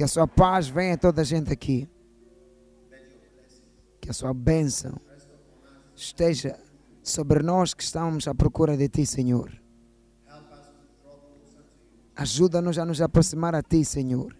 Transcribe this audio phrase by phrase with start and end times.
[0.00, 1.86] Que a sua paz venha a toda a gente aqui.
[4.00, 4.98] Que a sua bênção
[5.94, 6.58] esteja
[7.02, 9.52] sobre nós que estamos à procura de Ti, Senhor.
[12.16, 14.34] Ajuda-nos a nos aproximar a Ti, Senhor.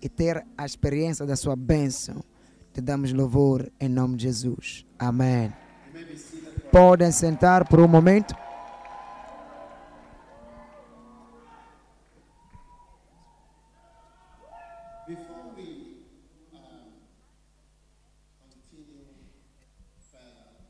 [0.00, 2.24] E ter a experiência da Sua bênção.
[2.74, 4.84] Te damos louvor em nome de Jesus.
[4.98, 5.52] Amém.
[6.72, 8.34] Podem sentar por um momento.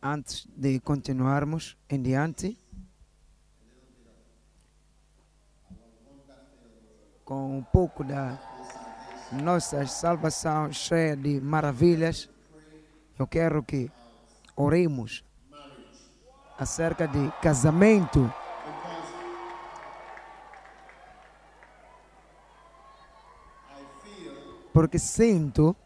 [0.05, 2.59] Antes de continuarmos em diante,
[7.25, 8.37] com um pouco da
[9.31, 12.29] nossa salvação cheia de maravilhas,
[13.17, 13.93] eu quero que
[14.57, 15.25] oremos
[16.59, 18.29] acerca de casamento.
[24.73, 25.77] Porque sinto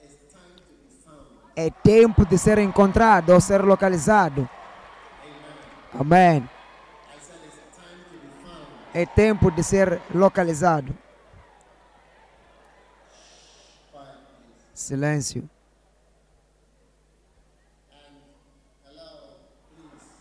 [1.57, 4.49] é tempo de ser encontrado ou ser localizado.
[5.99, 6.47] Amém.
[8.93, 10.95] É tempo de ser localizado.
[14.75, 15.49] Silêncio.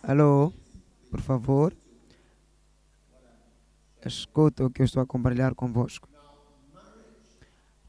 [0.01, 0.53] Alô,
[1.11, 1.75] por favor.
[4.05, 6.07] Escuta o que eu estou a compartilhar convosco.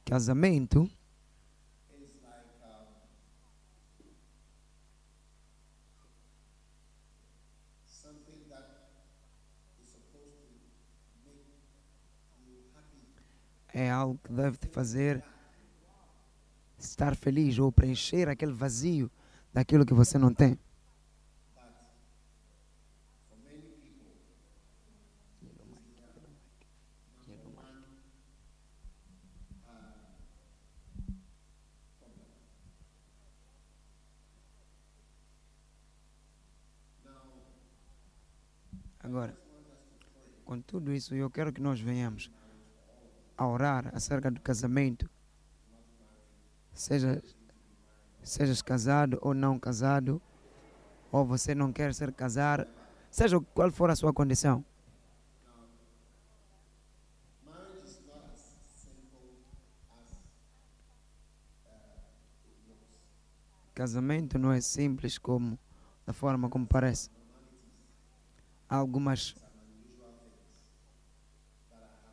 [0.04, 0.90] Casamento
[13.76, 15.22] é algo que deve te fazer
[16.78, 19.10] estar feliz ou preencher aquele vazio
[19.52, 20.58] daquilo que você não tem.
[39.00, 39.38] Agora,
[40.46, 42.30] com tudo isso, eu quero que nós venhamos
[43.36, 45.08] a orar acerca do casamento,
[46.72, 47.22] seja
[48.22, 50.20] sejas casado ou não casado,
[51.12, 52.66] ou você não quer ser casado,
[53.10, 54.64] seja qual for a sua condição.
[63.74, 65.58] Casamento não é simples como
[66.06, 67.10] da forma como parece.
[68.68, 69.36] Há algumas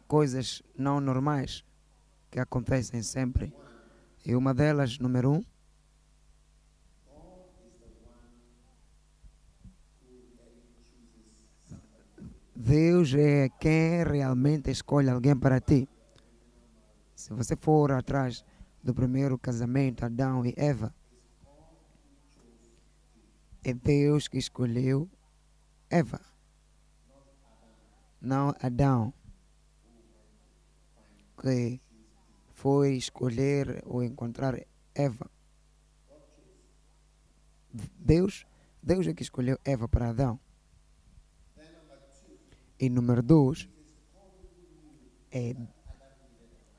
[0.07, 1.63] coisas não normais
[2.29, 3.53] que acontecem sempre.
[4.25, 5.43] E uma delas, número um,
[12.55, 15.89] Deus é quem realmente escolhe alguém para ti.
[17.15, 18.45] Se você for atrás
[18.81, 20.93] do primeiro casamento, Adão e Eva,
[23.63, 25.09] é Deus que escolheu
[25.89, 26.21] Eva,
[28.21, 29.13] não Adão
[31.43, 31.81] que
[32.53, 34.57] foi escolher ou encontrar
[34.95, 35.29] Eva.
[37.99, 38.47] Deus,
[38.81, 40.39] Deus é que escolheu Eva para Adão.
[42.79, 43.67] E número dois,
[45.31, 45.55] é,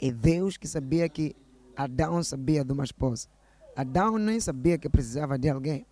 [0.00, 1.36] é Deus que sabia que
[1.76, 3.28] Adão sabia de uma esposa.
[3.76, 5.86] Adão nem sabia que precisava de alguém.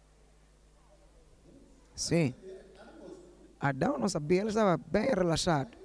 [1.95, 2.35] Sim.
[3.61, 5.77] Adão não sabia, ele estava bem relaxado.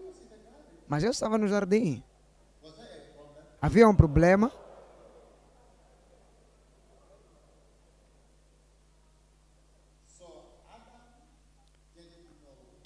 [0.87, 2.03] Mas eu estava no jardim.
[3.61, 4.51] Havia um problema.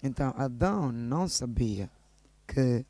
[0.04, 1.90] Então Adão não sabia
[2.48, 2.86] que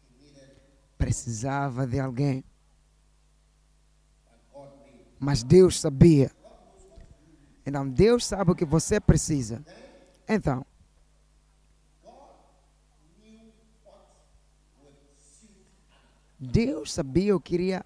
[0.97, 2.43] precisava de alguém.
[5.19, 6.31] Mas Deus sabia.
[7.65, 9.63] Então Deus sabe o que você precisa.
[10.27, 10.65] Então,
[16.41, 17.85] Deus sabia que queria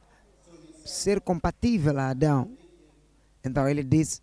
[0.86, 2.58] ser compatível a Adão.
[3.44, 4.22] Então ele disse: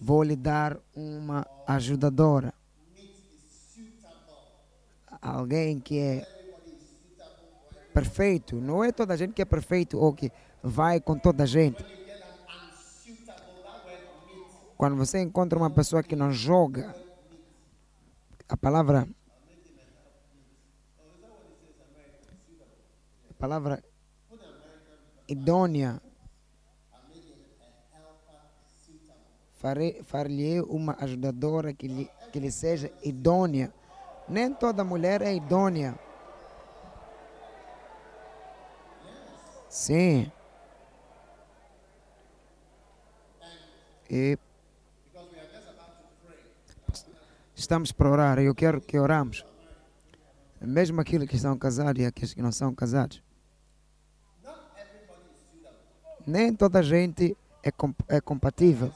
[0.00, 2.52] Vou lhe dar uma ajudadora.
[5.20, 6.26] Alguém que é
[7.94, 8.56] perfeito.
[8.56, 11.84] Não é toda a gente que é perfeito ou que vai com toda a gente.
[14.76, 16.92] Quando você encontra uma pessoa que não joga,
[18.48, 19.06] a palavra.
[23.42, 23.82] Palavra
[25.26, 26.00] idônea.
[30.04, 33.72] Far-lhe uma ajudadora que lhe, que lhe seja idônea.
[34.28, 35.98] Nem toda mulher é idônea.
[39.68, 40.30] Sim.
[44.08, 44.38] E
[47.56, 48.38] estamos para orar.
[48.38, 49.44] Eu quero que oramos.
[50.60, 53.21] Mesmo aqueles que são casados e aqueles que não são casados.
[56.26, 57.70] Nem toda a gente é,
[58.08, 58.92] é compatível.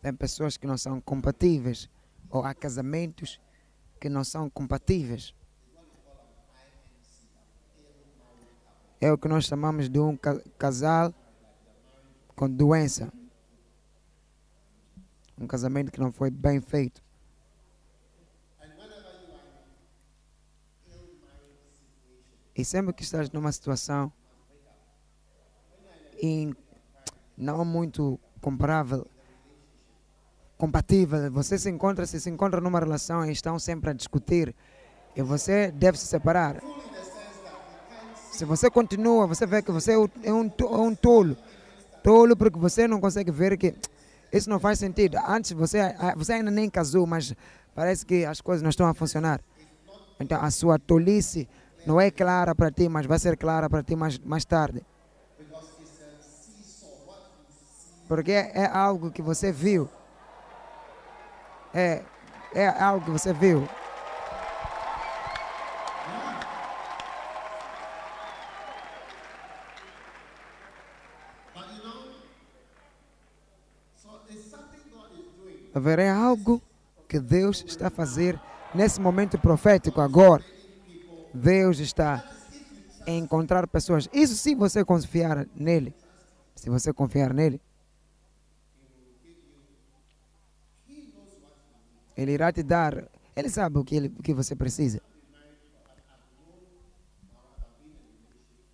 [0.00, 1.88] Tem pessoas que não são compatíveis.
[2.30, 3.40] Ou há casamentos
[4.00, 5.34] que não são compatíveis.
[9.00, 10.16] É o que nós chamamos de um
[10.58, 11.14] casal
[12.34, 13.12] com doença.
[15.36, 17.02] Um casamento que não foi bem feito.
[22.56, 24.12] E sempre que estás numa situação
[26.22, 26.54] in,
[27.36, 29.06] não muito comparável,
[30.56, 34.54] compatível, você se encontra, se se encontra numa relação e estão sempre a discutir,
[35.14, 36.60] e você deve se separar.
[38.32, 41.36] Se você continua, você vê que você é um, é um tolo.
[42.04, 43.74] Tolo porque você não consegue ver que
[44.32, 45.18] isso não faz sentido.
[45.26, 45.80] Antes você,
[46.16, 47.34] você ainda nem casou, mas
[47.74, 49.40] parece que as coisas não estão a funcionar.
[50.20, 51.48] Então a sua tolice
[51.86, 54.84] não é clara para ti, mas vai ser clara para ti mais, mais tarde.
[58.08, 59.88] Porque é algo que você viu.
[61.74, 62.02] É,
[62.54, 63.68] é algo que você viu.
[75.78, 76.60] haverá algo
[77.08, 78.38] que Deus está a fazer
[78.74, 80.44] nesse momento profético agora.
[81.32, 82.24] Deus está
[83.06, 84.08] a encontrar pessoas.
[84.12, 85.94] Isso se você confiar nele.
[86.54, 87.60] Se você confiar nele.
[92.18, 93.08] Ele irá te dar.
[93.36, 95.00] Ele sabe o que, ele, o que você precisa.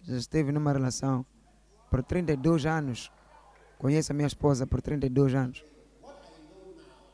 [0.03, 1.27] Já esteve numa relação
[1.91, 3.13] por 32 anos.
[3.77, 5.63] Conheço a minha esposa por 32 anos.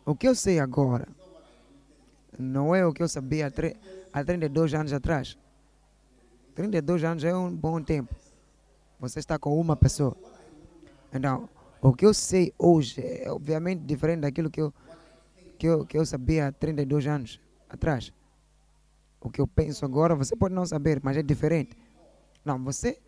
[0.06, 1.08] O que eu sei agora
[2.38, 3.52] não é o que eu sabia
[4.12, 5.36] há 32 anos atrás.
[6.54, 8.14] 32 anos é um bom tempo.
[9.00, 10.16] Você está com uma pessoa.
[11.12, 11.48] Então,
[11.82, 14.72] o que eu sei hoje é obviamente diferente daquilo que eu,
[15.60, 18.12] que eu, que eu sabia há 32 anos atrás.
[19.20, 21.76] O que eu penso agora, você pode não saber, mas é diferente.
[22.42, 22.98] Não, você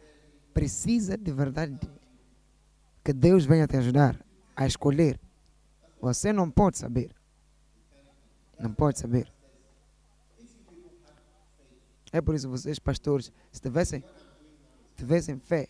[0.53, 1.81] precisa de verdade
[3.03, 4.21] que Deus venha te ajudar
[4.55, 5.19] a escolher
[6.03, 7.15] você não pode saber.
[8.59, 9.33] Não pode saber.
[12.11, 14.03] É por isso vocês, pastores, se tivessem,
[14.97, 15.69] tivessem fé,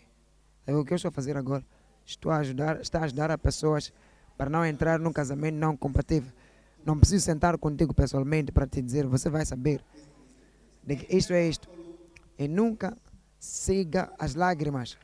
[0.67, 1.62] é o que eu estou a fazer agora.
[2.06, 3.93] Estou a ajudar, está a ajudar as pessoas
[4.38, 6.32] para não entrar num casamento não compatível.
[6.84, 9.84] Não preciso sentar contigo pessoalmente para te dizer, você vai saber
[10.82, 11.69] de que isto é isto.
[12.38, 12.96] E nunca
[13.38, 14.99] siga as lágrimas.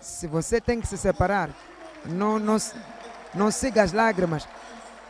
[0.00, 1.54] Se você tem que se separar,
[2.04, 2.56] não, não,
[3.34, 4.48] não siga as lágrimas.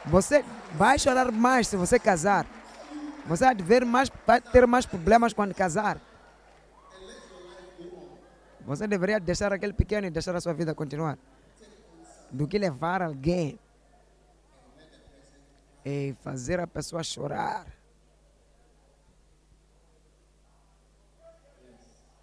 [0.06, 0.44] Você
[0.75, 2.47] vai chorar mais se você casar.
[3.26, 6.00] Você vai, ver mais, vai ter mais problemas quando casar.
[8.64, 11.18] Você deveria deixar aquele pequeno e deixar a sua vida continuar.
[12.30, 13.59] Do que levar alguém
[15.85, 17.66] e fazer a pessoa chorar.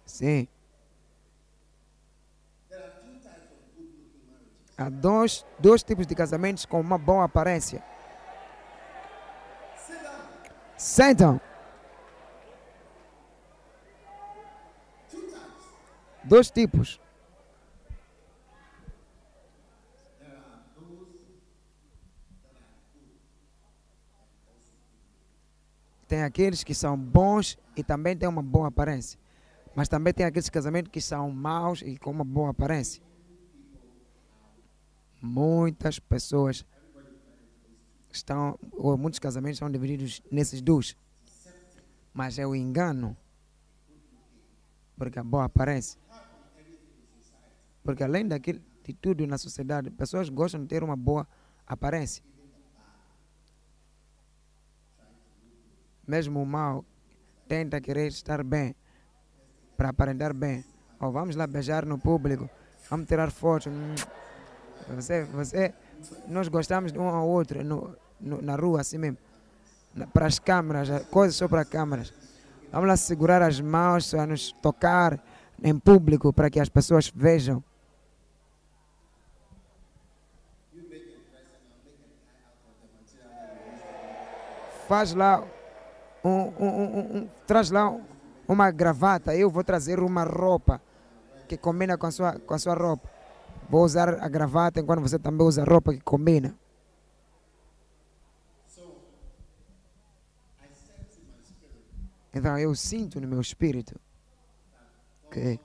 [0.04, 0.48] Sim.
[4.78, 7.82] Há dois, dois tipos de casamentos com uma boa aparência.
[10.76, 11.40] Sentam.
[16.22, 17.00] Dois tipos.
[26.06, 29.18] Tem aqueles que são bons e também têm uma boa aparência.
[29.74, 33.02] Mas também tem aqueles casamentos que são maus e com uma boa aparência.
[35.20, 36.64] Muitas pessoas
[38.12, 40.96] estão, ou muitos casamentos são divididos nesses dois.
[42.14, 43.16] Mas é o engano.
[44.96, 45.98] Porque a boa aparece.
[47.82, 51.26] Porque além daquilo, de tudo na sociedade, pessoas gostam de ter uma boa
[51.66, 52.24] aparência.
[56.06, 56.84] Mesmo o mal
[57.48, 58.74] tenta querer estar bem,
[59.76, 60.64] para aparentar bem.
[61.00, 62.48] Ou vamos lá beijar no público,
[62.90, 63.72] vamos tirar fotos.
[63.72, 63.94] Hum.
[64.94, 65.74] Você, você,
[66.28, 69.18] nós gostamos de um ao outro no, no, na rua, assim mesmo.
[70.12, 72.12] Para as câmeras, coisas só para câmeras.
[72.70, 75.22] Vamos lá segurar as mãos, a nos tocar
[75.62, 77.62] em público para que as pessoas vejam.
[84.86, 85.44] Faz lá
[86.26, 87.96] um, um, um, traz lá
[88.48, 90.80] uma gravata, eu vou trazer uma roupa
[91.48, 93.08] que combina com a sua, com a sua roupa.
[93.68, 96.54] Vou usar a gravata enquanto você também usa a roupa que combina.
[102.34, 103.98] Então eu sinto no meu espírito
[105.30, 105.58] que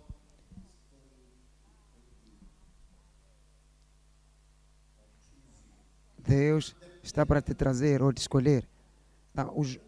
[6.17, 8.67] Deus está para te trazer ou te escolher.
[9.33, 9.79] Então, os,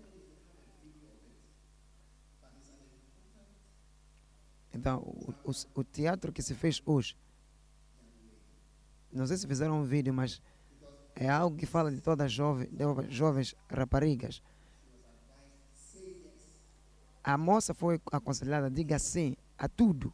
[4.83, 7.15] então o, o, o teatro que se fez hoje,
[9.11, 10.41] não sei se fizeram um vídeo, mas
[11.15, 12.69] é algo que fala de todas as jovens,
[13.09, 14.41] jovens raparigas
[17.23, 20.13] a moça foi aconselhada, diga sim a tudo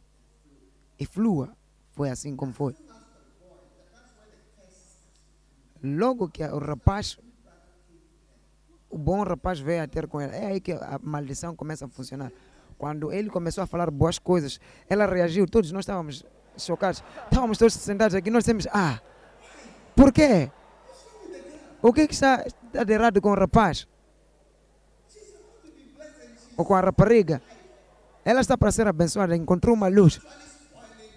[0.98, 1.56] e flua.
[1.90, 2.76] Foi assim como foi.
[5.82, 7.18] Logo que o rapaz,
[8.88, 11.88] o bom rapaz veio a ter com ela, é aí que a maldição começa a
[11.88, 12.30] funcionar.
[12.80, 14.58] Quando ele começou a falar boas coisas,
[14.88, 16.24] ela reagiu, todos nós estávamos
[16.56, 17.04] chocados.
[17.30, 18.98] Estávamos todos sentados aqui, nós temos, ah,
[19.94, 20.50] por quê?
[21.80, 23.86] O que, que está, está de errado com o rapaz?
[26.60, 27.40] ou com a rapariga,
[28.24, 30.20] ela está para ser abençoada, encontrou uma luz.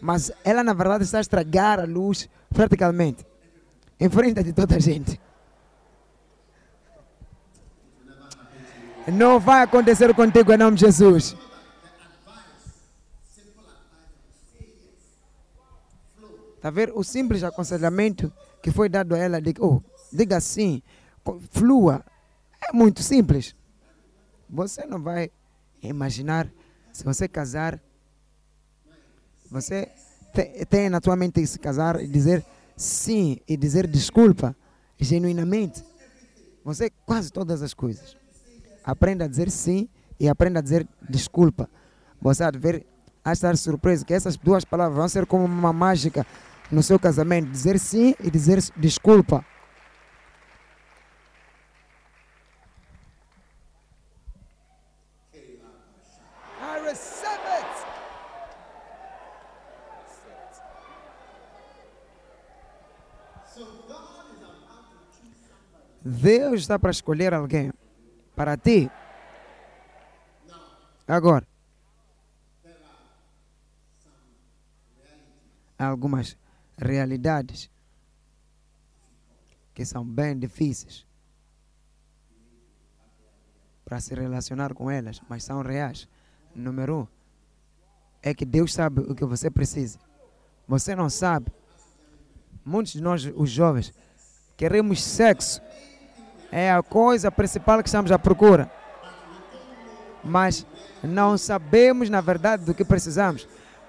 [0.02, 3.26] Mas ela, na verdade, está a estragar a luz praticamente
[4.00, 5.20] em frente de toda a gente.
[9.08, 11.36] Não vai acontecer contigo em nome de Jesus.
[16.64, 16.94] Está a ver?
[16.96, 19.82] O simples aconselhamento que foi dado a ela de oh,
[20.14, 20.82] diga sim,
[21.52, 22.06] flua.
[22.62, 23.54] É muito simples.
[24.50, 25.30] Você não vai
[25.82, 26.50] imaginar
[26.94, 27.78] se você casar,
[29.52, 29.90] você
[30.70, 32.46] tem na tua mente se casar e dizer
[32.78, 34.56] sim e dizer desculpa
[34.98, 35.84] genuinamente.
[36.64, 38.16] Você quase todas as coisas.
[38.86, 41.70] Aprenda a dizer sim e aprenda a dizer desculpa.
[42.22, 42.86] Você vai ver,
[43.22, 46.26] a estar surpreso que essas duas palavras vão ser como uma mágica
[46.74, 47.50] no seu casamento.
[47.50, 49.46] Dizer sim e dizer desculpa.
[66.06, 67.72] Deus está para escolher alguém
[68.36, 68.92] para ti.
[71.08, 71.46] Agora,
[75.78, 76.38] algumas
[76.78, 77.70] realidades
[79.74, 81.06] que são bem difíceis
[83.84, 86.08] para se relacionar com elas, mas são reais.
[86.56, 87.08] Número um
[88.22, 90.00] é que Deus sabe o que você precisa.
[90.68, 91.52] Você não sabe.
[92.64, 93.94] Muitos de nós, os jovens,
[94.56, 95.62] queremos sexo
[96.50, 98.72] é a coisa principal que estamos à procura.
[100.24, 100.66] Mas
[101.04, 103.48] não sabemos, na verdade, do que precisamos.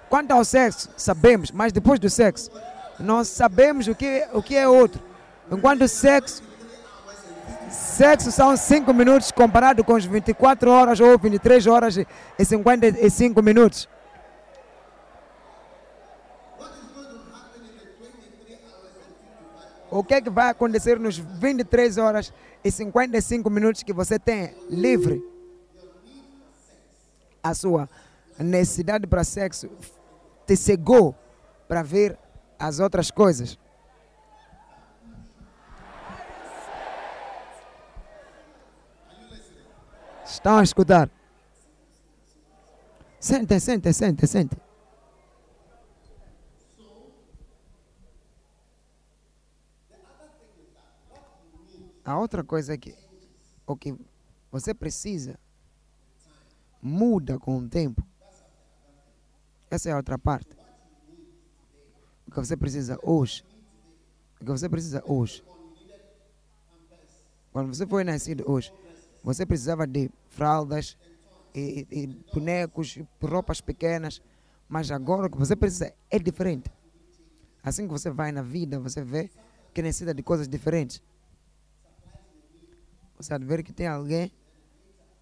[0.09, 2.50] Quanto ao sexo, sabemos, mas depois do sexo,
[2.99, 5.03] não sabemos o que, o que é outro.
[5.51, 6.43] Enquanto sexo,
[7.71, 13.89] sexo são 5 minutos comparado com os 24 horas ou 23 horas e 55 minutos.
[19.95, 22.33] o que, é que vai acontecer nos 23 horas
[22.65, 25.23] e 55 minutos que você tem livre.
[27.41, 27.89] A sua
[28.37, 29.71] necessidade para sexo
[30.45, 31.15] te cegou
[31.69, 32.19] para ver
[32.59, 33.59] as outras coisas.
[40.25, 41.11] Estão a escutar?
[43.21, 44.57] Sente, sente, sente, sente.
[52.05, 52.95] A outra coisa é que
[53.67, 53.97] o que
[54.51, 55.39] você precisa
[56.83, 58.07] muda com o tempo.
[59.71, 60.63] Essa é a outra parte.
[62.35, 63.45] Que você precisa hoje.
[64.41, 65.45] Que você precisa hoje.
[67.53, 68.73] Quando você foi nascido hoje,
[69.23, 70.99] você precisava de fraldas
[71.55, 74.21] e, e, e bonecos, roupas pequenas.
[74.69, 76.69] Mas agora o que você precisa é diferente.
[77.62, 79.31] Assim que você vai na vida, você vê
[79.73, 81.00] que necessita de coisas diferentes.
[83.17, 84.33] Você ver que tem alguém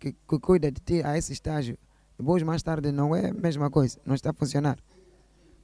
[0.00, 1.78] que, que cuida de ti a esse estágio,
[2.18, 4.78] depois mais tarde não é a mesma coisa, não está a funcionar.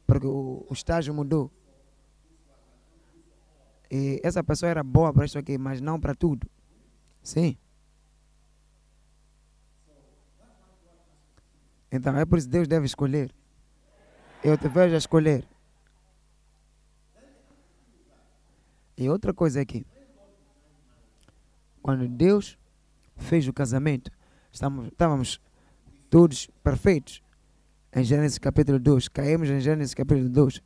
[0.09, 1.53] Porque o, o estágio mudou.
[3.91, 6.49] E essa pessoa era boa para isso aqui, mas não para tudo.
[7.23, 7.59] Sim.
[11.93, 13.31] Então é por isso que Deus deve escolher.
[14.43, 15.47] Eu te vejo a escolher.
[18.97, 19.87] E outra coisa aqui.
[21.83, 22.59] Quando Deus
[23.15, 24.11] fez o casamento,
[24.51, 25.41] estávamos, estávamos
[26.09, 27.23] todos perfeitos.
[27.99, 29.09] Em Gênesis capítulo 2.
[29.09, 30.63] Caímos em Gênesis capítulo 2.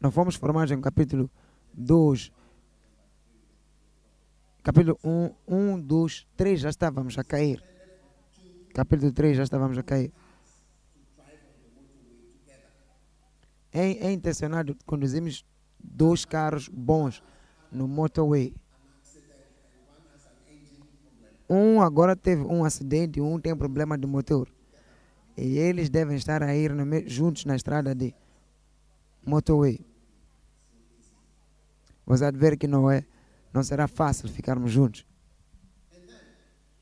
[0.00, 1.28] Não fomos formados em capítulo
[1.74, 2.30] 2.
[4.62, 7.60] Capítulo 1, 1, 2, 3 já estávamos a cair.
[8.72, 10.12] Capítulo 3 já estávamos a cair.
[13.72, 15.44] É, é intencionado conduzirmos
[15.76, 17.20] dois carros bons
[17.72, 18.54] no motorway.
[21.52, 24.48] Um agora teve um acidente, um tem problema de motor.
[25.36, 26.72] E eles devem estar a ir
[27.06, 28.14] juntos na estrada de
[29.22, 29.84] motorway.
[32.06, 33.04] Você vai ver que não é,
[33.52, 35.06] não será fácil ficarmos juntos.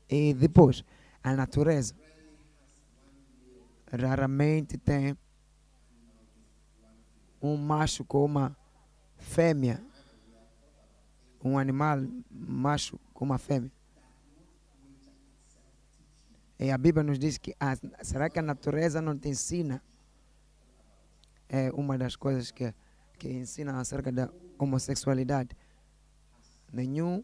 [0.09, 0.85] E depois,
[1.21, 1.93] a natureza
[3.91, 5.17] raramente tem
[7.41, 8.55] um macho com uma
[9.17, 9.83] fêmea,
[11.43, 11.97] um animal
[12.31, 13.69] macho com uma fêmea.
[16.61, 19.81] E a Bíblia nos diz que a, será que a natureza não te ensina?
[21.49, 22.71] É uma das coisas que,
[23.17, 25.57] que ensina acerca da homossexualidade.
[26.71, 27.23] Nenhum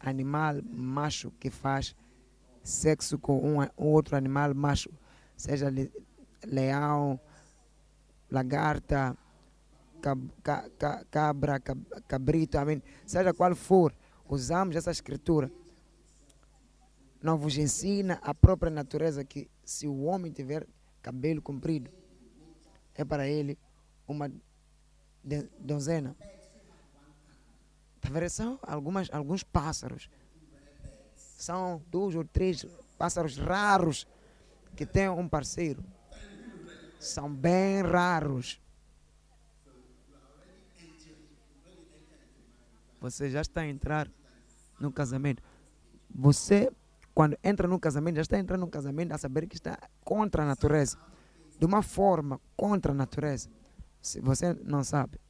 [0.00, 1.94] animal macho que faz
[2.62, 4.90] sexo com um, outro animal macho,
[5.36, 5.70] seja
[6.42, 7.20] leão,
[8.30, 9.14] lagarta,
[10.00, 12.82] cab, ca, ca, cabra, cab, cabrito, amém.
[13.04, 13.94] seja qual for,
[14.26, 15.52] usamos essa escritura.
[17.22, 20.66] Não vos ensina a própria natureza que se o homem tiver
[21.02, 21.90] cabelo comprido,
[22.94, 23.58] é para ele
[24.06, 24.30] uma
[25.58, 26.16] donzena.
[28.00, 30.08] Tá São algumas, alguns pássaros.
[31.14, 32.66] São dois ou três
[32.98, 34.06] pássaros raros
[34.76, 35.84] que têm um parceiro.
[36.98, 38.60] São bem raros.
[43.00, 44.10] Você já está a entrar
[44.78, 45.42] no casamento.
[46.14, 46.70] Você,
[47.14, 50.46] quando entra no casamento, já está entrando no casamento a saber que está contra a
[50.46, 50.96] natureza.
[51.58, 53.50] De uma forma contra a natureza.
[54.00, 55.20] Se você não sabe.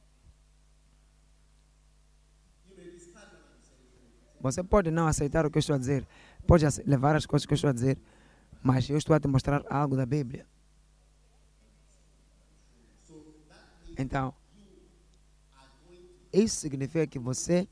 [4.39, 6.07] Você pode não aceitar o que eu estou a dizer,
[6.47, 7.99] pode levar as coisas que eu estou a dizer,
[8.63, 10.47] mas eu estou a te mostrar algo da Bíblia.
[13.95, 14.33] Então,
[16.33, 17.67] isso significa que você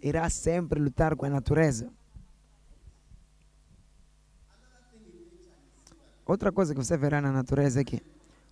[0.00, 1.92] irá sempre lutar com a natureza.
[6.30, 8.00] Outra coisa que você verá na natureza é que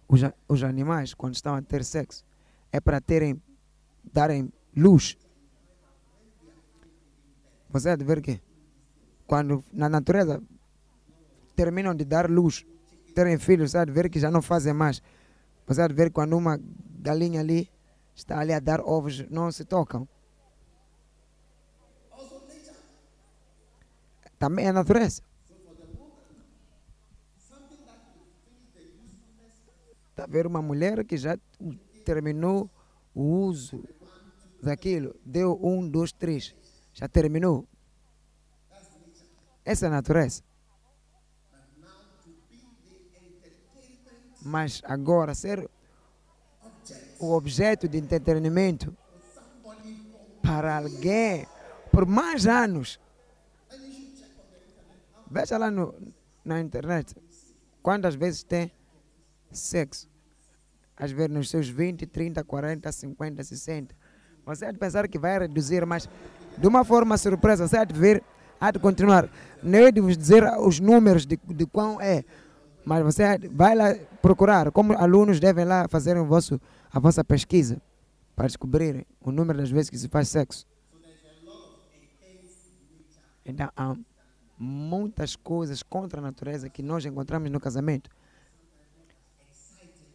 [0.08, 2.24] os, os animais, quando estão a ter sexo,
[2.72, 3.40] é para terem,
[4.12, 5.16] darem luz.
[7.70, 8.42] Você há de ver que
[9.28, 10.42] quando na natureza
[11.54, 12.66] terminam de dar luz,
[13.14, 15.00] terem filhos, você há de ver que já não fazem mais.
[15.64, 16.58] Você há de ver quando uma
[16.98, 17.70] galinha ali
[18.12, 20.08] está ali a dar ovos, não se tocam.
[24.36, 25.27] Também é natureza.
[30.18, 31.38] Está a ver uma mulher que já
[32.04, 32.68] terminou
[33.14, 33.84] o uso
[34.60, 35.14] daquilo.
[35.24, 36.56] Deu um, dois, três.
[36.92, 37.68] Já terminou.
[39.64, 40.42] Essa é a natureza.
[44.42, 45.70] Mas agora ser
[47.20, 48.92] o objeto de entretenimento
[50.42, 51.46] para alguém
[51.92, 52.98] por mais anos.
[55.30, 55.94] Veja lá no,
[56.44, 57.14] na internet
[57.80, 58.72] quantas vezes tem
[59.50, 60.08] sexo.
[60.96, 63.94] Às vezes nos seus 20, 30, 40, 50, 60.
[64.44, 66.08] Você há de pensar que vai reduzir, mas
[66.56, 68.22] de uma forma surpresa, você há de ver,
[68.60, 69.28] há de continuar.
[69.62, 72.24] Não é de vos dizer os números de, de quão é,
[72.84, 76.58] mas você vai lá procurar, como alunos devem lá fazer o vosso
[76.90, 77.80] a vossa pesquisa
[78.34, 80.66] para descobrir o número das vezes que se faz sexo.
[83.44, 83.94] Então, há
[84.58, 88.10] muitas coisas contra a natureza que nós encontramos no casamento.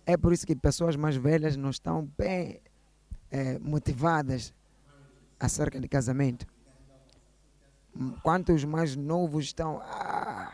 [0.05, 2.59] É por isso que pessoas mais velhas não estão bem
[3.31, 4.53] é, motivadas
[5.39, 6.45] acerca de casamento.
[8.21, 9.79] Quanto os mais novos estão.
[9.81, 10.51] Ah.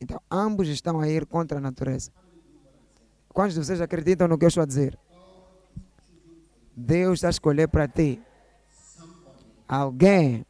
[0.00, 2.10] Então, ambos estão a ir contra a natureza.
[3.28, 4.98] Quantos de vocês acreditam no que eu estou a dizer?
[6.76, 8.20] Deus está a escolher para ti
[9.68, 10.44] alguém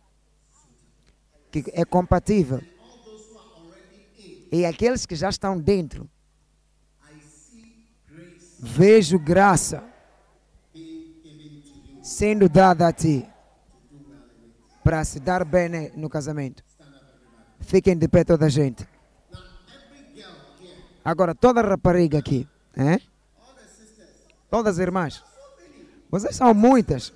[1.50, 2.60] que é compatível.
[4.52, 6.08] E aqueles que já estão dentro,
[8.60, 9.82] vejo graça
[12.02, 13.26] sendo dada a ti
[14.84, 16.62] para se dar bem ne- no casamento.
[17.60, 18.86] Fiquem de pé toda a gente.
[21.04, 23.00] Agora, toda rapariga aqui, hein?
[24.50, 25.24] todas as irmãs,
[26.10, 27.12] vocês são muitas.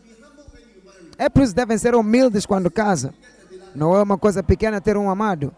[1.19, 3.13] É por isso que devem ser humildes quando casam.
[3.75, 5.55] Não é uma coisa pequena ter um amado.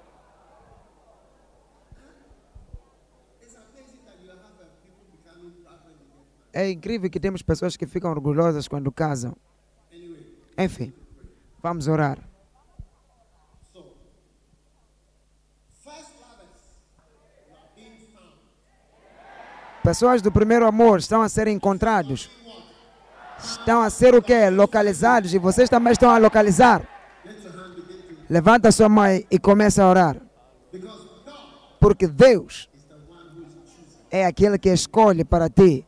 [6.58, 9.36] É incrível que temos pessoas que ficam orgulhosas quando casam.
[10.58, 10.92] Enfim,
[11.62, 12.18] vamos orar.
[19.84, 22.28] Pessoas do primeiro amor estão a ser encontrados.
[23.38, 24.50] Estão a ser o quê?
[24.50, 25.32] Localizados.
[25.32, 26.82] E vocês também estão a localizar.
[28.28, 30.16] Levanta sua mão e começa a orar.
[31.78, 32.68] Porque Deus
[34.10, 35.88] é aquele que escolhe para ti.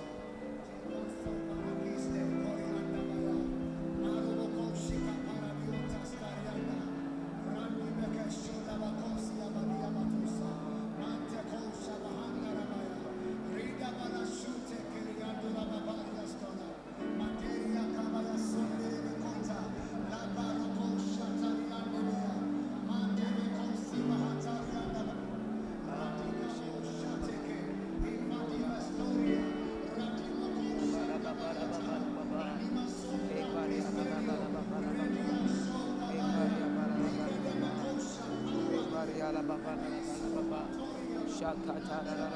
[41.65, 42.30] ทะทะระ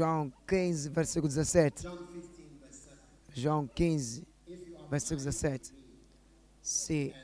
[0.00, 1.82] João 15, versículo 17.
[1.82, 2.26] John 15,
[2.58, 2.98] verse 7.
[3.34, 5.74] João 15, If you abide versículo 17.
[6.62, 7.14] Se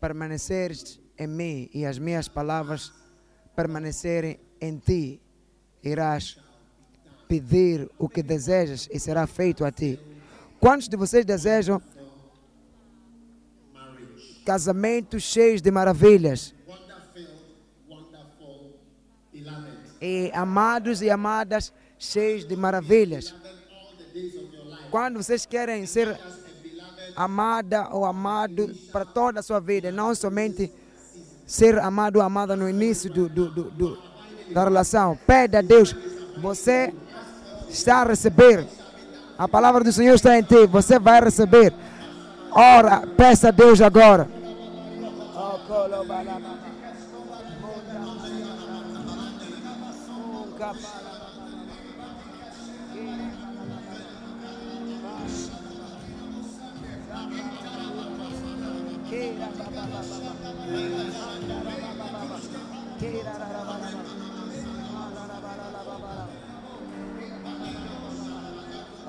[0.00, 2.90] permaneceres em mim e as minhas palavras
[3.54, 5.20] permanecerem em ti,
[5.82, 6.38] irás
[7.28, 10.00] pedir o que desejas e será feito a ti.
[10.58, 11.82] Quantos de vocês desejam
[14.46, 16.54] casamentos cheios de maravilhas?
[16.66, 17.26] Wonderful,
[17.90, 18.80] wonderful,
[19.30, 19.87] beloved.
[20.00, 23.34] E amados e amadas cheios de maravilhas.
[24.90, 26.18] Quando vocês querem ser
[27.16, 30.72] amada ou amado para toda a sua vida, não somente
[31.46, 33.98] ser amado ou amada no início do, do- do- do-
[34.52, 35.18] da relação.
[35.26, 35.94] Pede a Deus,
[36.40, 36.94] você
[37.68, 38.66] está a receber.
[39.36, 41.72] A palavra do Senhor está em ti, você vai receber.
[42.50, 44.28] Ora, peça a Deus agora.
[45.34, 45.58] Oh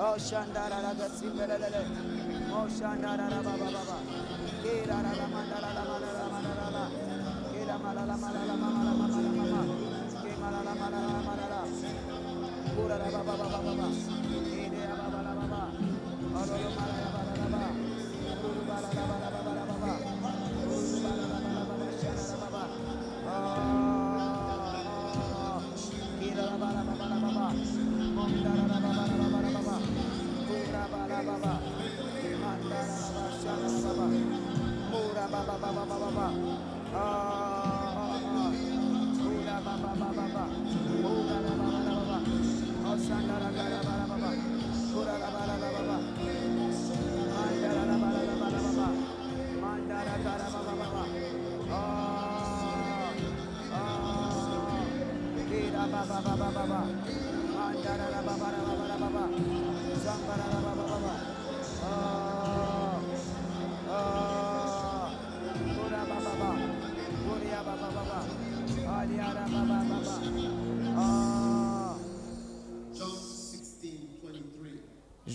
[0.02, 1.82] Oh Shandara Gasimberele,
[2.52, 3.98] Oh Shandara Baba Baba,
[4.62, 6.84] Kira Ramandara Ramana Ramana,
[7.52, 9.60] Kira Malala Malala Mama Mama Mama,
[10.22, 11.60] Kimala Malala Malala,
[12.74, 13.88] Kura Baba Baba Baba,
[14.48, 15.62] Kira Baba Baba,
[16.32, 16.79] Baba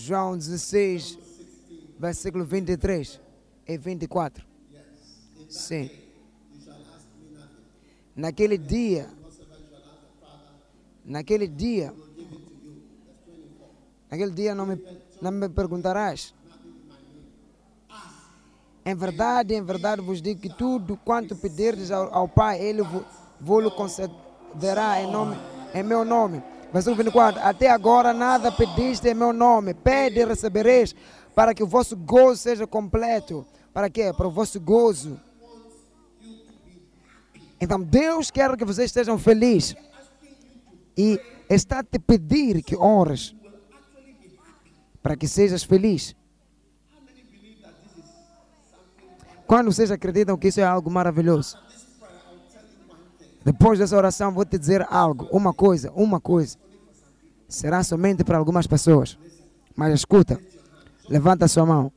[0.06, 1.18] João 16,
[1.98, 3.20] versículo 23
[3.68, 4.46] e 24.
[5.50, 5.90] Sim.
[8.16, 9.10] Naquele dia,
[11.04, 11.92] naquele dia,
[14.12, 14.80] naquele dia não me,
[15.20, 16.36] não me perguntarás.
[18.86, 23.04] Em verdade, em verdade vos digo que tudo quanto pedirdes ao, ao Pai, Ele vo-
[23.42, 25.36] vos concederá em, nome,
[25.74, 26.44] em meu nome.
[26.72, 27.42] Versículo 24.
[27.42, 29.74] Até agora nada pediste em meu nome.
[29.74, 30.96] Pede e recebereis,
[31.34, 33.46] para que o vosso gozo seja completo.
[33.74, 34.14] Para quê?
[34.16, 35.20] Para o vosso gozo.
[37.60, 39.76] Então Deus quer que vocês estejam felizes.
[40.98, 43.36] E está a te pedir que ores.
[45.02, 46.16] Para que sejas feliz.
[49.46, 51.65] Quando vocês acreditam que isso é algo maravilhoso?
[53.46, 56.58] Depois dessa oração, vou te dizer algo, uma coisa, uma coisa.
[57.48, 59.20] Será somente para algumas pessoas.
[59.76, 60.40] Mas escuta,
[61.08, 61.92] levanta a sua mão.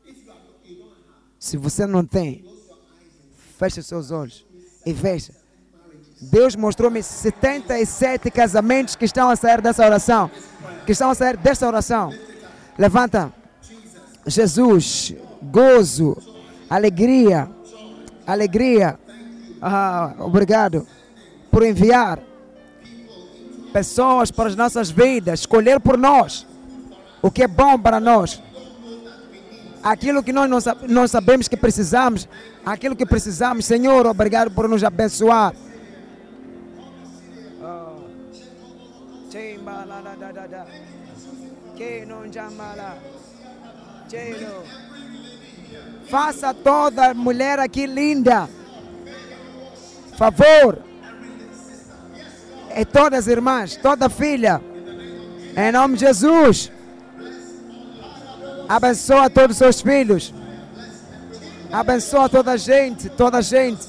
[1.39, 2.45] Se você não tem,
[3.59, 4.47] feche os seus olhos
[4.85, 5.33] e veja.
[6.21, 10.31] Deus mostrou-me 77 casamentos que estão a sair dessa oração.
[10.85, 12.13] Que estão a sair desta oração.
[12.77, 13.33] Levanta.
[14.27, 16.15] Jesus, gozo,
[16.69, 17.49] alegria,
[18.27, 19.01] alegria.
[19.63, 20.87] Ah, obrigado
[21.51, 22.21] por enviar
[23.73, 26.47] pessoas para as nossas vidas, escolher por nós
[27.23, 28.43] o que é bom para nós.
[29.83, 32.29] Aquilo que nós não, sa- não sabemos que precisamos,
[32.65, 35.55] aquilo que precisamos, Senhor, obrigado por nos abençoar.
[37.63, 38.03] Oh.
[46.09, 48.49] Faça toda mulher aqui linda.
[50.17, 50.88] Favor.
[52.77, 54.61] E todas as irmãs, toda filha.
[55.57, 56.71] Em nome de Jesus.
[58.69, 60.35] Abençoa todos os seus filhos.
[61.73, 63.87] Abençoa toda a gente, toda a gente.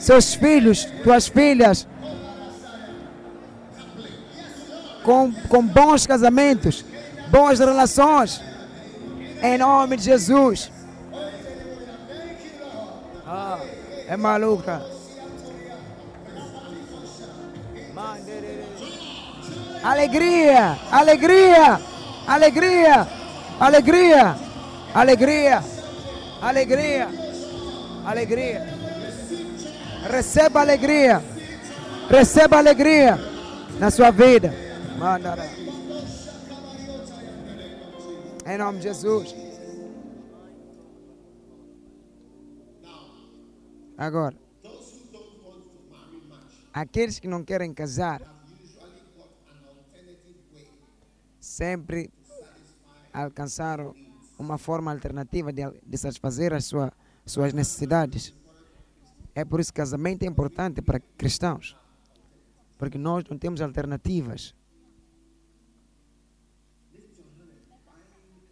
[0.00, 1.86] Seus filhos, tuas filhas.
[5.04, 6.84] Com, com bons casamentos,
[7.30, 8.40] boas relações.
[9.42, 10.70] Em nome de Jesus.
[13.26, 13.58] Ah,
[14.06, 14.99] é maluca.
[19.82, 21.80] Alegria, alegria,
[22.26, 23.08] alegria,
[23.58, 24.36] alegria,
[24.94, 25.62] alegria,
[26.42, 27.08] alegria,
[28.04, 28.66] alegria.
[30.10, 31.22] Receba alegria,
[32.10, 33.18] receba alegria
[33.78, 34.52] na sua vida.
[34.98, 35.46] Mandará.
[38.46, 39.34] Em nome de Jesus.
[43.96, 44.34] Agora,
[46.72, 48.20] aqueles que não querem casar
[51.50, 52.10] sempre
[53.12, 53.94] alcançaram
[54.38, 56.92] uma forma alternativa de, de satisfazer as sua,
[57.26, 58.32] suas necessidades.
[59.34, 61.76] É por isso que casamento é importante para cristãos,
[62.78, 64.54] porque nós não temos alternativas.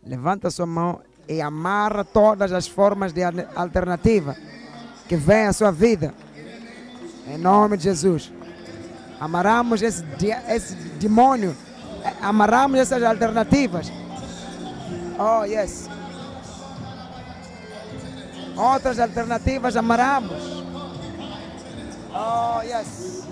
[0.02, 4.36] Levanta sua mão e amarra todas as formas de al- alternativa
[5.08, 6.14] que vem à sua vida.
[7.26, 8.32] Em nome de Jesus.
[9.20, 10.04] Amarramos esse,
[10.48, 11.54] esse demônio.
[12.22, 13.92] Amarramos essas alternativas.
[15.18, 15.88] Oh, yes.
[18.56, 20.42] Outras alternativas amaramos.
[22.14, 23.22] Oh, yes.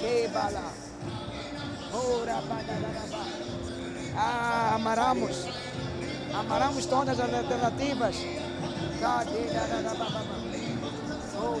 [0.00, 0.72] Que bala.
[4.16, 5.46] Ah, amaramos.
[6.34, 8.16] Amaramos todas as alternativas.
[11.38, 11.60] Oh,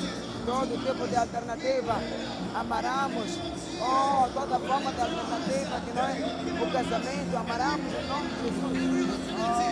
[0.45, 1.95] Todo tipo de alternativa.
[2.55, 3.37] Amaramos.
[3.79, 6.11] Oh, toda forma de alternativa que não é
[6.61, 7.37] o casamento.
[7.37, 9.21] Amaramos em nome de Jesus.
[9.39, 9.71] Oh,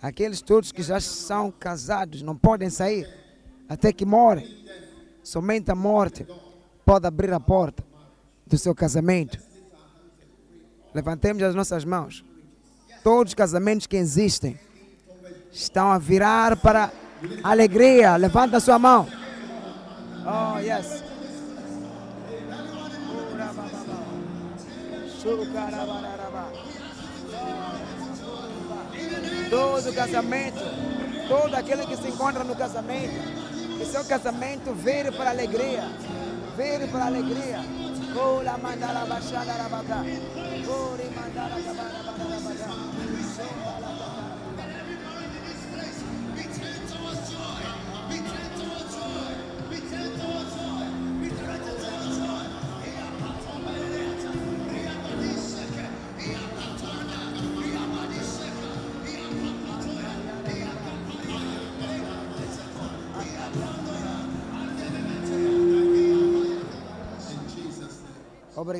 [0.00, 3.27] Aqueles todos que já são casados não podem sair
[3.68, 4.64] até que morem.
[5.22, 6.26] Somente a morte
[6.84, 7.84] pode abrir a porta
[8.46, 9.38] do seu casamento.
[10.94, 12.24] Levantemos as nossas mãos.
[13.04, 14.58] Todos os casamentos que existem
[15.52, 16.90] estão a virar para
[17.42, 18.16] alegria.
[18.16, 19.06] Levanta a sua mão.
[20.24, 21.04] Oh, yes.
[29.50, 30.60] Todo casamento,
[31.28, 33.47] todo aquele que se encontra no casamento,
[33.78, 35.84] que seu casamento vire para alegria,
[36.56, 37.60] vire para alegria.
[38.16, 42.87] Ola mandala baixada rabacá, ori mandala cabara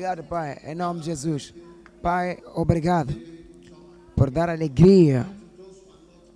[0.09, 1.53] Obrigado, Pai, em nome de Jesus.
[2.01, 3.13] Pai, obrigado
[4.15, 5.23] por dar alegria.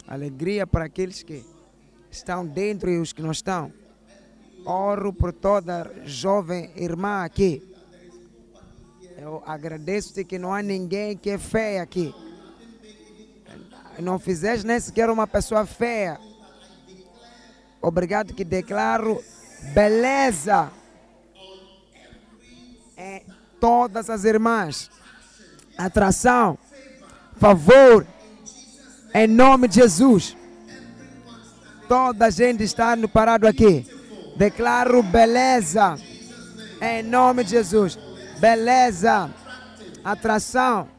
[0.08, 1.44] Alegria para aqueles que
[2.12, 3.74] estão dentro e os que não estão.
[4.64, 7.68] Oro por toda jovem irmã aqui.
[9.18, 12.14] Eu agradeço-te que não há ninguém que é feia aqui.
[13.98, 16.20] Não fizeste nem sequer uma pessoa feia.
[17.82, 19.20] Obrigado que declaro
[19.74, 20.72] beleza
[22.96, 24.92] em todas as irmãs.
[25.78, 26.58] Atração,
[27.40, 28.06] favor,
[29.14, 30.36] em nome de Jesus.
[31.88, 33.88] Toda a gente está no parado aqui.
[34.36, 35.96] Declaro beleza,
[36.82, 37.98] em nome de Jesus.
[38.38, 39.34] Beleza,
[40.04, 40.90] atração.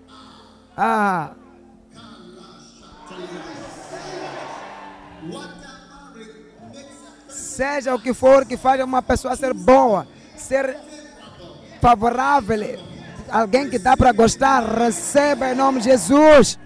[0.74, 1.32] Ah,
[7.28, 10.93] seja o que for que faz uma pessoa ser boa, ser
[11.84, 12.78] favorável,
[13.30, 16.58] alguém que dá para gostar, receba em nome de Jesus.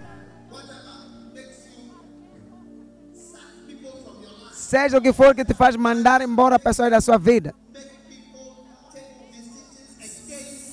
[4.52, 7.52] Seja o que for que te faz mandar embora pessoas da sua vida.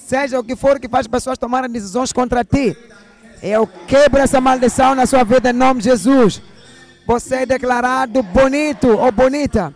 [0.05, 2.77] Seja o que for que faz pessoas tomarem decisões contra ti.
[3.41, 6.39] Eu quebro essa maldição na sua vida em nome de Jesus.
[7.07, 9.73] Você é declarado bonito ou bonita,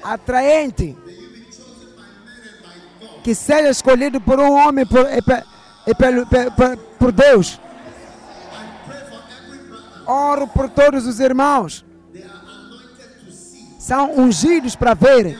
[0.00, 0.96] atraente
[3.22, 5.94] que seja escolhido por um homem por, e, e
[6.98, 7.60] por Deus.
[10.06, 11.84] Oro por todos os irmãos.
[13.78, 15.38] São ungidos para verem.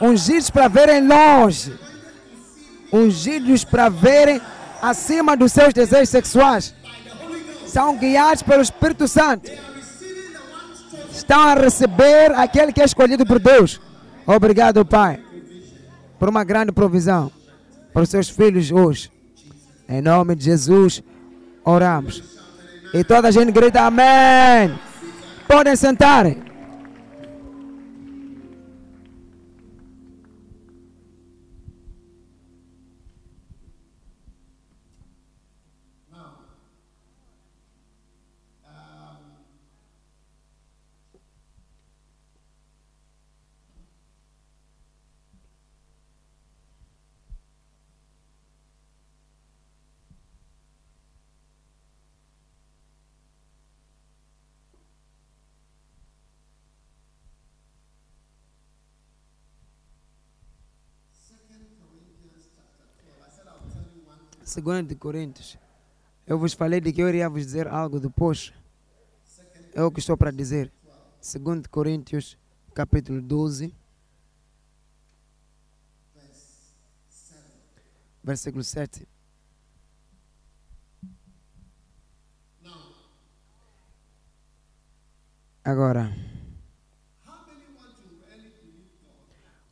[0.00, 1.78] Ungidos para verem longe.
[2.92, 4.40] Ungidos para verem
[4.80, 6.74] acima dos seus desejos sexuais.
[7.66, 9.50] São guiados pelo Espírito Santo.
[11.10, 13.80] Estão a receber aquele que é escolhido por Deus.
[14.26, 15.23] Obrigado, Pai
[16.18, 17.30] por uma grande provisão
[17.92, 19.10] para os seus filhos hoje.
[19.88, 21.02] Em nome de Jesus,
[21.64, 22.22] oramos.
[22.92, 24.78] E toda a gente grita amém.
[25.46, 26.26] Podem sentar.
[64.54, 65.58] Segundo de Coríntios.
[66.24, 68.54] Eu vos falei de que eu iria vos dizer algo depois.
[69.72, 70.72] É o que estou para dizer.
[71.20, 72.38] Segundo de Coríntios,
[72.72, 73.74] capítulo 12.
[78.22, 79.08] Versículo 7.
[85.64, 86.16] Agora,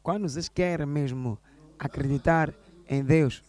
[0.02, 1.38] quando vocês querem mesmo
[1.78, 2.52] acreditar
[2.88, 3.44] em Deus,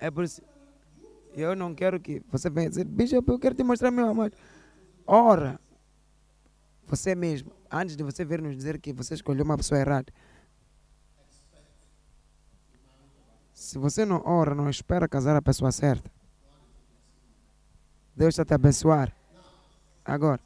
[0.00, 0.42] é por isso.
[1.32, 4.32] Eu não quero que você venha dizer, Bishop, eu quero te mostrar meu amor.
[5.06, 5.60] Ora,
[6.86, 10.12] você mesmo, antes de você vir nos dizer que você escolheu uma pessoa errada.
[13.52, 16.10] Se você não ora, não espera casar a pessoa certa.
[18.16, 19.14] Deus está te abençoar.
[20.04, 20.40] Agora,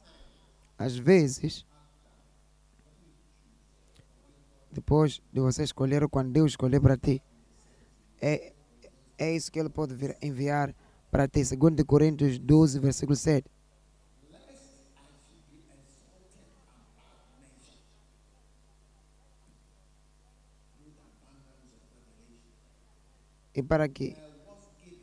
[0.77, 1.65] às vezes,
[4.71, 7.23] depois de você escolher quando Deus escolher para ti,
[8.21, 8.53] é,
[9.17, 10.73] é isso que Ele pode vir enviar
[11.11, 11.41] para ti.
[11.55, 13.49] 2 Coríntios 12, versículo 7.
[23.53, 24.15] E para que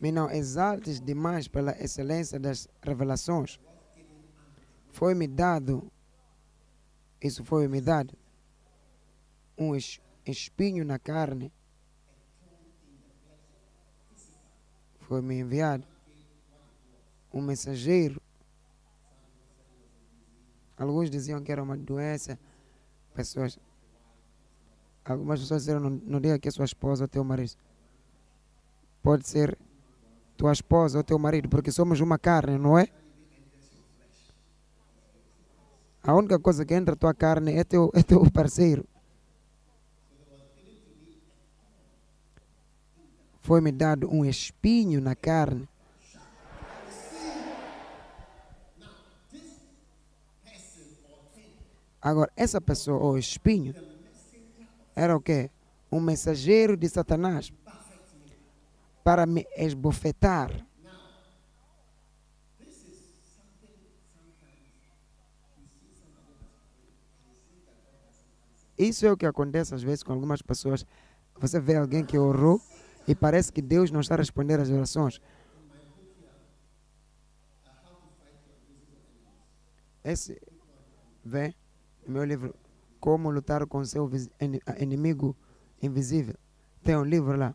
[0.00, 3.58] me não exaltes demais pela excelência das revelações,
[4.90, 5.90] foi-me dado,
[7.20, 8.14] isso foi-me dado,
[9.56, 11.50] um es- espinho na carne,
[15.12, 15.86] foi-me enviado
[17.34, 18.18] um mensageiro.
[20.74, 22.38] Alguns diziam que era uma doença,
[23.12, 23.58] pessoas,
[25.04, 27.52] algumas pessoas disseram, não diga que é sua esposa ou teu marido.
[29.02, 29.58] Pode ser
[30.34, 32.88] tua esposa ou teu marido, porque somos uma carne, não é?
[36.02, 38.88] A única coisa que entra tua carne é teu, é teu parceiro.
[43.42, 45.68] Foi-me dado um espinho na carne.
[52.00, 53.74] Agora, essa pessoa, ou espinho,
[54.94, 55.50] era o quê?
[55.90, 57.52] Um mensageiro de Satanás
[59.04, 60.64] para me esbofetar.
[68.78, 70.84] Isso é o que acontece às vezes com algumas pessoas.
[71.38, 72.60] Você vê alguém que orou
[73.06, 75.20] e parece que Deus não está a responder às orações.
[80.04, 80.40] Esse,
[81.24, 81.54] vê,
[82.06, 82.54] no meu livro,
[82.98, 85.36] Como Lutar com Seu Ini- Inimigo
[85.80, 86.34] Invisível.
[86.82, 87.54] Tem um livro lá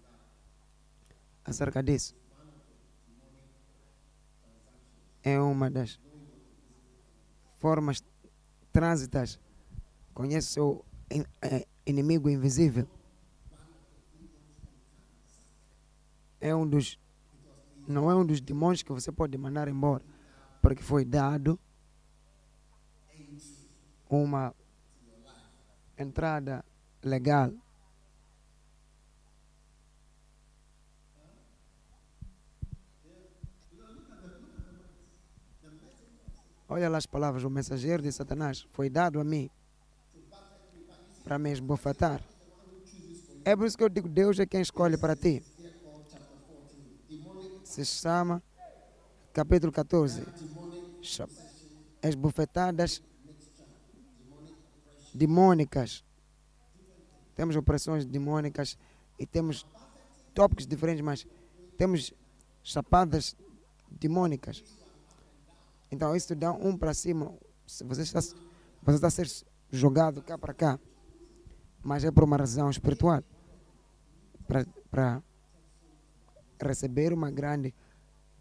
[1.44, 2.16] acerca disso.
[5.24, 6.00] É uma das
[7.58, 8.02] formas
[8.72, 9.40] trânsitas.
[10.14, 10.84] Conhece o
[11.42, 12.88] eh, inimigo invisível.
[16.40, 17.00] É um dos.
[17.88, 20.04] Não é um dos demônios que você pode mandar embora.
[20.62, 21.60] Porque foi dado
[24.10, 24.54] uma
[25.98, 26.64] entrada
[27.04, 27.52] legal
[36.70, 39.50] Olha lá as palavras, o mensageiro de Satanás foi dado a mim
[41.24, 42.22] para me esbofetar.
[43.46, 45.42] É por isso que eu digo, Deus é quem escolhe para ti.
[47.78, 48.42] Se chama,
[49.32, 50.24] capítulo 14,
[51.00, 51.28] cha-
[52.02, 53.04] esbofetadas
[55.14, 56.04] demônicas.
[57.36, 58.80] Temos opressões demônicas
[59.20, 59.64] e temos
[60.34, 61.28] tópicos diferentes, mas
[61.78, 62.12] temos
[62.64, 63.36] chapadas
[63.92, 64.64] demônicas.
[65.92, 67.32] Então isso dá um para cima.
[67.68, 69.30] Você está, você está a ser
[69.70, 70.80] jogado cá para cá.
[71.84, 73.22] Mas é por uma razão espiritual.
[74.90, 75.22] Para
[76.62, 77.74] receber uma grande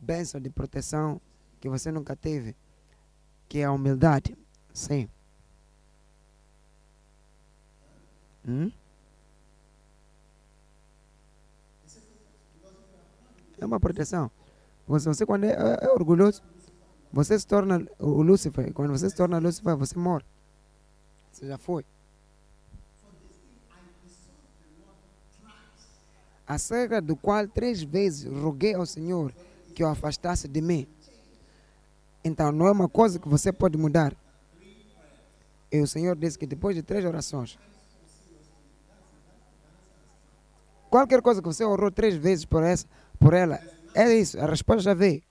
[0.01, 1.21] bênção de proteção
[1.61, 2.55] que você nunca teve.
[3.49, 4.37] Que é a humildade.
[4.73, 5.09] Sim.
[8.47, 8.71] Hum?
[13.59, 14.31] É uma proteção.
[14.87, 16.43] Você, você quando é, é- é orgulhoso,
[17.13, 18.73] você se torna o Lúcifer.
[18.73, 20.25] Quando você se torna Lúcifer, você morre.
[21.33, 21.85] Você já foi.
[26.47, 29.33] Acerca do qual três vezes roguei ao Senhor
[29.75, 30.87] que o afastasse de mim.
[32.25, 34.17] Então não é uma coisa que você pode mudar.
[35.71, 37.59] E o Senhor disse que depois de três orações,
[40.89, 42.87] qualquer coisa que você orou três vezes por, essa,
[43.19, 43.61] por ela,
[43.95, 45.23] é isso, a resposta já veio.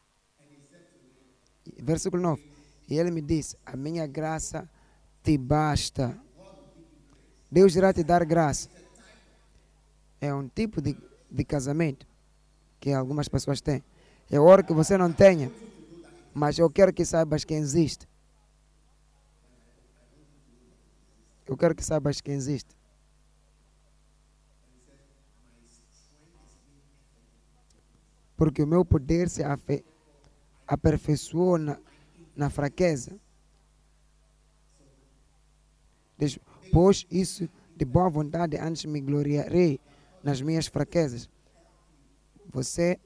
[1.81, 2.43] Versículo 9.
[2.89, 4.69] E ele me disse: A minha graça
[5.23, 6.17] te basta.
[7.51, 8.69] Deus irá te dar graça.
[10.19, 10.97] É um tipo de,
[11.29, 12.07] de casamento
[12.79, 13.83] que algumas pessoas têm.
[14.29, 15.51] Eu oro que você não tenha,
[16.33, 18.07] mas eu quero que saibas que existe.
[21.45, 22.75] Eu quero que saibas que existe.
[28.35, 29.41] Porque o meu poder se
[30.67, 31.79] aperfeiçoou na,
[32.35, 33.17] na fraqueza.
[36.71, 39.79] Pois isso de boa vontade antes me gloriarei
[40.25, 41.29] nas minhas fraquezas.
[42.51, 42.99] Você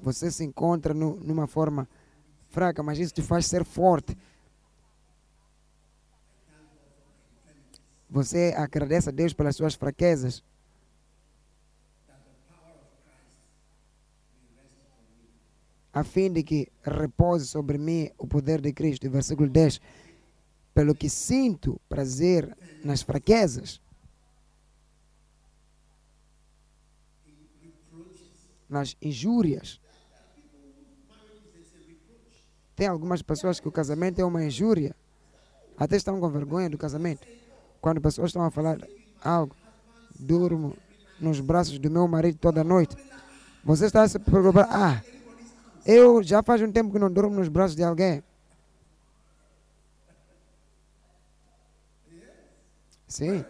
[0.00, 1.88] você se encontra nu- numa forma
[2.50, 4.16] fraca, mas isso te faz ser forte.
[8.08, 10.44] Você agradece a Deus pelas suas fraquezas.
[15.92, 19.10] A fim de que repouse sobre mim o poder de Cristo.
[19.10, 19.80] Versículo 10.
[20.72, 23.80] Pelo que sinto prazer nas fraquezas,
[28.68, 29.80] nas injúrias.
[32.76, 34.94] Tem algumas pessoas que o casamento é uma injúria.
[35.76, 37.26] Até estão com vergonha do casamento.
[37.80, 38.78] Quando pessoas estão a falar
[39.20, 39.56] algo,
[40.18, 40.76] durmo
[41.20, 42.96] nos braços do meu marido toda noite.
[43.64, 44.68] Você está a se preocupar.
[44.70, 45.02] Ah,
[45.84, 48.22] eu já faz um tempo que não durmo nos braços de alguém.
[53.06, 53.44] Sim.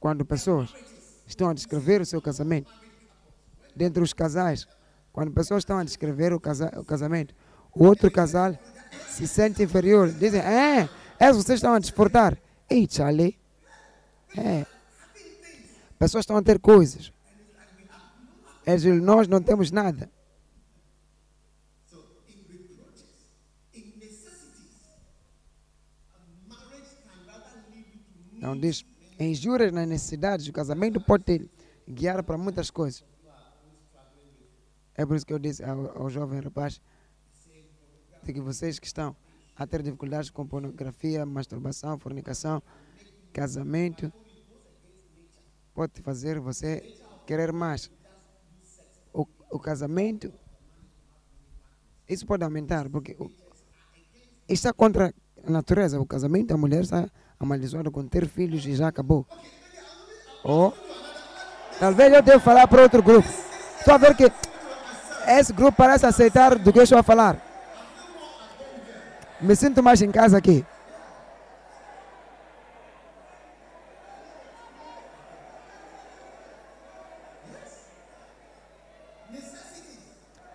[0.00, 0.74] Quando pessoas
[1.26, 2.70] estão a descrever o seu casamento,
[3.78, 4.66] dentre os casais,
[5.12, 7.34] quando pessoas estão a descrever o, casa, o casamento,
[7.72, 8.58] o outro casal
[9.08, 10.10] se sente inferior.
[10.10, 12.36] Dizem, é, é, vocês estão a desportar.
[12.68, 13.38] Ei, Charlie.
[14.36, 14.66] É.
[15.98, 17.12] Pessoas estão a ter coisas.
[18.66, 20.10] Eles, nós não temos nada.
[28.40, 28.84] Não diz,
[29.18, 31.50] em juras nas necessidades, o casamento pode te
[31.88, 33.04] guiar para muitas coisas.
[34.98, 36.80] É por isso que eu disse ao, ao jovem rapaz
[38.24, 39.14] de que vocês que estão
[39.56, 42.60] a ter dificuldades com pornografia, masturbação, fornicação,
[43.32, 44.12] casamento,
[45.72, 46.82] pode fazer você
[47.24, 47.88] querer mais.
[49.14, 50.32] O, o casamento,
[52.08, 53.30] isso pode aumentar, porque o,
[54.48, 56.00] está contra a natureza.
[56.00, 59.24] O casamento, a mulher está amaldiçoada com ter filhos e já acabou.
[60.42, 60.74] Ou,
[61.78, 63.28] talvez eu devo falar para outro grupo.
[63.86, 64.28] A ver que
[65.28, 67.36] esse grupo parece aceitar do que eu estou a falar.
[69.40, 70.64] Me sinto mais em casa aqui.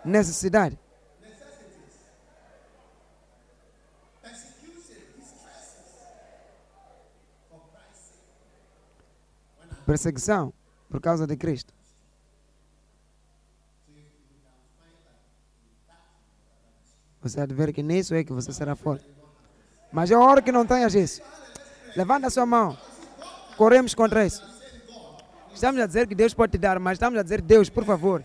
[0.03, 0.77] Necessidade.
[9.85, 10.53] Perseguição
[10.89, 11.73] por causa de Cristo.
[17.23, 19.05] Você há ver que nisso é que você será forte.
[19.91, 21.21] Mas é hora que não tenhas isso.
[21.95, 22.77] Levanta a sua mão.
[23.55, 24.43] Corremos contra isso.
[25.53, 28.23] Estamos a dizer que Deus pode te dar, mas estamos a dizer, Deus, por favor,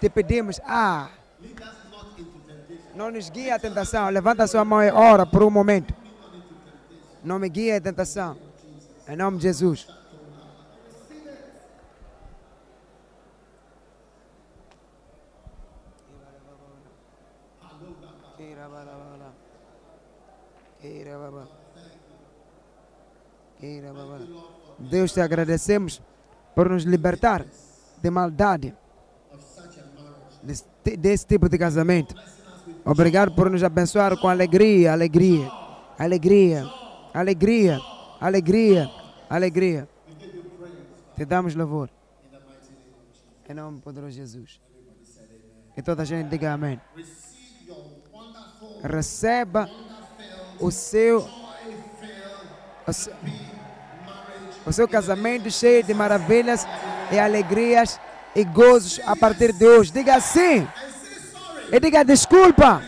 [0.00, 1.10] te pedimos, ah,
[2.94, 4.08] não nos guia a tentação.
[4.08, 5.92] Levanta a sua mão e ora por um momento.
[7.22, 8.36] Não me guia a tentação.
[9.06, 9.97] Em nome de Jesus.
[24.78, 26.02] Deus te agradecemos
[26.54, 27.44] por nos libertar
[28.00, 28.74] de maldade
[30.42, 30.64] desse,
[30.96, 32.14] desse tipo de casamento.
[32.84, 35.50] Obrigado por nos abençoar com alegria, alegria,
[35.98, 36.64] alegria,
[37.12, 37.80] alegria,
[38.20, 38.90] alegria,
[39.28, 39.88] alegria.
[41.16, 41.90] Te damos louvor.
[43.48, 44.60] Em nome poderoso de Jesus.
[45.76, 46.80] E toda a gente diga amém.
[48.82, 49.68] Receba
[50.60, 51.28] o seu,
[52.86, 53.12] o seu,
[54.66, 56.66] o seu casamento cheio de maravilhas
[57.10, 58.00] e alegrias
[58.34, 59.92] e gozos a partir de hoje.
[59.92, 60.66] Diga sim.
[61.72, 62.82] E diga desculpa.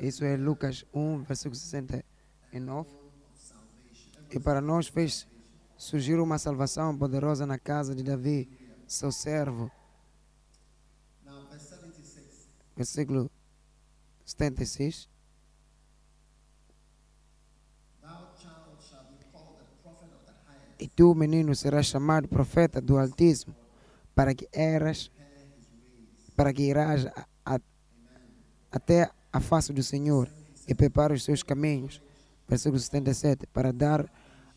[0.01, 2.91] Isso é Lucas 1, versículo 69.
[4.31, 5.27] E para nós fez
[5.77, 8.49] surgir uma salvação poderosa na casa de Davi,
[8.87, 9.71] seu servo.
[11.25, 12.49] Now, verse 76.
[12.77, 13.31] Versículo
[14.25, 15.09] 76.
[20.85, 23.55] E tu, menino, serás chamado profeta do Altíssimo,
[24.15, 25.11] para que eras,
[26.37, 27.61] para que irás a- a-
[28.71, 30.29] até a face do Senhor
[30.69, 32.03] e prepara os seus caminhos.
[32.47, 33.47] Versículo 77.
[33.47, 34.05] Para dar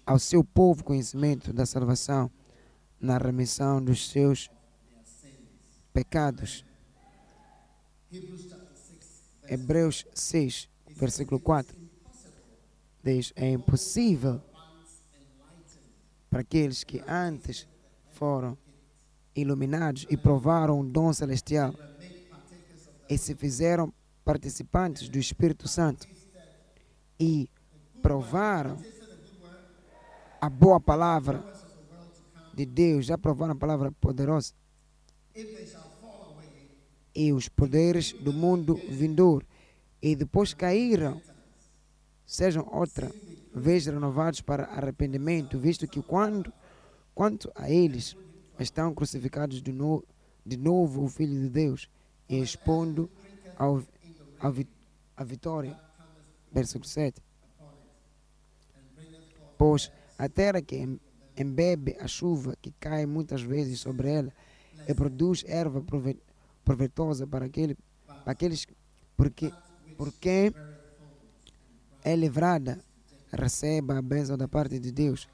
[0.06, 2.30] ao seu povo conhecimento da salvação
[3.00, 4.50] na remissão dos seus
[5.94, 6.66] pecados.
[8.12, 9.24] Hebrews chapter 6.
[9.50, 11.74] Hebreus 6, versículo 4.
[13.02, 14.42] Diz: É impossível
[16.38, 17.68] para aqueles que antes
[18.12, 18.56] foram
[19.36, 21.74] iluminados e provaram o dom celestial
[23.10, 23.92] e se fizeram
[24.24, 26.08] participantes do Espírito Santo
[27.20, 27.50] e
[28.04, 28.78] provaram
[30.40, 31.44] a boa palavra
[32.54, 34.54] de Deus, já provaram a palavra poderosa
[37.16, 39.44] e os poderes do mundo vindouro
[40.00, 41.20] e depois caíram,
[42.28, 43.12] sejam outra
[43.58, 46.52] vez renovados para arrependimento, visto que quando
[47.14, 48.16] quanto a eles
[48.60, 50.04] estão crucificados de, no,
[50.46, 51.90] de novo o Filho de Deus
[52.30, 53.10] e expondo
[53.58, 53.84] ao,
[54.40, 54.54] ao,
[55.16, 55.76] a vitória.
[56.52, 57.22] Versículo 7.
[59.58, 61.00] Pois a terra que em-
[61.36, 64.34] embebe a chuva que cai muitas vezes sobre ela
[64.88, 66.20] e produz erva prove-
[66.64, 67.76] proveitosa para, aquele,
[68.24, 68.66] para aqueles
[69.16, 69.52] porque,
[69.98, 70.54] por quem
[72.04, 72.80] é livrada,
[73.32, 75.28] receba a bênção da parte de Deus.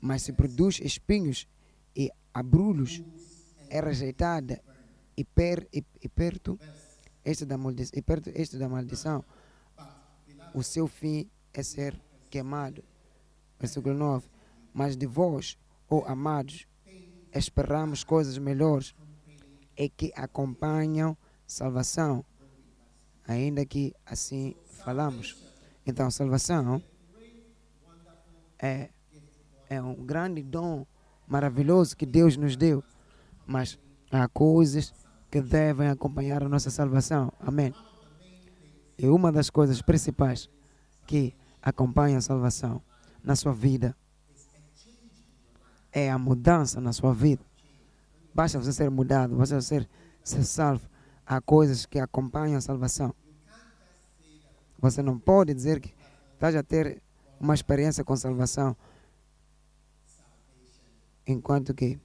[0.00, 1.48] Mas se produz espinhos
[1.96, 3.02] e abrulhos,
[3.68, 4.62] é rejeitada
[5.16, 6.58] e, per, e, e perto
[7.24, 9.24] este da maldição, e perto este da maldição,
[10.54, 12.84] o seu fim é ser queimado.
[13.58, 14.28] Versículo 9.
[14.72, 15.56] Mas de vós,
[15.88, 16.66] ó amados,
[17.32, 18.94] esperamos coisas melhores
[19.76, 21.16] e que acompanham
[21.46, 22.24] salvação,
[23.26, 25.36] ainda que assim falamos.
[25.86, 26.82] Então, salvação
[28.64, 28.88] é,
[29.68, 30.86] é um grande dom
[31.26, 32.82] maravilhoso que Deus nos deu,
[33.46, 33.78] mas
[34.10, 34.94] há coisas
[35.30, 37.30] que devem acompanhar a nossa salvação.
[37.38, 37.74] Amém.
[38.96, 40.48] E uma das coisas principais
[41.06, 42.80] que acompanha a salvação
[43.22, 43.94] na sua vida
[45.92, 47.44] é a mudança na sua vida.
[48.34, 49.88] Basta você ser mudado, basta você ser,
[50.22, 50.88] ser salvo.
[51.26, 53.14] Há coisas que acompanham a salvação.
[54.78, 55.94] Você não pode dizer que
[56.34, 57.03] está a ter
[57.44, 58.74] uma experiência com salvação
[61.26, 62.00] enquanto que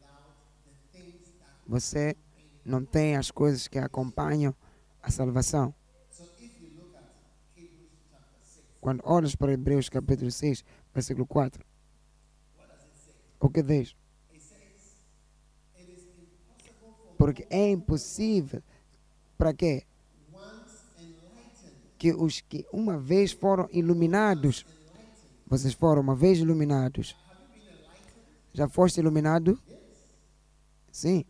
[1.65, 2.13] você
[2.65, 4.53] não tem as coisas que acompanham
[5.01, 5.73] a salvação.
[8.81, 10.63] Quando olhas para Hebreus capítulo 6,
[10.93, 11.65] versículo 4,
[13.39, 13.95] o que diz?
[17.17, 18.61] Porque é impossível
[19.37, 19.85] para quê?
[21.97, 24.65] Que os que uma vez foram iluminados,
[25.49, 27.15] vocês foram uma vez iluminados.
[28.53, 29.59] Já foste iluminado?
[30.91, 31.25] Sim.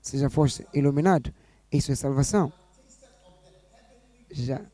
[0.00, 1.34] Se já foste iluminado,
[1.72, 2.52] isso é salvação.
[4.30, 4.64] Já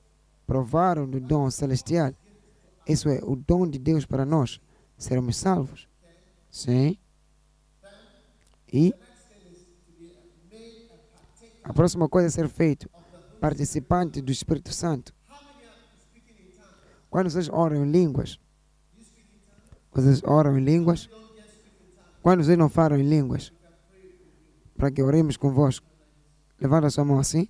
[0.47, 2.13] provaram do dom celestial.
[2.87, 4.61] Isso é o dom de Deus para nós.
[4.99, 5.89] Seremos salvos.
[6.51, 6.99] Sim.
[8.71, 8.95] E
[11.65, 12.91] a próxima coisa é ser feito
[13.43, 15.13] participante do Espírito Santo.
[17.11, 18.39] Quando vocês oram em línguas,
[19.93, 21.11] vocês oram em línguas.
[22.23, 23.53] Quando vocês não falam em línguas,
[24.77, 25.85] para que oremos convosco.
[26.61, 27.49] Levanta a sua mão assim.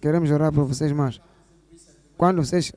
[0.00, 1.20] Queremos orar por vocês mais.
[2.16, 2.72] Quando vocês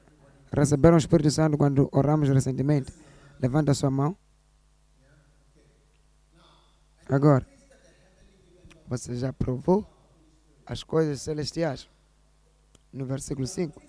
[0.52, 2.92] receberam o Espírito Santo, quando oramos recentemente,
[3.40, 4.18] levanta a sua mão.
[7.08, 7.53] Agora,
[8.98, 9.86] você já provou
[10.66, 11.90] as coisas celestiais?
[12.92, 13.82] No versículo 5.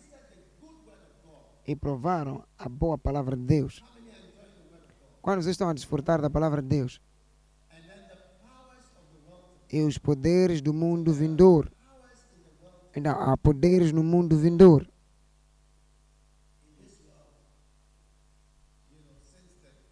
[1.66, 3.82] E provaram a boa palavra de Deus.
[5.20, 7.00] Quando vocês estão a desfrutar da palavra de Deus,
[9.70, 11.70] e os poderes do mundo vindouro.
[12.94, 14.86] Então, há poderes no mundo vindouro.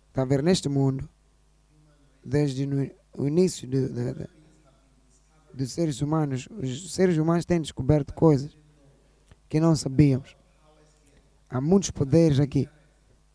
[0.08, 1.08] Está a ver neste mundo,
[2.24, 2.68] desde
[3.16, 4.41] o início do- do- do-
[5.54, 8.56] dos seres humanos, os seres humanos têm descoberto coisas
[9.48, 10.36] que não sabíamos.
[11.48, 12.68] Há muitos poderes aqui,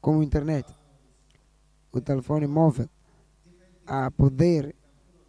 [0.01, 0.68] como a internet,
[1.91, 2.89] o telefone móvel.
[3.86, 4.76] Há poder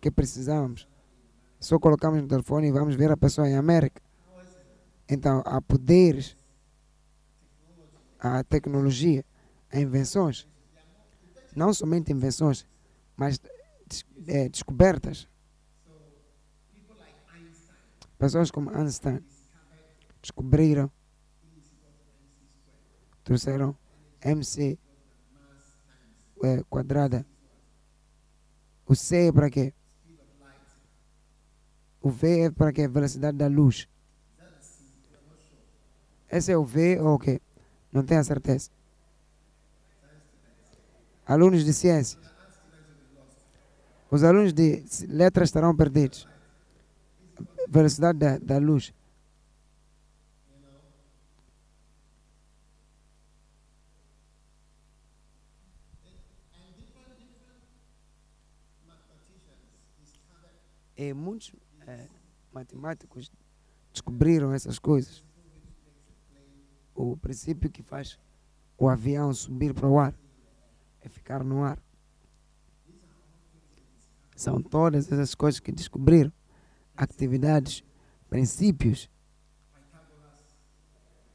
[0.01, 0.89] que precisamos.
[1.61, 4.01] Só colocamos no telefone e vamos ver a pessoa em América.
[5.09, 6.37] Então, há poderes,
[8.19, 9.25] há tecnologia,
[9.71, 10.47] há invenções.
[11.57, 12.67] Não somente invenções,
[13.17, 13.41] mas
[14.27, 15.29] eh, descobertas.
[18.19, 19.25] Pessoas como Einstein
[20.21, 20.91] descobriram,
[23.23, 23.77] trouxeram
[24.21, 24.77] MC
[26.43, 27.25] eh, quadrada.
[28.85, 29.73] O C é para quê?
[32.01, 32.89] O V é para quê?
[32.89, 33.89] Velocidade da luz.
[36.31, 37.41] Esse é o V ou o quê?
[37.93, 38.71] Não tenho a certeza.
[41.25, 42.19] Alunos de ciências.
[44.11, 46.27] Os alunos de letras estarão perdidos.
[47.69, 48.93] Velocidade da, da luz.
[60.97, 61.55] E muitos
[61.87, 62.09] eh,
[62.53, 63.31] matemáticos
[63.93, 65.25] descobriram essas coisas.
[66.93, 68.19] O princípio que faz
[68.77, 70.13] o avião subir para o ar
[71.01, 71.79] é ficar no ar.
[74.35, 76.33] São todas essas coisas que descobriram.
[77.05, 77.85] Atividades,
[78.29, 79.09] princípios.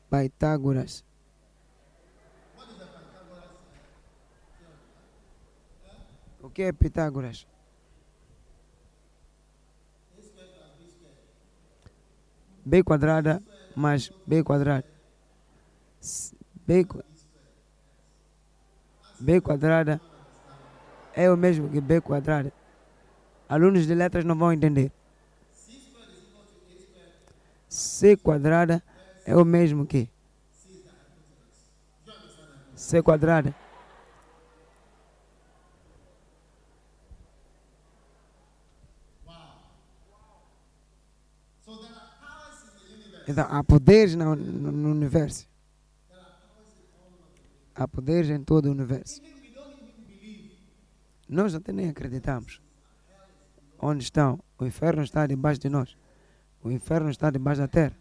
[0.09, 1.05] Pitágoras.
[6.41, 7.47] O que é Pitágoras?
[12.65, 13.41] B quadrada
[13.73, 14.85] mais B quadrado.
[16.01, 16.35] S-
[16.67, 16.85] B,
[19.19, 20.01] B quadrada
[21.15, 22.51] é o mesmo que B quadrada.
[23.47, 24.91] Alunos de letras não vão entender.
[27.73, 28.83] C quadrada
[29.25, 30.07] é o mesmo que
[32.75, 33.55] C quadrada.
[43.27, 45.49] Então, há poderes no, no universo.
[47.73, 49.19] Há poderes em todo o universo.
[51.27, 52.61] Nós até nem acreditamos.
[53.79, 54.39] Onde estão?
[54.59, 56.02] O inferno está debaixo de nós.
[56.63, 57.95] O inferno está debaixo da terra.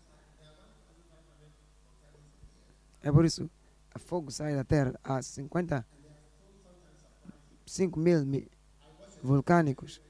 [3.03, 3.51] É por isso
[3.91, 4.95] que fogo sai da terra.
[5.03, 5.85] Há 50,
[7.67, 8.49] 5 mil mi-
[9.23, 10.01] vulcânicos.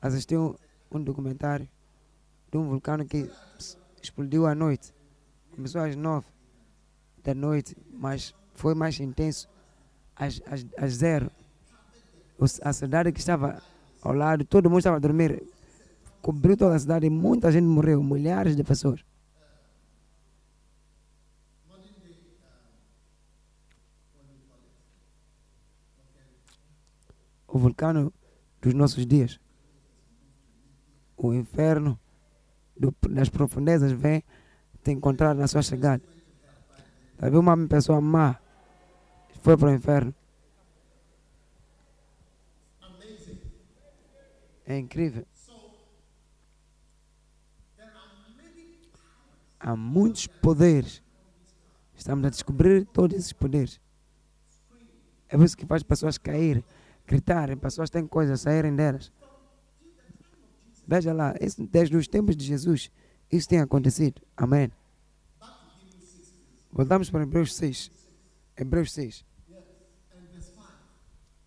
[0.00, 0.54] Assisti um,
[0.92, 1.68] um documentário
[2.50, 3.28] de um vulcão que
[4.00, 4.94] explodiu à noite.
[5.50, 6.26] Começou às nove
[7.24, 9.48] da noite, mas foi mais intenso
[10.14, 11.30] às, às, às zero.
[12.62, 13.60] A cidade que estava
[14.00, 15.42] ao lado, todo mundo estava a dormir.
[16.20, 19.04] Cobriu toda a cidade e muita gente morreu, milhares de pessoas.
[27.46, 28.12] O vulcão
[28.60, 29.40] dos nossos dias.
[31.16, 31.98] O inferno
[32.76, 34.22] do- das profundezas vem
[34.84, 36.02] te encontrar na sua chegada.
[37.18, 38.38] Sabe, uma pessoa má
[39.42, 40.14] foi para o inferno.
[44.66, 45.24] É incrível.
[49.60, 51.02] Há muitos poderes.
[51.94, 53.80] Estamos a descobrir todos esses poderes.
[55.28, 56.64] É isso que faz pessoas caírem,
[57.06, 59.12] gritarem, pessoas têm coisas a saírem delas.
[60.86, 62.90] Veja lá, isso, desde os tempos de Jesus,
[63.30, 64.22] isso tem acontecido.
[64.36, 64.70] Amém.
[66.72, 67.90] Voltamos para Hebreus 6.
[68.56, 69.24] Hebreus 6,
[70.14, 70.62] And verse 5.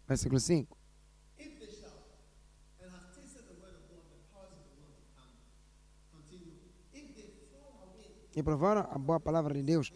[0.08, 0.78] versículo 5.
[8.36, 9.92] E provaram a boa palavra de Deus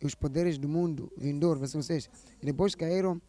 [0.00, 2.10] e os poderes do mundo vindouro, versículo 6.
[2.42, 3.20] E depois caíram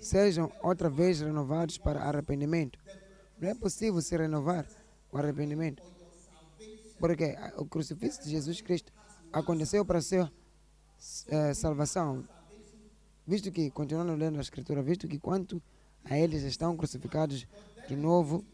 [0.00, 2.78] sejam outra vez renovados para arrependimento.
[3.40, 4.66] Não é possível se renovar
[5.12, 5.82] o arrependimento.
[6.98, 8.92] Porque o crucifixo de Jesus Cristo
[9.32, 10.32] aconteceu para ser
[11.28, 12.24] eh, salvação.
[13.26, 15.62] Visto que, continuando lendo a escritura, visto que quanto
[16.04, 17.46] a eles estão crucificados
[17.88, 18.44] de novo,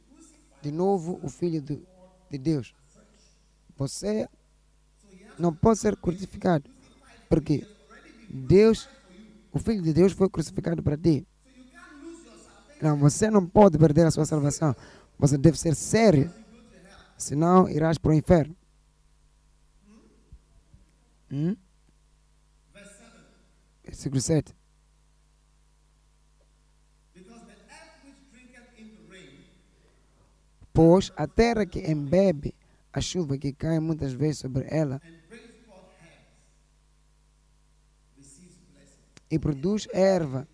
[0.61, 2.75] de novo o Filho de Deus.
[3.77, 4.29] Você
[5.39, 6.71] não pode ser crucificado,
[7.29, 7.67] porque
[8.29, 8.89] Deus,
[9.53, 11.27] o Filho de Deus foi crucificado para ti.
[12.81, 14.75] Não, você não pode perder a sua salvação.
[15.19, 16.31] Você deve ser sério,
[17.17, 18.55] senão irás para o inferno.
[21.31, 21.57] Hum?
[23.85, 24.55] Versículo 7.
[27.15, 29.45] Because the earth which drinketh in the rain
[30.73, 32.55] Pois a terra que embebe
[32.93, 35.01] a chuva que cai muitas vezes sobre ela
[39.35, 40.47] e produz erva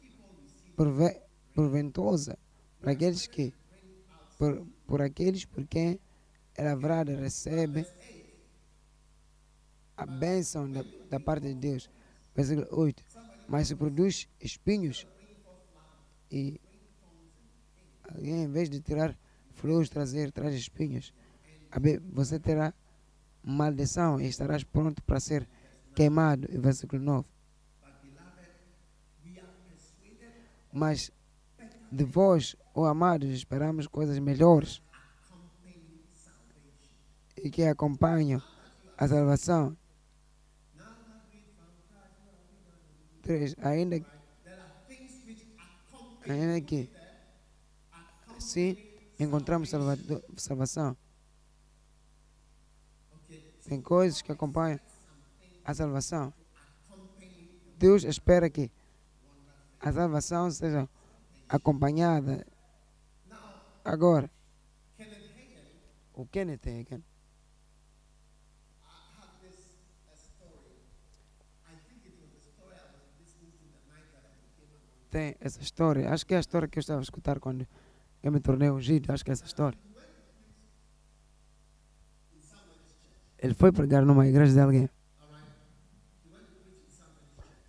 [0.74, 1.20] prove-
[1.53, 2.39] proventosa
[2.81, 3.53] para aqueles que,
[4.39, 6.01] por, por aqueles por quem
[6.55, 7.87] é lavrada, recebe
[9.99, 11.91] a bênção da, da parte de Deus.
[12.35, 13.05] Versículo 8.
[13.47, 15.07] Mas se produz espinhos
[16.31, 16.59] e
[18.09, 19.14] alguém, em vez de tirar
[19.53, 21.12] flores, trazer, traz espinhos,
[22.11, 22.72] você terá
[23.43, 25.47] maldição e estarás pronto para ser
[25.95, 26.49] queimado.
[26.59, 27.39] Versículo 9.
[30.72, 31.10] Mas
[31.90, 34.80] de vós, ó amados, esperamos coisas melhores
[37.36, 38.42] e que acompanham
[38.96, 39.76] a salvação.
[43.22, 43.56] 3.
[43.58, 44.04] Ainda,
[46.28, 46.90] ainda que
[48.38, 48.76] sim
[49.18, 50.96] encontramos salvador, salvação.
[53.64, 54.80] Tem coisas que acompanham
[55.64, 56.32] a salvação.
[57.76, 58.70] Deus espera que
[59.81, 60.89] a salvação seja
[61.49, 62.47] acompanhada.
[63.85, 64.31] Agora,
[66.12, 67.11] o Kenneth a
[75.11, 76.09] tem essa história.
[76.11, 77.66] Acho que é a história que eu estava a escutar quando
[78.22, 79.12] eu me tornei ungido.
[79.12, 79.78] Acho que é essa história.
[83.39, 84.89] Ele foi pregar numa igreja de alguém.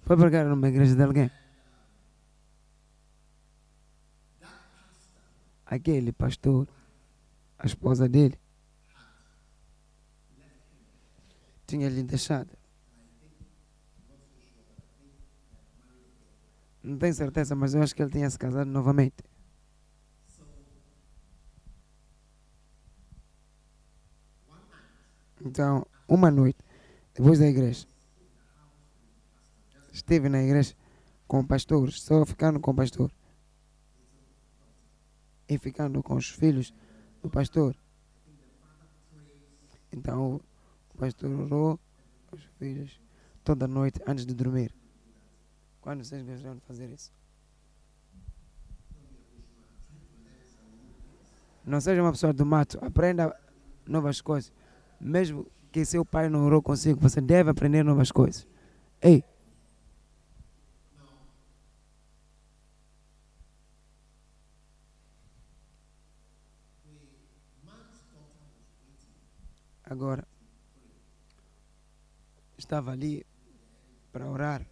[0.02, 1.32] Foi pregar numa igreja de alguém.
[5.72, 6.68] Aquele pastor,
[7.58, 8.38] a esposa dele,
[11.66, 12.52] tinha lhe deixado.
[16.84, 19.24] Não tenho certeza, mas eu acho que ele tinha se casado novamente.
[25.40, 26.60] Então, uma noite,
[27.14, 27.88] depois da igreja,
[29.94, 30.76] esteve na igreja
[31.30, 33.10] com o pastor, só ficando com pastor.
[35.52, 36.74] E ficando com os filhos
[37.22, 37.76] do pastor.
[39.92, 40.40] Então,
[40.96, 41.78] o pastor orou
[42.32, 43.02] os filhos
[43.44, 44.74] toda noite antes de dormir.
[45.82, 47.12] Quando vocês gostam de fazer isso?
[51.66, 52.80] Não seja uma pessoa do mato.
[52.82, 53.38] Aprenda
[53.86, 54.54] novas coisas.
[55.02, 58.48] Mesmo que seu pai não orou consigo, você deve aprender novas coisas.
[59.02, 59.22] Ei.
[70.02, 70.28] Agora,
[72.58, 73.24] estava ali
[74.12, 74.66] para orar.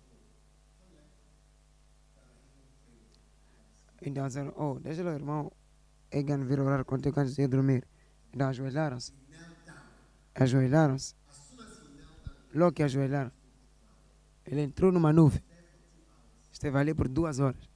[4.02, 5.52] Então disseram, oh, deixa o irmão
[6.10, 7.88] Egan vir orar contigo antes de ir dormir.
[8.34, 9.14] Então ajoelharam-se.
[10.34, 11.14] Ajoelharam-se.
[12.52, 13.32] Logo que ajoelharam,
[14.48, 15.44] ele entrou numa nuvem.
[16.52, 17.70] Esteve ali por duas horas.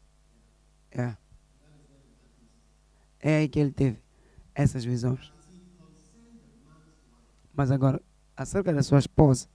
[0.89, 1.15] É.
[3.19, 4.01] É aí que ele teve
[4.55, 5.31] essas visões.
[7.53, 8.01] Mas agora,
[8.35, 9.47] acerca da sua esposa,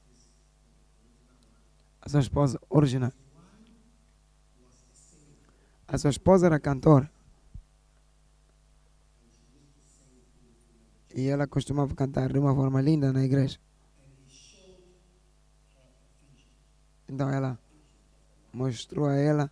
[2.01, 3.13] a sua esposa original.
[5.87, 7.11] A sua esposa era cantora.
[11.15, 13.59] E ela costumava cantar de uma forma linda na igreja.
[17.09, 17.59] Então ela
[18.53, 19.51] mostrou a ela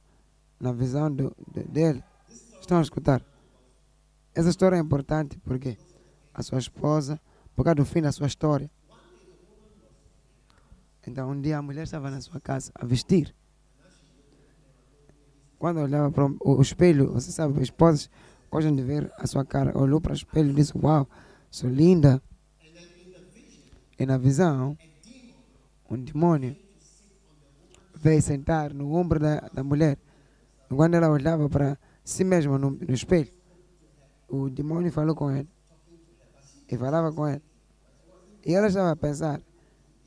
[0.60, 2.04] na visão do, de- dele.
[2.60, 3.22] Estão a escutar?
[4.34, 5.78] Essa história é importante porque
[6.34, 7.18] a sua esposa,
[7.56, 8.70] por causa do fim da sua história.
[11.06, 13.34] Então um dia a mulher estava na sua casa a vestir.
[15.58, 18.10] Quando olhava para o espelho, você sabe, as esposas
[18.50, 19.76] gostam de ver a sua cara.
[19.76, 21.08] Olhou para o espelho e disse: Uau,
[21.50, 22.22] sou linda.
[23.98, 24.76] E na visão,
[25.90, 26.54] um demônio
[27.94, 29.98] veio sentar no ombro da, da mulher
[30.68, 33.32] Quando ela olhava para si mesma no, no espelho,
[34.28, 35.55] o demônio falou com ela.
[36.68, 37.42] E falava com ela.
[38.44, 39.40] E ela estava a pensar.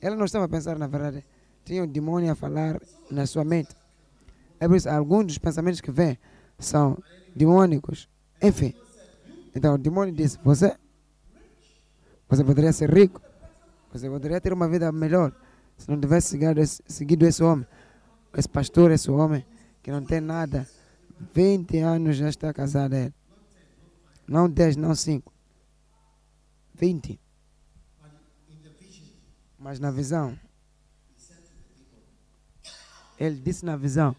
[0.01, 1.25] Ela não estava a pensar, na verdade.
[1.65, 2.79] Tinha o demônio a falar
[3.11, 3.75] na sua mente.
[4.59, 6.17] É por isso, alguns dos pensamentos que vêm
[6.57, 6.97] são
[7.35, 8.09] demônicos.
[8.41, 8.73] Enfim.
[9.55, 10.75] Então, o demônio disse: Você,
[12.27, 13.21] você poderia ser rico.
[13.91, 15.33] Você poderia ter uma vida melhor
[15.77, 17.65] se não tivesse seguido esse, seguido esse homem.
[18.37, 19.45] Esse pastor, esse homem
[19.81, 20.67] que não tem nada.
[21.33, 22.93] 20 anos já está casado.
[22.93, 23.13] Ele.
[24.27, 25.33] Não 10, não 5.
[26.79, 27.19] 20.
[29.57, 30.39] Mas na visão,
[33.19, 34.15] ele disse na visão: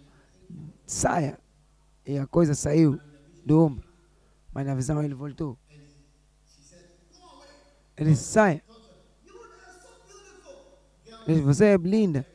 [0.87, 1.41] saia.
[2.05, 3.01] E a coisa saiu
[3.47, 3.89] do ombro.
[4.53, 5.59] Mas na visão ele voltou.
[7.97, 8.63] Ele disse: saia.
[11.27, 12.27] Ele disse: você é linda.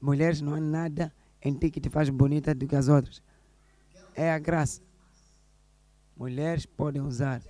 [0.00, 3.22] Mulheres não há nada em ti que te faz bonita do que as outras.
[4.16, 4.82] É a graça.
[6.16, 7.42] Mulheres podem usar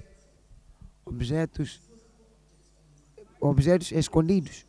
[1.05, 1.81] objetos
[3.41, 4.65] objetos escondidos.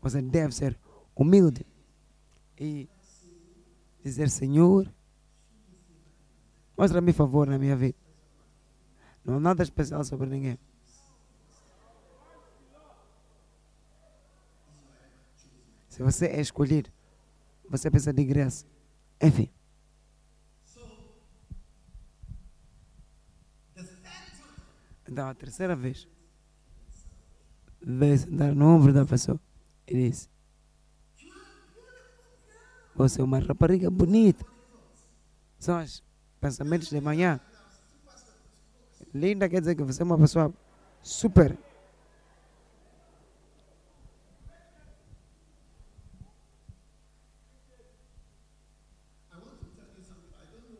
[0.00, 0.78] Você deve ser
[1.14, 1.66] humilde
[2.58, 2.88] e
[4.02, 4.90] dizer: Senhor,
[6.76, 7.98] mostra-me favor na minha vida.
[9.22, 10.58] Não há nada especial sobre ninguém.
[15.88, 16.90] Se você é escolhido,
[17.68, 18.64] você precisa de graça.
[19.20, 19.50] Enfim.
[25.10, 26.06] Então, a terceira vez,
[27.82, 29.40] veio sentar no ombro da pessoa
[29.84, 30.28] e disse:
[32.94, 34.46] Você é uma rapariga bonita.
[35.58, 36.04] São os
[36.40, 37.40] pensamentos de manhã.
[39.12, 40.54] Linda quer dizer que você é uma pessoa
[41.02, 41.58] super.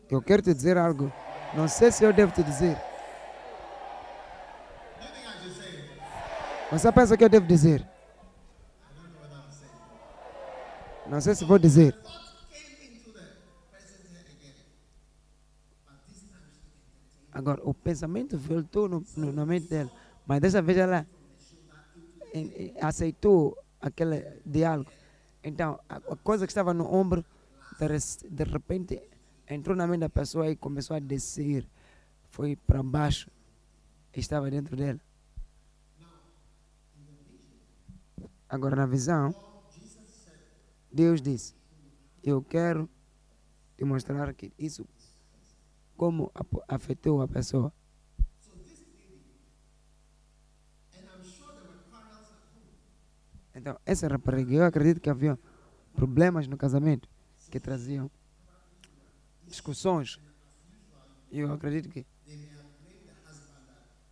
[0.09, 1.11] Eu quero te dizer algo.
[1.53, 2.90] Não sei se eu devo te dizer.
[6.71, 7.85] Você pensa que eu devo dizer?
[11.05, 11.93] Não sei se vou dizer.
[17.33, 19.91] Agora, o pensamento voltou no, no, na mente dela.
[20.25, 21.05] Mas dessa vez ela
[22.33, 24.89] eh, eh, aceitou aquele diálogo.
[25.43, 27.25] Então, a, coisa que estava no ombro,
[28.29, 29.01] de, repente,
[29.49, 31.67] entrou na mente da pessoa e começou a descer.
[32.29, 33.29] Foi para baixo.
[34.15, 34.99] Estava dentro dela.
[38.51, 39.33] Agora, na visão,
[40.91, 41.55] Deus disse:
[42.21, 42.89] Eu quero
[43.77, 44.85] te mostrar que isso,
[45.95, 46.29] como
[46.67, 47.73] afetou a pessoa.
[53.55, 55.39] Então, essa rapariga, eu acredito que havia
[55.93, 57.07] problemas no casamento
[57.49, 58.11] que traziam
[59.47, 60.19] discussões.
[61.31, 62.05] Eu acredito que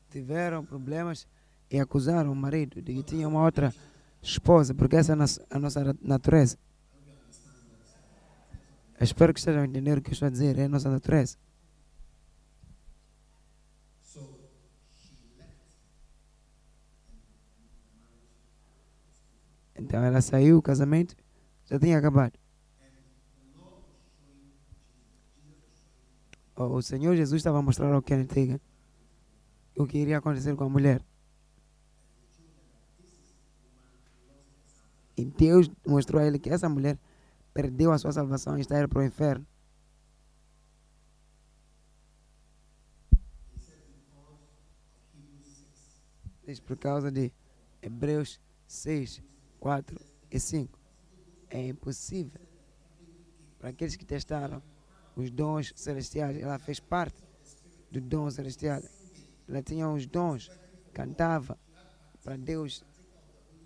[0.09, 1.27] tiveram problemas
[1.69, 3.73] e acusaram o marido de que tinha uma outra
[4.21, 6.57] esposa, porque essa é a nos- a nossa na- natureza.
[8.99, 10.89] Eu espero que estejam a entender o que eu estou a dizer, é a nossa
[10.89, 11.37] natureza.
[19.75, 21.15] Então ela saiu, o casamento
[21.65, 22.33] já tinha acabado.
[26.55, 28.59] O Senhor Jesus estava a mostrar ao Kenneth Hagin
[29.77, 31.01] o que iria acontecer com a mulher.
[35.19, 36.97] E Deus mostrou a ele que essa mulher
[37.53, 39.45] perdeu a sua salvação e está indo para o inferno.
[46.45, 47.33] Diz por causa de
[47.81, 49.21] Hebreus 6,
[49.59, 49.99] 4
[50.31, 50.79] e 5.
[51.49, 52.39] É impossível
[53.59, 54.63] para aqueles que testaram
[55.17, 56.37] os dons celestiais.
[56.37, 57.21] Ela fez parte
[57.91, 58.81] do dom celestial.
[59.49, 60.49] Ela tinha os dons,
[60.93, 61.59] cantava
[62.23, 62.85] para Deus,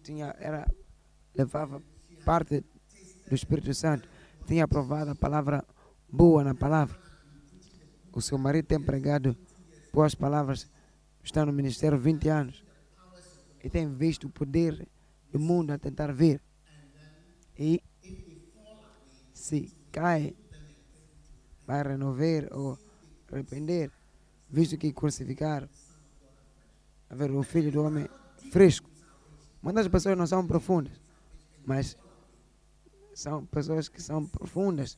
[0.01, 0.65] tinha, era,
[1.35, 1.81] levava
[2.25, 2.63] parte
[3.27, 4.07] do Espírito Santo,
[4.45, 5.65] tinha aprovado a palavra
[6.09, 6.97] boa na palavra.
[8.11, 9.35] O seu marido tem pregado
[9.91, 10.69] boas palavras,
[11.23, 12.63] está no ministério há 20 anos
[13.63, 14.87] e tem visto o poder
[15.31, 16.41] do mundo a tentar vir.
[17.57, 17.81] E
[19.33, 20.35] se cai,
[21.65, 22.77] vai renovar ou
[23.31, 23.91] arrepender,
[24.49, 25.69] visto que crucificaram.
[27.09, 28.07] A ver, o filho do homem
[28.51, 28.89] fresco.
[29.61, 30.99] Muitas pessoas não são profundas,
[31.65, 31.97] mas
[33.13, 34.97] são pessoas que são profundas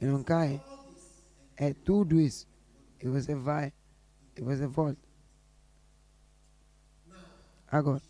[0.00, 0.60] e não caem.
[1.56, 2.48] É tudo isso.
[3.02, 3.72] E você vai
[4.36, 5.00] e você volta.
[7.68, 8.02] Agora,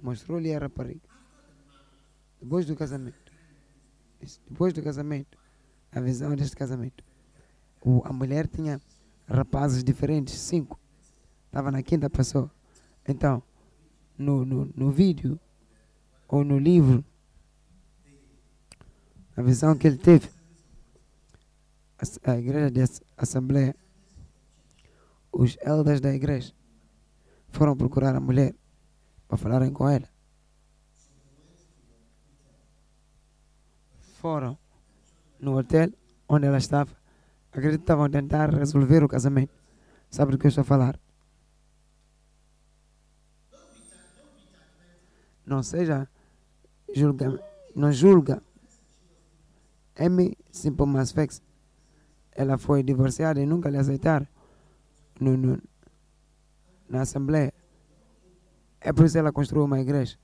[0.00, 1.08] mostrou-lhe a rapariga.
[2.40, 3.32] Depois do casamento.
[4.48, 5.38] Depois do casamento.
[5.90, 7.04] A visão deste casamento.
[7.80, 8.80] O, a mulher tinha
[9.26, 10.78] rapazes diferentes, cinco.
[11.46, 12.50] Estava na quinta pessoa.
[13.06, 13.42] Então,
[14.16, 15.38] no, no, no vídeo
[16.34, 17.04] ou no livro,
[19.36, 20.28] a visão que ele teve,
[22.24, 23.76] a, igreja de ass- assembleia,
[25.30, 26.52] os elders da igreja
[27.50, 28.52] foram procurar a mulher
[29.28, 30.08] para falarem com ela.
[34.14, 34.58] Foram
[35.38, 35.90] no hotel
[36.28, 36.90] onde ela estava.
[37.52, 39.54] Acredito que estavam a tentar resolver o casamento.
[40.10, 40.98] Sabe do que eu estou a falar?
[45.46, 46.08] Não seja
[46.94, 47.40] julga,
[47.74, 48.42] não julga.
[49.98, 51.42] Amy Simple Masfex,
[52.32, 54.26] ela foi divorciada e nunca lhe aceitaram
[55.20, 55.62] no, no,
[56.88, 57.52] na Assembleia.
[58.80, 60.16] É por isso que ela construiu uma igreja.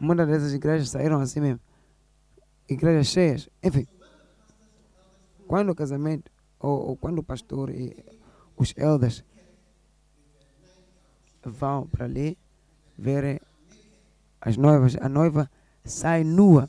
[0.00, 1.60] Muitas dessas igrejas saíram assim mesmo.
[2.68, 3.48] Igrejas cheias.
[3.62, 3.86] Enfim,
[5.46, 7.94] quando o casamento, ou, ou quando o pastor e
[8.56, 9.24] os elders
[11.44, 12.38] vão para ali
[12.96, 13.40] verem
[14.44, 15.48] as noivas, a noiva
[15.84, 16.68] sai nua.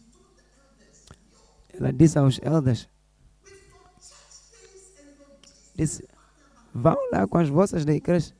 [1.73, 2.87] Ela disse aos elders,
[5.75, 6.07] disse,
[6.71, 8.31] vão lá com as vossas da igreja,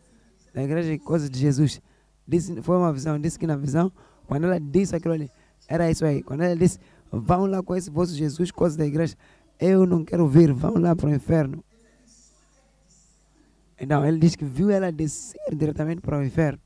[0.54, 1.82] da igreja e coisas de Jesus.
[2.28, 3.92] Disse, foi uma visão, disse que na visão,
[4.28, 5.32] quando ela disse aquilo ali,
[5.68, 6.22] era isso aí.
[6.22, 6.80] Quando ela disse,
[7.12, 9.18] vão lá com esse vosso Jesus, coisas da igreja,
[9.60, 11.64] eu não quero vir, vão lá para o inferno.
[13.80, 16.60] Então, ele disse que viu ela descer diretamente para o inferno.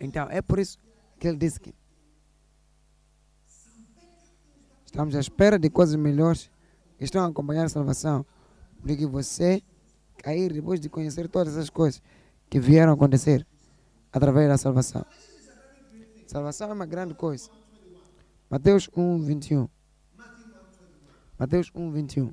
[0.00, 0.78] Então, é por isso
[1.18, 1.74] que ele disse que
[4.86, 6.50] estamos à espera de coisas melhores
[6.98, 8.24] que estão a acompanhar a salvação
[8.82, 9.62] do que você
[10.16, 12.02] cair depois de conhecer todas essas coisas
[12.48, 13.46] que vieram acontecer
[14.12, 15.04] através da salvação.
[16.26, 17.50] Salvação é uma grande coisa.
[18.48, 19.68] Mateus 1, 21.
[21.38, 22.32] Mateus 1, 21.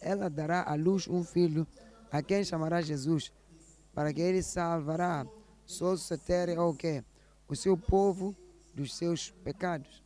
[0.00, 1.66] Ela dará à luz um filho,
[2.10, 3.32] a quem chamará Jesus,
[3.94, 5.26] para que ele salvará
[5.64, 7.04] sua terra ou quê?
[7.48, 8.36] O seu povo
[8.74, 10.02] dos seus pecados.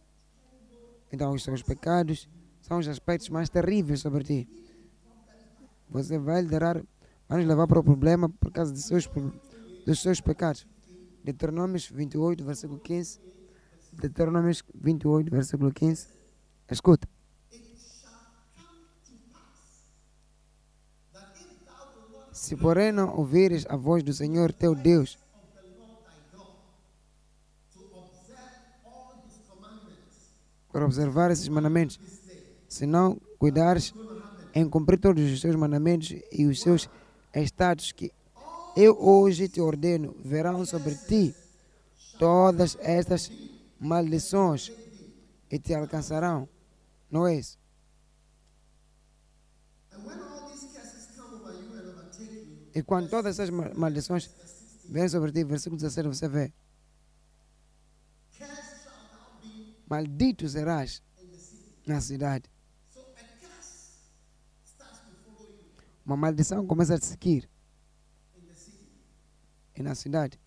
[1.13, 2.29] Então, os seus pecados
[2.61, 4.49] são os aspectos mais terríveis sobre ti.
[5.89, 6.83] Você vai lhe dar,
[7.29, 9.09] vai nos levar para o problema por causa dos seus,
[9.87, 10.67] dos seus pecados.
[11.23, 13.21] Deuteronômios 28, versículo 15.
[13.93, 16.09] Deuteronômios 28, versículo 15.
[16.71, 17.16] Escuta.
[22.37, 25.19] Se porém não ouvires a voz do Senhor teu Deus,
[30.71, 31.99] para observar esses mandamentos,
[32.69, 33.95] se não cuidares
[34.55, 36.91] em cumprir todos os seus mandamentos e os seus
[37.35, 38.13] estados que
[38.77, 41.35] eu hoje te ordeno, verão sobre ti
[42.19, 43.33] todas estas
[43.81, 44.71] maldições
[45.51, 46.47] e te alcançarão.
[47.11, 47.59] Não é isso?
[52.77, 54.29] E quando todas essas ma- maldições
[54.87, 56.53] vêm sobre ti, versículo 17, você vê:
[59.89, 61.03] Maldito serás
[61.87, 62.51] na cidade.
[66.05, 67.49] Uma maldição começa a te seguir
[69.75, 70.39] e na cidade.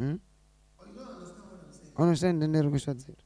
[0.00, 0.18] Hum?
[1.94, 3.16] Ou não está entendendo o que eu estou a dizer?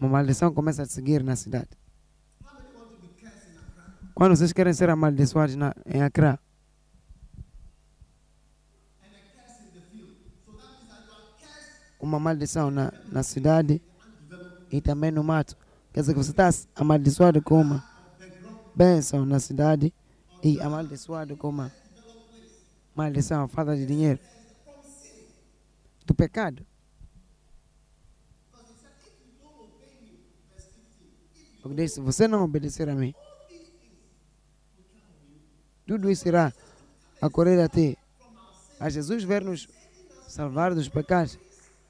[0.00, 1.81] Uma maldição começa a te seguir na cidade.
[4.14, 6.38] Quando vocês querem ser amaldiçoados na, em Accra,
[9.02, 10.16] And a curse in the field.
[10.44, 13.82] So that means that you are cursed uma maldição na, na cidade
[14.70, 15.56] e também no mato.
[15.92, 17.84] Quer dizer que você está amaldiçoado com uma
[18.74, 19.92] bênção na cidade
[20.42, 21.72] e amaldiçoado com uma
[22.94, 24.18] maldição, falta de dinheiro.
[26.04, 26.66] Do pecado.
[31.62, 33.14] Porque se você não obedecer a mim,
[35.86, 36.52] tudo isso irá
[37.20, 37.98] ocorrer a ti.
[38.78, 39.68] A Jesus ver nos
[40.28, 41.38] salvar dos pecados.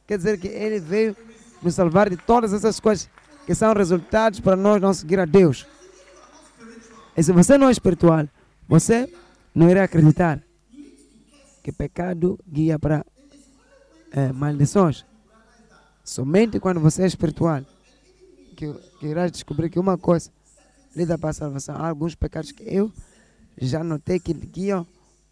[0.06, 1.16] Quer dizer que Ele veio
[1.62, 3.09] nos salvar de todas essas coisas
[3.47, 5.66] que são resultados para nós não seguir a Deus.
[7.16, 8.28] E se você não é espiritual,
[8.69, 9.12] você
[9.55, 10.43] não irá acreditar
[11.62, 13.05] que pecado guia para
[14.10, 15.05] eh, maldições.
[16.05, 17.64] Somente quando você é espiritual
[18.56, 20.31] que, que irás descobrir que uma coisa
[20.94, 21.77] lida para a salvação.
[21.77, 22.93] Há alguns pecados que eu
[23.67, 24.87] já notei que guiam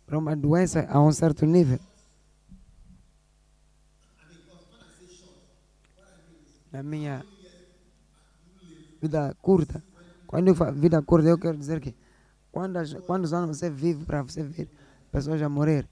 [0.06, 1.78] para uma doença a um certo nível.
[6.70, 7.24] na minha
[9.00, 9.82] vida curta.
[10.26, 11.94] Quando eu falo vida curta, eu quero dizer que
[12.52, 14.68] quantos, quantos anos você vive para você ver
[15.10, 15.88] pessoas a morrer?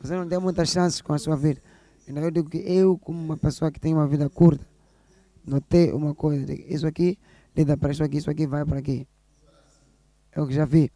[0.00, 1.60] Você não tem muitas chances com a sua vida.
[2.06, 4.66] Então eu digo que eu, como uma pessoa que tem uma vida curta,
[5.44, 7.18] notei uma coisa, isso aqui
[7.56, 9.06] lida para isso aqui, isso aqui vai para aqui.
[10.32, 10.90] É o que já vi.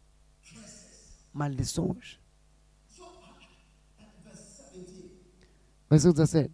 [1.35, 2.17] Maldições.
[5.89, 6.51] Versículo 17.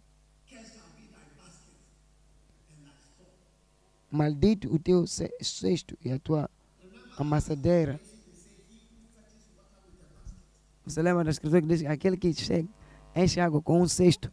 [4.11, 6.49] Maldito o teu ce- cesto e a tua
[7.17, 7.99] amassadeira.
[10.83, 12.67] Você lembra da escritura que diz que aquele que chega,
[13.15, 14.31] enche água com um cesto.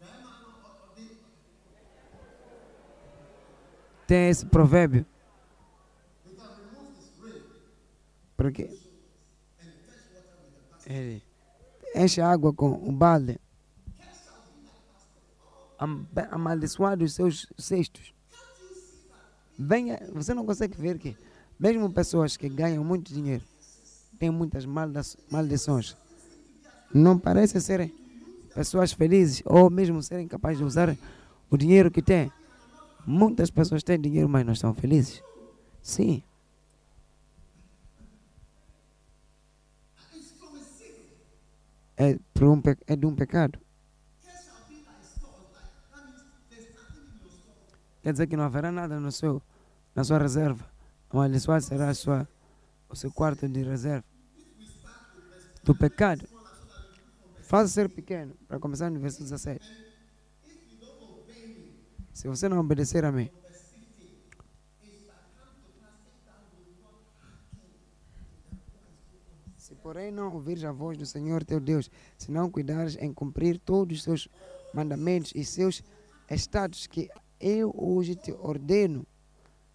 [4.07, 5.05] Tem esse provérbio.
[8.37, 8.88] Porque
[10.89, 11.23] ele
[11.95, 13.39] enche água com um balde.
[15.79, 18.13] Am- Amaldiçoado os seus cestos.
[19.59, 21.17] Venha, você não consegue ver que
[21.59, 23.45] mesmo pessoas que ganham muito dinheiro
[24.19, 24.65] têm muitas
[25.31, 25.97] maldições.
[26.93, 27.95] Não parecem serem
[28.55, 30.97] pessoas felizes ou mesmo serem capazes de usar
[31.51, 32.33] o dinheiro que têm.
[33.07, 35.23] Muitas pessoas têm dinheiro, mas não estão felizes.
[35.83, 36.23] Sim.
[42.01, 43.59] É, um, é de um pecado.
[48.01, 49.43] Quer dizer que não haverá nada no seu,
[49.95, 50.65] na sua reserva.
[51.11, 52.29] Amaldiçoado será a sua,
[52.89, 54.05] o seu quarto de reserva.
[55.65, 56.25] Do pecado.
[57.43, 59.89] Faça ser pequeno, para começar no versículo 17.
[62.13, 63.31] Se você não obedecer a mim,
[69.57, 73.59] se porém não ouvires a voz do Senhor teu Deus, se não cuidares em cumprir
[73.59, 74.29] todos os seus
[74.75, 75.83] mandamentos e seus
[76.31, 77.09] estados que
[77.41, 79.07] eu hoje te ordeno,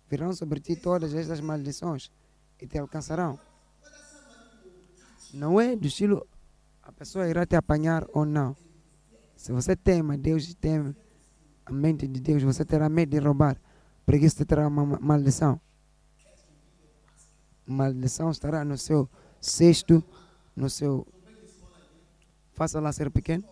[0.08, 2.12] virão sobre ti todas estas maldições
[2.62, 3.40] e te alcançarão.
[5.34, 6.28] Não é do estilo
[6.84, 8.56] a pessoa irá te apanhar ou não.
[9.36, 10.96] Se você teme Deus teme
[11.66, 13.60] a mente de Deus, você terá medo de roubar,
[14.06, 15.60] porque isso te terá uma ma- maldição.
[17.66, 19.10] Maldição estará no seu
[19.44, 20.04] cesto,
[20.56, 21.06] no seu.
[22.54, 23.44] Faça lá ser pequeno.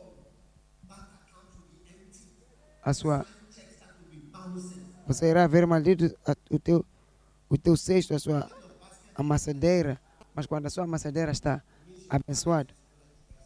[2.84, 3.26] A sua.
[5.06, 6.16] Você irá ver maldito
[6.50, 6.86] o teu,
[7.50, 8.50] o teu cesto, a sua
[9.16, 10.00] amassadeira.
[10.34, 11.62] Mas quando a sua amassadeira está
[12.10, 12.74] abençoada,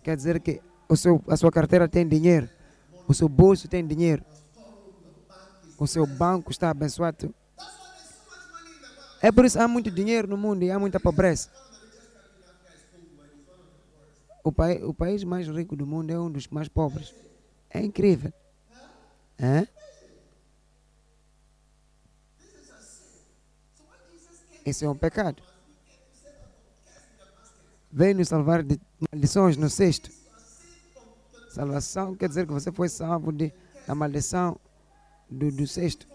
[0.04, 2.48] quer dizer que o seu, a sua carteira tem dinheiro,
[3.08, 4.24] o seu bolso tem dinheiro,
[5.80, 7.34] o seu banco está abençoado.
[9.20, 11.50] É por isso que há muito dinheiro no mundo e há muita pobreza.
[14.46, 14.54] O,
[14.88, 17.16] o país mais rico do mundo é um dos mais pobres.
[17.68, 18.32] É incrível.
[19.40, 19.68] É?
[24.64, 25.42] Isso é um pecado.
[27.92, 28.80] Vem nos salvar de
[29.12, 30.12] maldições no cesto.
[31.50, 33.52] Salvação quer dizer que você foi salvo de,
[33.88, 34.60] da maldição
[35.28, 36.08] do, do cesto.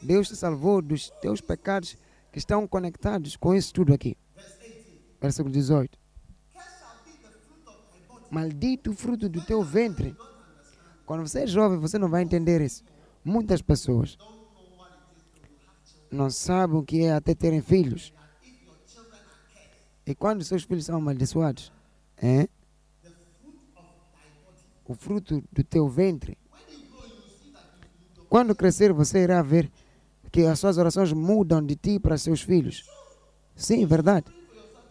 [0.00, 1.96] Deus te salvou dos teus pecados
[2.30, 4.16] que estão conectados com isso tudo aqui.
[5.20, 6.01] Versículo 18.
[8.32, 10.16] Maldito o fruto do teu ventre.
[11.04, 12.82] Quando você é jovem, você não vai entender isso.
[13.22, 14.16] Muitas pessoas
[16.10, 18.10] não sabem o que é até terem filhos.
[20.06, 21.70] E quando seus filhos são amaldiçoados,
[22.16, 22.48] é?
[24.86, 26.38] o fruto do teu ventre.
[28.30, 29.70] Quando crescer, você irá ver
[30.30, 32.88] que as suas orações mudam de ti para seus filhos.
[33.54, 34.26] Sim, verdade.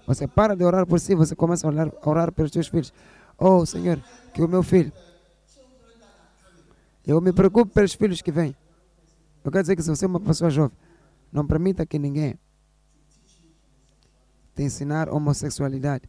[0.06, 2.94] Você para de orar por si, você começa a orar, a orar pelos seus filhos.
[3.44, 4.00] Oh, Senhor,
[4.36, 4.94] que o meu filho.
[7.04, 8.56] Eu me preocupo pelos filhos que vêm.
[9.44, 10.78] Eu quero dizer que se você é uma pessoa jovem,
[11.32, 12.38] não permita que ninguém
[14.56, 16.08] te ensinar homossexualidade.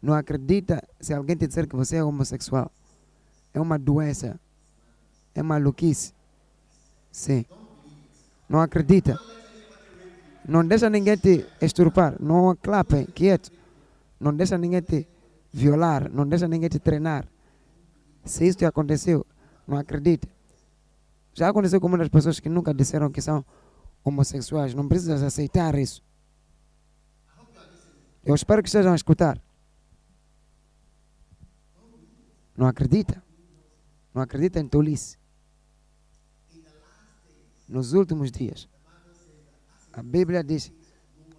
[0.00, 2.72] Não acredita se alguém te disser que você é homossexual.
[3.52, 4.40] É uma doença.
[5.34, 6.14] É maluquice.
[7.10, 7.44] Sim.
[8.48, 9.20] Não acredita.
[10.48, 12.16] Não deixa ninguém te exturpar.
[12.18, 13.52] Não aclapem, quieto.
[14.18, 15.06] Não deixa ninguém te
[15.52, 16.10] violar.
[16.10, 17.28] Não deixa ninguém te treinar.
[18.24, 19.26] Se isso te aconteceu,
[19.66, 20.28] não acredita.
[21.34, 23.44] Já aconteceu com muitas pessoas que nunca disseram que são
[24.04, 24.74] homossexuais.
[24.74, 26.02] Não precisas aceitar isso.
[28.24, 29.40] Eu espero que estejam a escutar.
[32.56, 33.22] Não acredita?
[34.14, 35.18] Não acredita em tolice?
[37.68, 38.68] Nos últimos dias,
[39.92, 40.70] a Bíblia diz: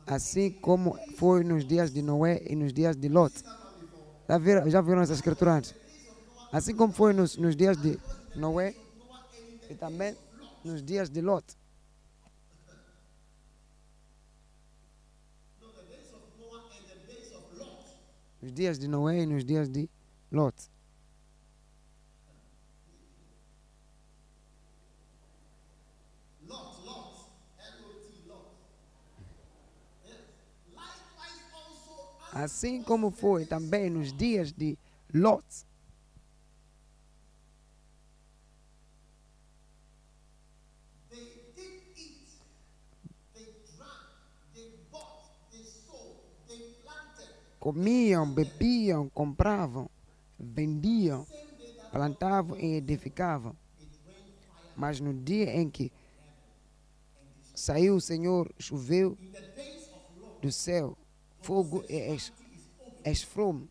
[0.06, 3.34] assim como foi nos dias de Noé e nos dias de Lot.
[4.28, 5.76] Já viram, já viram essa escritura antes?
[6.52, 8.00] Assim como foi nos, nos dias de
[8.36, 8.76] Noé
[9.70, 10.16] e também
[10.64, 11.58] nos dias de Lot.
[18.42, 19.90] Nos dias de Noé e nos dias de.
[20.32, 20.70] Lot,
[26.86, 28.50] Lot, L-O-T, Lot.
[30.06, 30.20] Yes.
[30.76, 34.76] Likewise also as Assim como foi também nos dias de
[35.14, 35.46] Lot.
[47.60, 49.88] Comiam, bebiam, compravam,
[50.40, 51.28] vendiam,
[51.92, 53.56] plantavam e edificavam.
[54.76, 55.92] Mas no dia em que
[57.54, 59.16] saiu o Senhor, choveu
[60.42, 60.98] do céu,
[61.44, 62.34] fogo e es-
[63.06, 63.70] esfrume.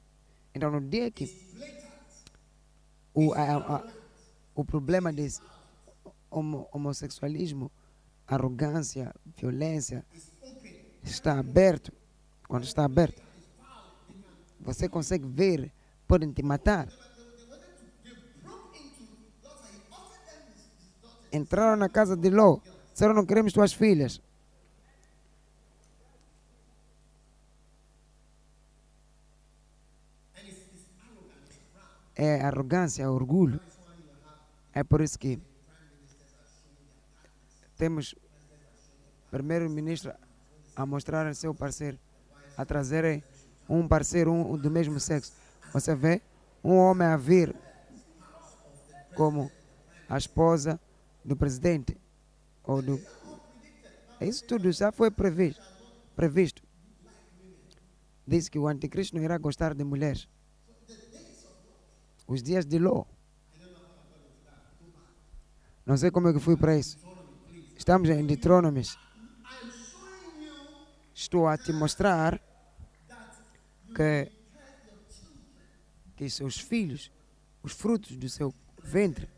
[0.54, 1.24] Então, no dia que
[3.14, 3.92] o, a- a-
[4.54, 5.40] o problema desse
[6.30, 7.70] homo, homossexualismo,
[8.26, 10.04] arrogância, violência,
[11.02, 11.92] está aberto,
[12.46, 13.20] quando está aberto,
[14.60, 15.72] você consegue ver,
[16.06, 16.88] podem te matar.
[21.32, 22.58] Entraram na casa de Ló,
[22.92, 24.20] disseram não queremos tuas filhas.
[32.24, 33.60] É arrogância, é orgulho.
[34.72, 35.40] É por isso que
[37.76, 38.14] temos
[39.28, 40.12] primeiro-ministro
[40.76, 41.98] a mostrar seu parceiro,
[42.56, 43.24] a trazerem
[43.68, 45.32] um parceiro um, do mesmo sexo.
[45.72, 46.22] Você vê
[46.62, 47.56] um homem a vir
[49.16, 49.50] como
[50.08, 50.78] a esposa
[51.24, 51.96] do presidente
[52.62, 53.00] ou do
[54.20, 55.60] isso tudo já foi previsto.
[56.14, 56.62] previsto.
[58.24, 60.28] Diz que o anticristo não irá gostar de mulheres.
[62.32, 63.04] Os dias de Ló.
[65.84, 66.96] Não sei como é que fui para isso.
[67.76, 68.96] Estamos em Deuteronomies.
[71.14, 72.40] Estou a te mostrar
[73.94, 74.32] que,
[76.16, 77.12] que seus filhos,
[77.62, 79.28] os frutos do seu ventre,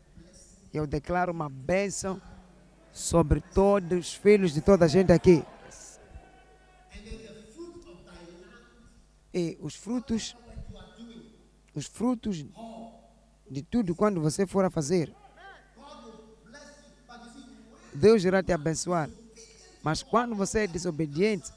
[0.73, 2.21] eu declaro uma bênção
[2.93, 5.43] sobre todos os filhos de toda a gente aqui.
[9.33, 10.33] E os frutos,
[11.73, 12.45] os frutos
[13.49, 15.13] de tudo quando você for a fazer,
[17.93, 19.09] Deus irá te abençoar.
[19.83, 21.51] Mas quando você é desobediente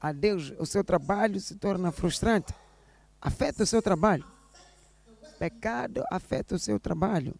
[0.00, 2.52] a Deus, o seu trabalho se torna frustrante.
[3.20, 4.24] Afeta o seu trabalho.
[5.38, 7.34] Pecado afeta o seu trabalho.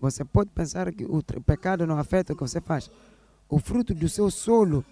[0.00, 2.90] Você pode pensar que o pecado não afeta o que você faz.
[3.48, 4.84] O fruto do seu solo,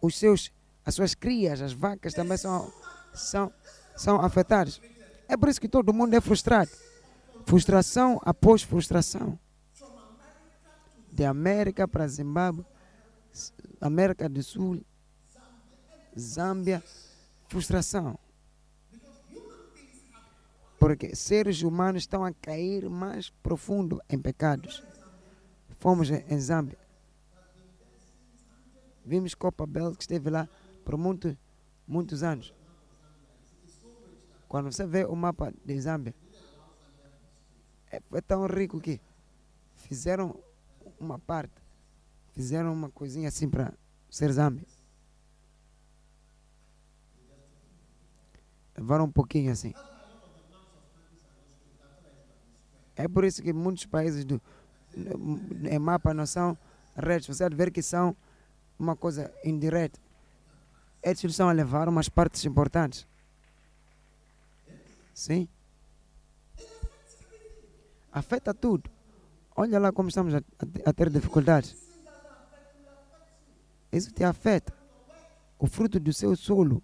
[0.00, 0.52] os seus,
[0.84, 2.72] as suas crias, as vacas também são,
[3.12, 3.52] são,
[4.00, 4.80] são afetadas.
[5.28, 6.70] É por isso que todo mundo é frustrado.
[7.44, 9.38] Frustração após frustração.
[11.12, 12.64] De América para Zimbábue,
[13.78, 14.82] América do Sul,
[16.18, 16.82] Zâmbia,
[17.48, 18.18] frustração.
[20.78, 24.82] Porque seres humanos estão a cair mais profundo em pecados.
[25.78, 26.78] Fomos em Zâmbia.
[29.04, 30.48] Vimos Copa Bell que esteve lá
[30.86, 31.36] por muito,
[31.86, 32.54] muitos anos.
[34.50, 36.12] Quando você vê o mapa de Zâmbia,
[37.88, 39.00] é, é tão rico que
[39.76, 40.42] fizeram
[40.98, 41.54] uma parte,
[42.32, 43.72] fizeram uma coisinha assim para
[44.10, 44.66] ser Zâmbia.
[48.76, 49.72] Levaram um pouquinho assim.
[52.96, 54.42] É por isso que muitos países do
[55.70, 56.58] em mapa não são
[56.96, 57.28] retos.
[57.28, 58.16] Você vai ver que são
[58.76, 60.00] uma coisa indireta.
[61.00, 63.08] Eles estão a levar umas partes importantes.
[65.14, 65.48] Sim.
[68.12, 68.90] Afeta tudo.
[69.54, 70.38] Olha lá como estamos a,
[70.86, 71.76] a- ter dificuldades.
[73.92, 74.72] Isso te afeta.
[75.58, 76.82] O fruto do seu solo.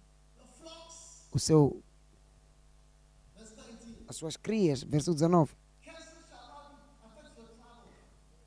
[1.31, 1.81] O seu.
[4.07, 4.83] As suas crias.
[4.83, 5.53] Verso 19.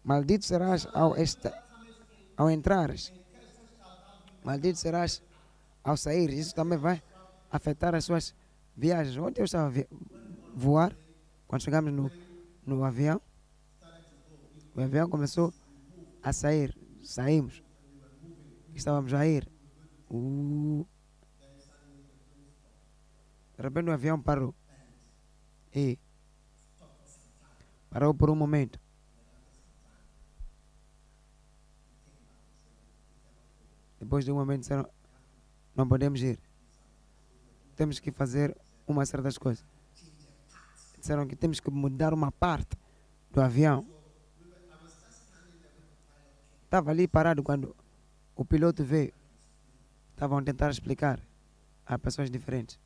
[0.02, 1.52] Maldito serás ao, esta,
[2.36, 3.12] ao entrares.
[4.42, 5.22] Maldito serás
[5.84, 6.30] ao sair.
[6.30, 7.02] Isso também vai
[7.50, 8.34] afetar as suas
[8.76, 9.16] viagens.
[9.16, 9.84] Ontem eu estava a
[10.54, 10.96] voar,
[11.46, 12.10] quando chegamos no,
[12.64, 13.20] no avião,
[14.74, 15.52] o avião começou
[16.22, 16.76] a sair.
[17.02, 17.62] Saímos.
[18.74, 19.50] Estávamos a ir.
[20.08, 20.86] Uh.
[23.56, 24.54] De repente o avião parou.
[25.74, 25.98] E
[27.90, 28.80] parou por um momento.
[33.98, 34.88] Depois de um momento disseram,
[35.74, 36.40] não podemos ir.
[37.80, 38.54] Temos que fazer
[38.86, 39.64] umas certas coisas.
[40.98, 42.76] Disseram que temos que mudar uma parte
[43.32, 43.86] do avião.
[46.62, 47.74] Estava ali parado quando
[48.36, 49.14] o piloto veio.
[50.10, 51.26] Estavam a tentar explicar
[51.86, 52.78] a pessoas diferentes.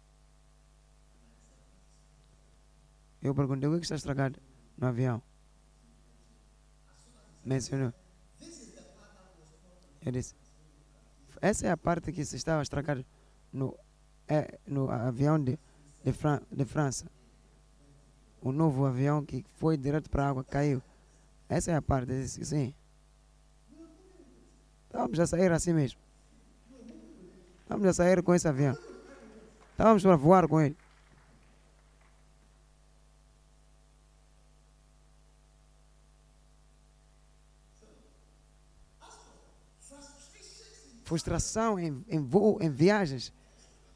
[3.20, 4.40] Eu perguntei o que é está estragado
[4.78, 5.20] no avião.
[7.44, 7.92] Mencionou.
[10.06, 10.36] Eu disse,
[11.40, 13.04] essa é a parte que se estava estragado
[13.52, 13.76] no,
[14.28, 15.58] é, no avião de,
[16.02, 17.06] de, Fran, de França.
[18.40, 20.82] O novo avião que foi direto para a água caiu.
[21.48, 22.28] Essa é a parte.
[22.28, 22.74] Sim.
[24.86, 25.98] Estávamos a sair assim mesmo.
[27.62, 28.76] Estávamos a sair com esse avião.
[29.72, 30.76] Estávamos para voar com ele.
[41.04, 43.32] Frustração em, em voo, em viagens.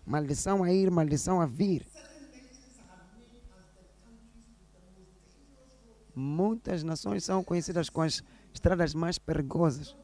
[0.09, 1.87] Maldição a ir, maldição a vir.
[6.15, 8.25] Muitas nações são conhecidas com as
[8.55, 9.95] estradas mais perigosas.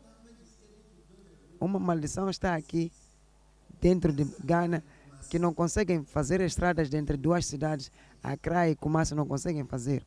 [1.59, 2.93] Uma maldição está aqui,
[3.81, 4.85] dentro de Ghana,
[5.31, 7.91] que não conseguem fazer estradas entre duas cidades,
[8.23, 10.05] Accra e Kumasi não conseguem fazer.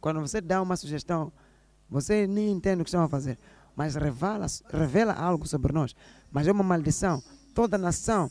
[0.00, 1.32] Quando você dá uma sugestão,
[1.88, 3.36] você nem entende o que estão a fazer,
[3.74, 5.96] mas revela, revela algo sobre nós.
[6.30, 7.20] Mas é uma maldição.
[7.54, 8.30] Toda nação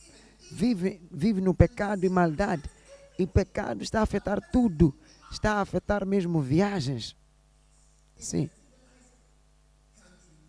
[0.51, 2.63] vive, vive no pecado e maldade.
[3.17, 4.95] E pecado está a afetar tudo.
[5.31, 7.15] Está a afetar mesmo viagens.
[8.15, 8.49] Sim.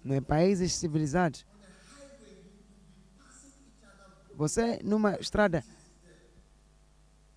[0.02, 1.44] Não é países civilizados.
[4.34, 5.62] Você numa estrada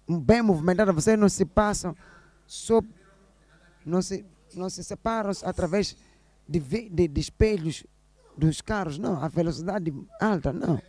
[0.07, 1.95] bem movimentada, vocês não se passam,
[3.85, 5.97] não, se, não se separam através
[6.47, 7.85] de, de, de espelhos
[8.38, 10.81] dos carros, não, a velocidade alta, não.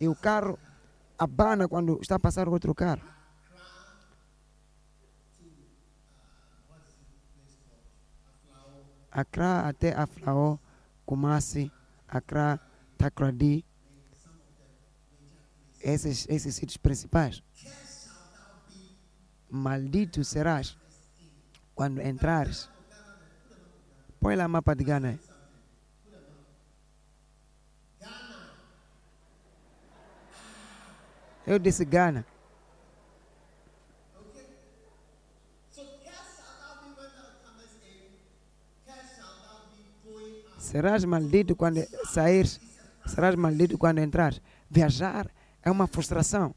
[0.00, 0.58] E o carro
[1.18, 3.02] abana quando está a passar outro carro.
[9.10, 10.60] Accra até Aflao,
[11.04, 11.72] Kumasi,
[12.06, 12.60] Accra,
[12.96, 13.64] Takrady,
[15.80, 17.42] esses, esses sítios principais.
[19.50, 20.76] Maldito serás
[21.74, 22.68] quando entrares.
[24.20, 25.18] Põe lá o mapa de Ghana.
[31.56, 32.24] Be going out.
[40.58, 42.60] Serás maldito quando saíres,
[43.06, 44.42] serás maldito quando entrares.
[44.68, 45.30] Viajar
[45.62, 46.54] é uma frustração.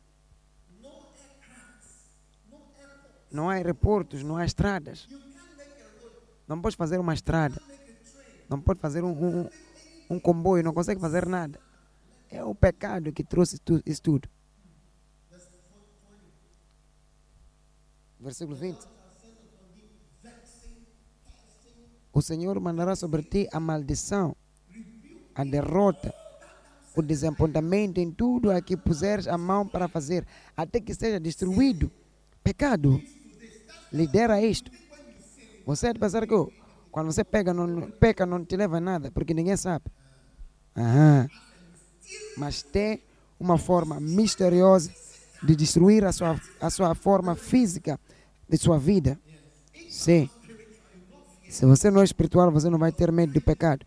[3.31, 5.07] Não há aeroportos, não há estradas.
[6.45, 7.61] Não podes fazer uma estrada.
[8.49, 9.49] Não pode fazer um, um,
[10.09, 11.57] um comboio, não consegue fazer nada.
[12.29, 14.27] É o pecado que trouxe isso tudo.
[18.21, 18.77] Versículo 20.
[22.13, 24.35] O Senhor mandará sobre ti a maldição,
[25.33, 26.13] a derrota,
[26.95, 31.89] o desapontamento em tudo a que puseres a mão para fazer, até que seja destruído.
[32.43, 33.01] Pecado
[33.91, 34.69] lidera isto.
[35.65, 36.51] Você é de pensar que oh,
[36.91, 39.85] quando você pega, não, peca não te leva a nada, porque ninguém sabe.
[40.77, 41.27] Aham.
[42.37, 43.01] Mas tem
[43.39, 44.93] uma forma misteriosa
[45.41, 47.99] de destruir a sua, a sua forma física
[48.51, 49.17] de sua vida.
[49.89, 50.29] Sim.
[51.49, 53.85] Se você não é espiritual, você não vai ter medo do pecado.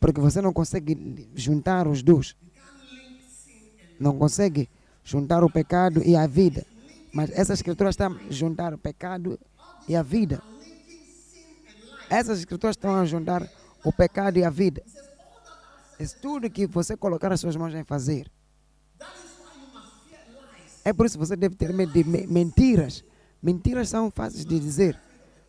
[0.00, 2.36] Porque você não consegue juntar os dois.
[3.98, 4.68] Não consegue
[5.04, 6.66] juntar o pecado e a vida.
[7.12, 9.38] Mas essa escritura está a juntar o pecado
[9.88, 10.42] e a vida.
[12.10, 13.48] Essas escrituras estão a juntar
[13.84, 14.82] o pecado e a vida.
[15.98, 18.30] É tudo que você colocar as suas mãos em fazer.
[20.84, 23.04] É por isso que você deve ter medo de me- mentiras.
[23.42, 24.98] Mentiras são fáceis de dizer.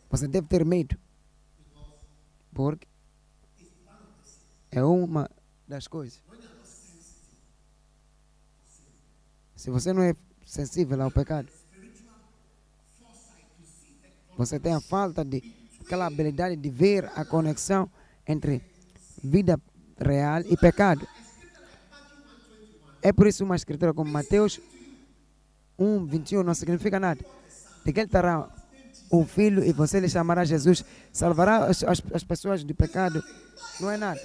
[0.10, 0.98] Você deve ter medo.
[2.54, 2.88] Porque
[4.72, 5.30] é uma
[5.68, 6.22] das coisas.
[9.56, 10.16] Se você não é
[10.46, 11.48] sensível ao pecado,
[14.36, 15.44] você tem a falta de
[15.80, 17.90] aquela habilidade de ver a conexão
[18.28, 18.62] entre
[19.24, 19.60] vida
[19.98, 21.08] real e pecado.
[23.02, 24.60] É por isso uma escritura como Mateus
[25.78, 27.24] 1, 21 não significa nada.
[27.86, 28.50] Ele terá
[29.12, 33.24] um filho e você lhe chamará Jesus, salvará as, as, as pessoas do pecado.
[33.80, 34.20] Não é nada.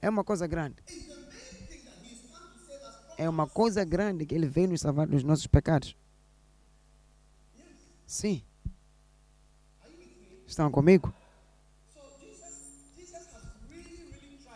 [0.00, 0.76] É uma coisa grande.
[3.16, 5.96] É uma coisa grande que ele veio nos salvar dos nossos pecados.
[8.06, 8.42] Sim.
[10.46, 11.12] Estão comigo?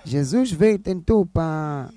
[0.05, 1.91] Jesus veio e tentou para.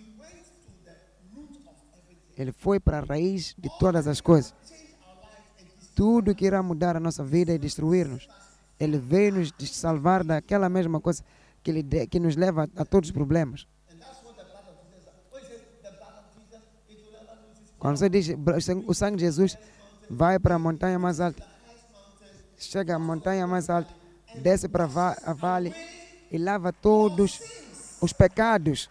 [2.38, 4.54] Ele foi para a raiz de todas as coisas.
[5.96, 8.28] Tudo que irá mudar a nossa vida e destruir-nos.
[8.80, 11.24] Ele veio nos salvar daquela mesma coisa
[11.64, 13.66] que, ele que nos leva a, a todos os problemas.
[17.80, 18.58] Quando você diz "Bra-
[18.88, 19.58] o sangue- de Jesus
[20.10, 21.46] vai para a montanha mais alta,
[22.58, 23.94] chega à montanha mais alta,
[24.42, 25.74] desce para a va- a vale
[26.32, 27.40] e lava todos
[28.02, 28.90] os pecados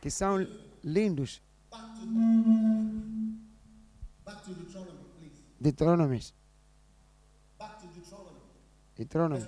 [0.00, 0.46] que são
[0.84, 1.40] lindos.
[4.26, 5.42] Back to Deuteronomy, please.
[5.60, 6.20] Deuteronômio,
[7.58, 8.40] Back to Deuteronomy.
[8.96, 9.46] Deuteronômio,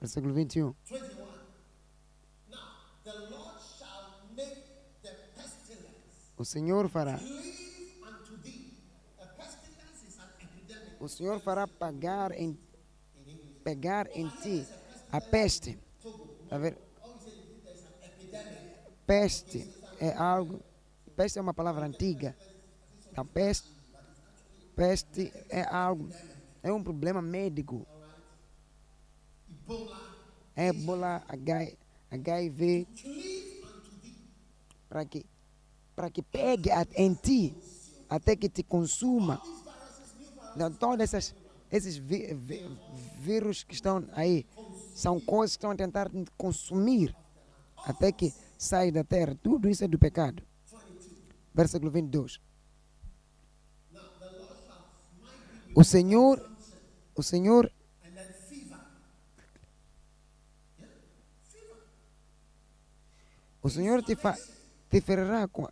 [0.00, 0.30] Verse 21.
[0.30, 0.74] versículo 21.
[0.88, 1.26] 21.
[2.48, 2.58] Now,
[3.02, 4.62] the Lord shall make
[5.02, 7.16] the pestilence O Senhor fará.
[7.16, 7.46] A
[10.98, 12.58] o Senhor fará pagar em
[13.64, 14.66] pegar em ti
[15.12, 15.78] a peste.
[16.48, 16.78] Tá vendo?
[19.06, 19.68] Peste
[20.00, 20.60] é algo,
[21.16, 22.36] peste é uma palavra antiga.
[23.16, 23.66] Então, peste,
[24.76, 26.10] peste é algo,
[26.62, 27.86] é um problema médico.
[30.54, 31.24] Ébola,
[32.10, 32.86] HIV,
[34.86, 35.24] para que,
[35.94, 37.56] para que pegue a- em ti,
[38.06, 39.40] até que te consuma.
[40.54, 41.32] Então, todos
[41.72, 42.34] esses vi-
[43.18, 44.44] vírus que estão aí
[44.94, 47.16] são coisas que estão a tentar te consumir
[47.86, 49.34] até que saia da terra.
[49.42, 50.42] Tudo isso é do pecado.
[51.54, 52.44] Versículo 22.
[55.80, 56.36] O Senhor,
[57.14, 57.70] o Senhor
[63.62, 64.36] O Senhor te, fa,
[64.88, 65.68] te ferirá com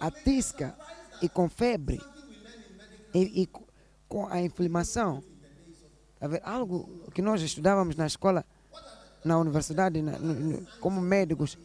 [0.00, 0.76] a tisca
[1.22, 2.00] e com febre
[3.14, 3.66] e, e co-
[4.08, 5.22] com a inflamação.
[6.42, 8.44] Algo que nós estudávamos na escola,
[9.24, 11.56] na universidade, na- no- como médicos.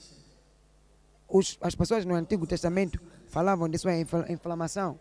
[1.27, 4.99] Os, as pessoas no Antigo Testamento falavam disso, infla- inflamação.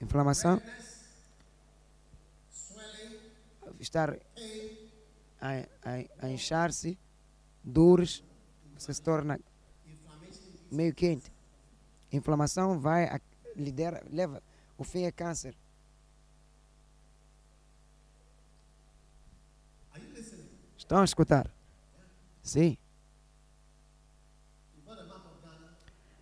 [0.00, 0.62] Inflamação,
[3.80, 4.16] estar
[5.40, 5.48] a,
[5.82, 6.98] a, a inchar-se,
[7.62, 8.22] dores,
[8.76, 9.40] você se torna
[10.70, 11.32] meio quente.
[12.12, 13.20] Inflamação vai, a,
[13.56, 14.42] lidera, leva,
[14.76, 15.56] o fim é câncer.
[20.76, 21.50] Estão a escutar?
[22.42, 22.78] Sim.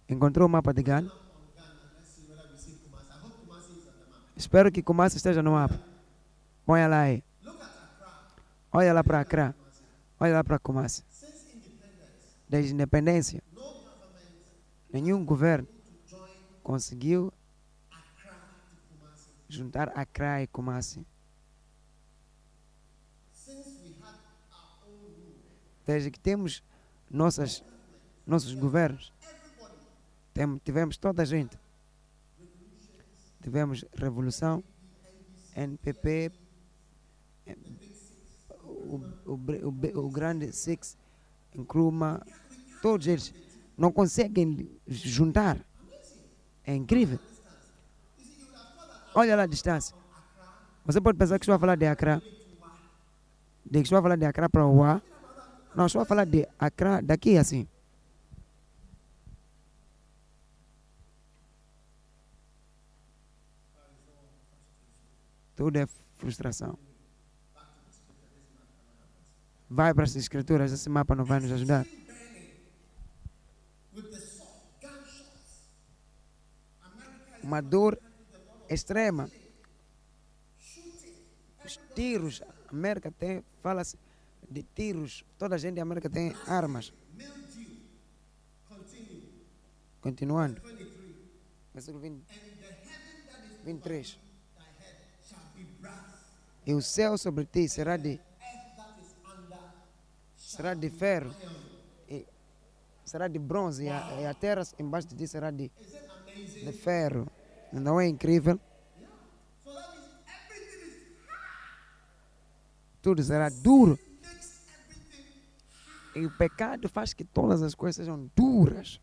[0.08, 1.08] Encontrou o mapa de Ghana?
[1.08, 1.16] Of
[1.54, 1.74] Ghana.
[1.94, 3.10] Let's see whether we see Kumasi.
[3.10, 4.25] I hope Kumasi is on the map.
[4.36, 5.80] Espero que Kumasi esteja no mapa.
[6.66, 7.24] Olha lá aí.
[8.70, 9.56] Olha lá para Accra.
[10.20, 11.02] Olha lá para Kumasi.
[12.46, 13.42] Desde a independência,
[14.92, 15.66] nenhum governo
[16.62, 17.32] conseguiu
[19.48, 21.04] juntar Accra e Kumasi.
[25.86, 26.62] Desde que temos
[27.10, 27.64] nossas,
[28.26, 29.12] nossos governos,
[30.62, 31.58] tivemos toda a gente.
[33.46, 34.60] Tivemos revolução,
[35.54, 36.32] NPP,
[38.64, 40.98] o, o, o, o grande Six,
[41.54, 42.26] Nkrumah,
[42.82, 43.32] todos eles
[43.78, 45.64] não conseguem juntar.
[46.64, 47.20] É incrível.
[49.14, 49.94] Olha lá a distância.
[50.84, 52.20] Você pode pensar que estou a falar de Accra,
[53.64, 55.00] de que estou a falar de Accra para Uá.
[55.72, 57.68] Não, estou a falar de Accra daqui assim.
[65.56, 66.78] Tudo é frustração.
[69.68, 71.86] Vai para as escrituras, esse mapa não vai nos ajudar.
[77.42, 77.98] Uma dor
[78.68, 79.30] extrema.
[81.64, 83.98] Os tiros, a América tem, fala-se
[84.48, 86.92] de tiros, toda a gente da América tem armas.
[90.00, 90.96] Continuando, 23.
[91.74, 94.25] versículo 20, And the heaven that is 23.
[96.66, 98.20] E o céu sobre ti será de,
[100.34, 101.32] será de ferro,
[102.08, 102.26] e
[103.04, 107.28] será de bronze, e a, e a terra embaixo de ti será de, de ferro.
[107.72, 108.58] Não é incrível?
[113.00, 113.96] Tudo será duro.
[116.16, 119.00] E o pecado faz que todas as coisas sejam duras.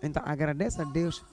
[0.00, 1.24] Então agradeça a Deus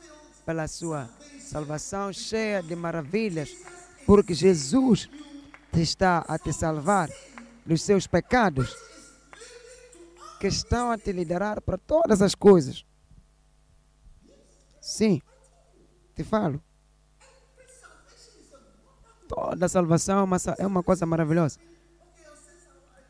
[0.49, 1.07] pela sua
[1.39, 3.55] salvação cheia de maravilhas,
[4.03, 5.07] porque Jesus
[5.71, 7.07] está a te salvar
[7.63, 8.75] dos seus pecados,
[10.39, 12.83] que estão a te liderar para todas as coisas.
[14.81, 15.21] Sim,
[16.15, 16.59] te falo.
[19.27, 20.37] Toda salvação é uma,
[20.79, 21.59] é coisa maravilhosa.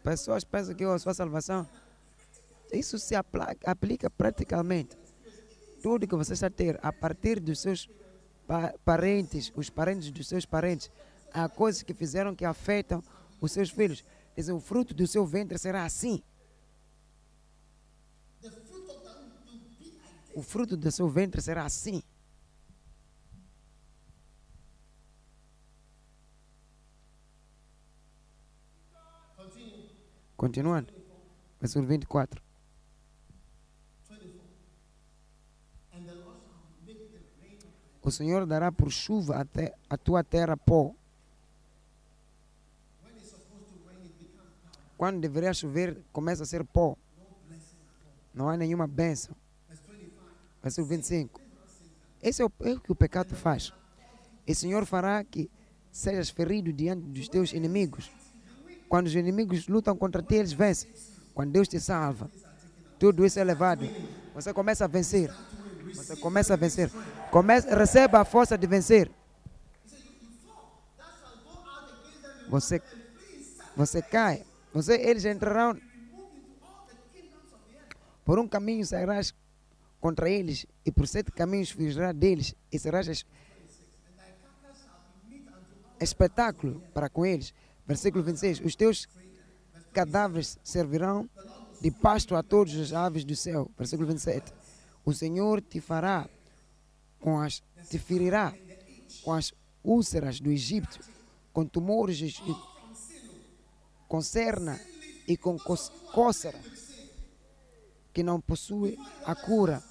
[0.03, 1.65] Pessoas pensam que a sua salvação.
[2.73, 4.97] Isso se apla- aplica praticamente.
[5.81, 7.89] Tudo que você está a ter a partir dos seus
[8.47, 10.91] pa- parentes, os parentes dos seus parentes,
[11.33, 13.03] há coisas que fizeram que afetam
[13.39, 14.03] os seus filhos.
[14.35, 16.21] Dizem, o fruto do seu ventre será assim.
[20.33, 22.01] O fruto do seu ventre será assim.
[30.37, 30.93] Continuando.
[31.59, 32.41] Versículo 24.
[38.09, 40.95] O Senhor dará por chuva até a tua terra pó.
[44.97, 46.97] Quando deveria chover, começa a ser pó.
[48.33, 49.35] Não há nenhuma bênção.
[50.63, 51.39] Versículo 25.
[52.19, 53.71] Esse é o, é o que o pecado faz.
[54.47, 55.47] E o Senhor fará que
[55.91, 58.09] sejas ferido diante dos teus inimigos.
[58.89, 60.91] Quando os inimigos lutam contra ti, eles vencem.
[61.35, 62.27] Quando Deus te salva,
[62.97, 63.85] tudo isso é levado.
[64.33, 65.31] Você começa a vencer.
[65.93, 66.89] Você começa a vencer.
[67.31, 69.11] Começa, receba a força de vencer.
[72.49, 72.81] Você,
[73.75, 74.43] você cai.
[74.73, 75.79] Você, eles entrarão
[78.25, 79.33] por um caminho sairás
[80.01, 83.25] contra eles e por sete caminhos fugirás deles e serás es-
[85.99, 87.53] espetáculo para com eles.
[87.85, 88.61] Versículo 26.
[88.61, 89.07] Os teus
[89.93, 91.29] cadáveres servirão
[91.81, 93.69] de pasto a todas as aves do céu.
[93.77, 94.51] Versículo 27.
[95.05, 96.27] O Senhor te fará
[97.19, 98.53] com as te ferirá
[99.23, 100.99] com as úlceras do Egito,
[101.51, 102.55] com tumores e
[104.07, 104.79] com cerna
[105.27, 105.57] e com
[106.13, 106.59] cócera
[108.13, 109.83] que não possui a cura.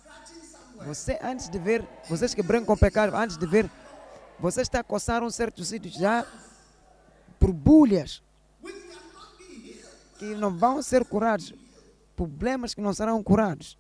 [0.87, 3.71] Você antes de ver, vocês que brincam com o pecado, antes de ver,
[4.39, 6.27] você está a coçar um certo sítio já
[7.39, 8.23] por bulhas
[10.19, 11.55] que não vão ser curados,
[12.17, 13.79] problemas que não serão curados.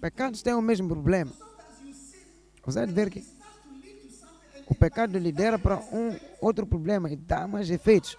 [0.00, 1.32] Pecados têm o mesmo problema.
[2.64, 3.24] Você vai ver que
[4.68, 8.16] o pecado lidera para um outro problema e dá mais efeitos.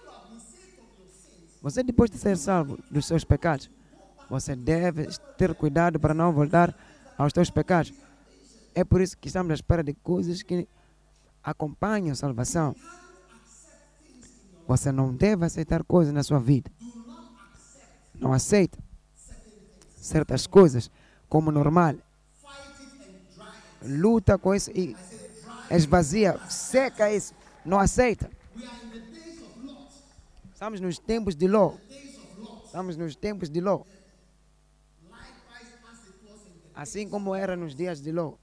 [1.62, 3.70] Você depois de ser salvo dos seus pecados,
[4.28, 5.06] você deve
[5.38, 6.74] ter cuidado para não voltar
[7.16, 7.92] aos seus pecados.
[8.74, 10.68] É por isso que estamos à espera de coisas que
[11.42, 12.74] acompanham a salvação.
[14.66, 16.70] Você não deve aceitar coisas na sua vida.
[18.14, 18.78] Não aceita
[19.96, 20.90] certas coisas
[21.30, 21.94] como normal.
[23.82, 24.94] Luta com isso e
[25.70, 27.32] esvazia, seca isso.
[27.64, 28.30] Não aceita.
[30.52, 31.76] Estamos nos tempos de Ló.
[32.66, 33.84] Estamos nos tempos de Ló.
[36.74, 38.34] Assim como era nos dias de Ló.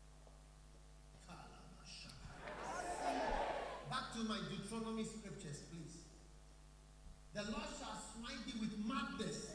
[3.89, 6.03] back to my Deuteronomy scriptures, please.
[7.33, 9.49] The Lord shall smite thee with madness.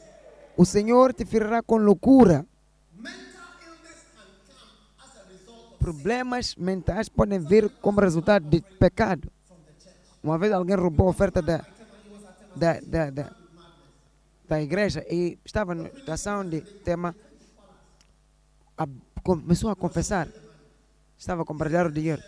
[0.57, 2.45] O Senhor te ferirá com loucura.
[5.83, 9.29] Problemas mentais podem vir como resultado de pecado.
[10.23, 11.57] Uma vez alguém roubou a oferta da,
[12.55, 13.35] da, da, da,
[14.47, 17.13] da igreja e estava na estação de tema.
[18.77, 18.87] a-
[19.21, 20.29] começou a confessar.
[21.17, 22.23] Estava a compartilhar o dinheiro.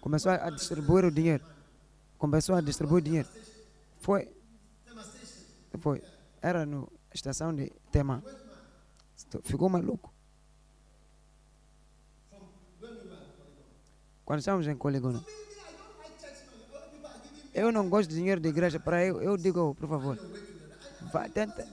[0.00, 1.44] Começou a, distribuir o dinheiro.
[2.18, 3.28] Começou a distribuir o dinheiro.
[4.00, 4.28] Foi.
[5.78, 6.02] Foi.
[6.42, 6.82] Era na
[7.14, 8.20] estação de tema.
[9.44, 10.12] Ficou maluco.
[14.26, 15.24] Quando estamos em Coligona.
[17.54, 19.22] Eu não gosto de dinheiro de igreja para eu.
[19.22, 20.18] Eu digo, por favor.
[21.12, 21.64] Vá, tenta.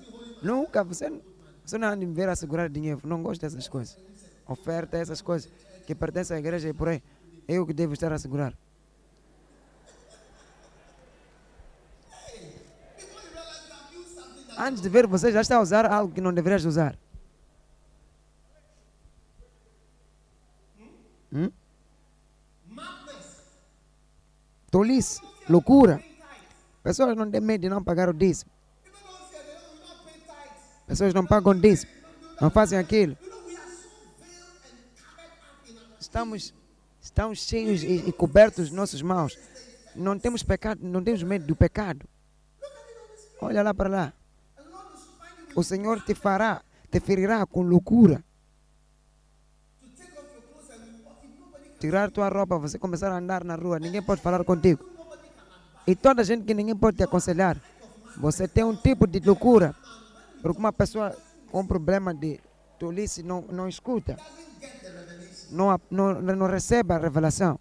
[0.42, 1.12] Nunca, você,
[1.66, 3.02] você não anda me ver a dinheiro.
[3.04, 3.98] Não gosto dessas coisas.
[4.48, 5.52] Oferta, essas coisas
[5.88, 7.02] que pertencem à igreja e por aí.
[7.48, 8.56] Eu que devo estar a segurar.
[14.60, 16.96] Antes de ver, você já está a usar algo que não deverias usar.
[21.34, 21.50] Hum?
[24.74, 26.04] Tolice, loucura.
[26.82, 28.50] Pessoas não têm medo de não pagar o dízimo.
[30.88, 31.92] Pessoas não pagam dízimo.
[32.42, 33.16] Não fazem aquilo.
[36.00, 36.56] Estamos,
[37.00, 39.38] estamos cheios e, e cobertos nossos maus.
[39.96, 42.10] Não temos pecado, não temos medo do pecado.
[43.42, 44.14] Olha lá para lá.
[45.56, 48.24] O Senhor te fará, te ferirá com loucura.
[51.84, 54.86] Tirar tua roupa, você começar a andar na rua, ninguém pode falar contigo.
[55.86, 57.04] E toda gente que ninguém pode te
[58.16, 59.76] Você tem um tipo de loucura.
[60.42, 61.14] Porque uma pessoa
[61.52, 62.40] com problema de
[62.80, 64.16] tolice não, não escuta,
[65.52, 67.60] não, não, não recebe a revelação.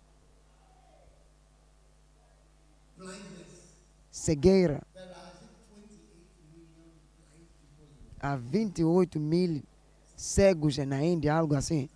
[4.09, 4.83] Cegueira.
[4.95, 5.17] There are
[8.25, 9.63] I think, 28 million blind people in Há 28 mil
[10.17, 11.91] cegos na Índia, algo assim.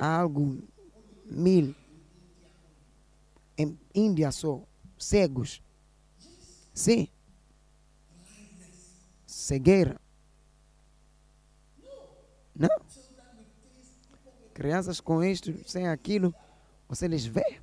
[0.00, 0.58] Algo
[1.26, 1.74] mil.
[3.58, 4.62] Em Índia só,
[4.98, 5.62] cegos.
[6.72, 7.06] Sim.
[9.26, 10.00] Cegueira.
[12.56, 12.68] Não.
[14.54, 16.34] Crianças com isto, sem aquilo,
[16.88, 17.60] você lhes vê.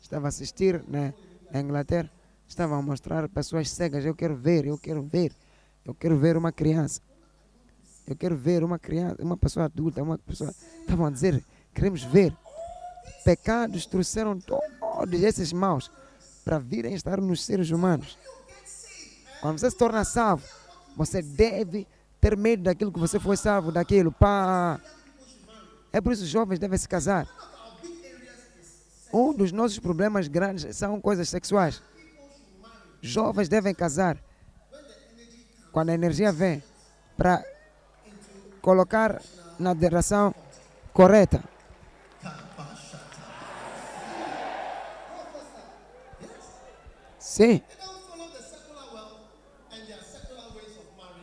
[0.00, 1.12] Estava a assistir né,
[1.50, 2.10] na Inglaterra,
[2.48, 4.04] estavam a mostrar pessoas cegas.
[4.04, 5.32] Eu quero ver, eu quero ver,
[5.84, 7.02] eu quero ver uma criança.
[8.10, 10.52] Eu quero ver uma criança, uma pessoa adulta, uma pessoa.
[10.80, 12.36] Estavam a dizer, queremos ver.
[13.24, 15.88] Pecados trouxeram todos esses maus
[16.44, 18.18] para virem estar nos seres humanos.
[19.40, 20.44] Quando você se torna salvo,
[20.96, 21.86] você deve
[22.20, 24.10] ter medo daquilo que você foi salvo, daquilo.
[24.10, 24.80] Pá.
[25.92, 27.28] É por isso que os jovens devem se casar.
[29.12, 31.80] Um dos nossos problemas grandes são coisas sexuais.
[33.00, 34.18] Jovens devem casar
[35.70, 36.60] quando a energia vem
[37.16, 37.44] para
[38.60, 39.20] colocar
[39.58, 40.34] na direção
[40.92, 41.42] correta.
[47.18, 47.62] Sim.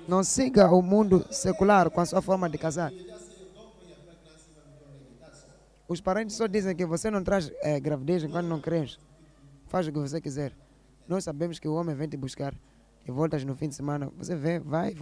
[0.07, 2.93] Não siga o mundo secular com a sua forma de casar.
[5.87, 8.99] Os parentes só dizem que você não traz eh, gravidez enquanto não queremos.
[9.67, 10.53] Faz o que você quiser.
[11.07, 12.53] Nós sabemos que o homem vem te buscar
[13.05, 14.11] e voltas no fim de semana.
[14.17, 14.95] Você vem, vai,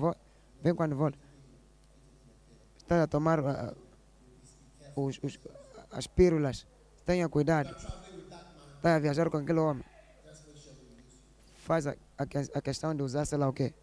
[0.62, 1.18] vem quando volta.
[2.86, 3.74] Está a tomar ah,
[4.96, 5.40] os- os-
[5.92, 6.68] as pílulas.
[7.04, 7.76] Tenha cuidado.
[8.76, 9.84] Está a viajar com aquele homem.
[11.56, 13.74] Faz a, a, a questão de usar sei lá o quê.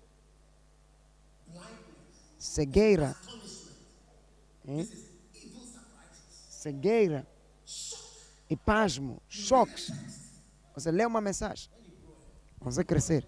[2.38, 3.16] Cegueira.
[4.64, 4.88] Hein?
[6.30, 7.26] Cegueira.
[8.48, 9.20] E pasmo.
[9.28, 9.90] Choques.
[10.74, 11.68] Você lê uma mensagem.
[12.60, 13.26] Você crescer.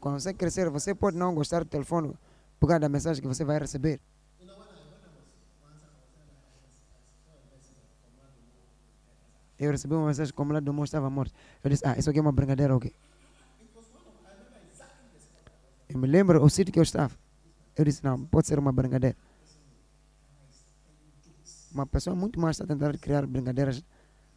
[0.00, 2.14] Quando você crescer, você pode não gostar do telefone
[2.58, 4.00] por causa da mensagem que você vai receber.
[9.58, 11.32] Eu recebi uma mensagem como lá do irmão estava morto.
[11.62, 12.92] Eu disse, ah, isso aqui é uma brincadeira, ok?
[15.88, 17.14] Eu me lembro o sítio que eu estava.
[17.76, 19.16] Eu disse, não, pode ser uma brincadeira.
[21.72, 23.84] Uma pessoa muito mais está tentando criar brincadeiras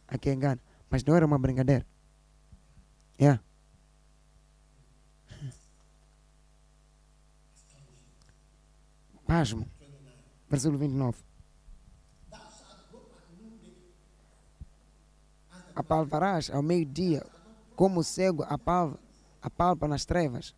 [0.06, 0.60] aqui em Gana.
[0.88, 1.84] Mas não era uma brincadeira.
[3.20, 3.42] Yeah.
[9.28, 9.68] Pasmo.
[10.48, 11.22] Versículo 29.
[15.76, 17.22] Apalparás ao meio-dia,
[17.76, 18.98] como o cego apalpa,
[19.42, 20.54] apalpa nas trevas.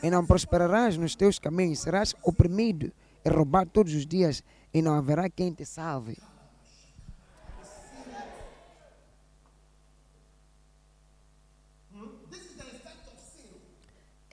[0.00, 2.92] E não prosperarás nos teus caminhos, serás oprimido
[3.24, 6.16] e roubado todos os dias, e não haverá quem te salve.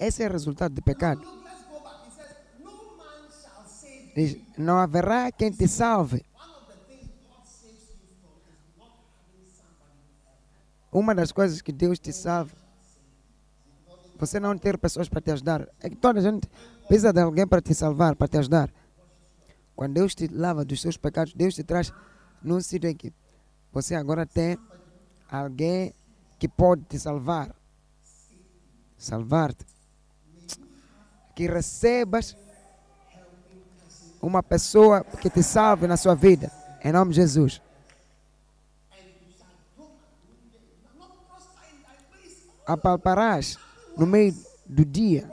[0.06, 1.22] Esse é resultado do pecado.
[4.14, 6.26] Diz, não haverá quem te salve.
[10.92, 12.52] Uma das coisas que Deus te salva,
[14.20, 15.70] você não ter pessoas para te ajudar.
[15.80, 16.50] É que toda a gente
[16.86, 18.72] precisa de alguém para te salvar, para te ajudar.
[19.74, 21.94] Quando Deus te lava dos seus pecados, Deus te traz
[22.44, 23.14] num sítio em que
[23.72, 24.58] você agora tem
[25.32, 25.94] alguém
[26.38, 27.56] que pode te salvar.
[28.98, 29.73] Salvar-te.
[31.36, 32.36] Que recebas
[34.22, 36.52] uma pessoa que te salve na sua vida.
[36.84, 37.62] Em nome de Jesus.
[42.66, 43.58] apalparás
[43.98, 44.36] no meio
[44.66, 45.30] do dia,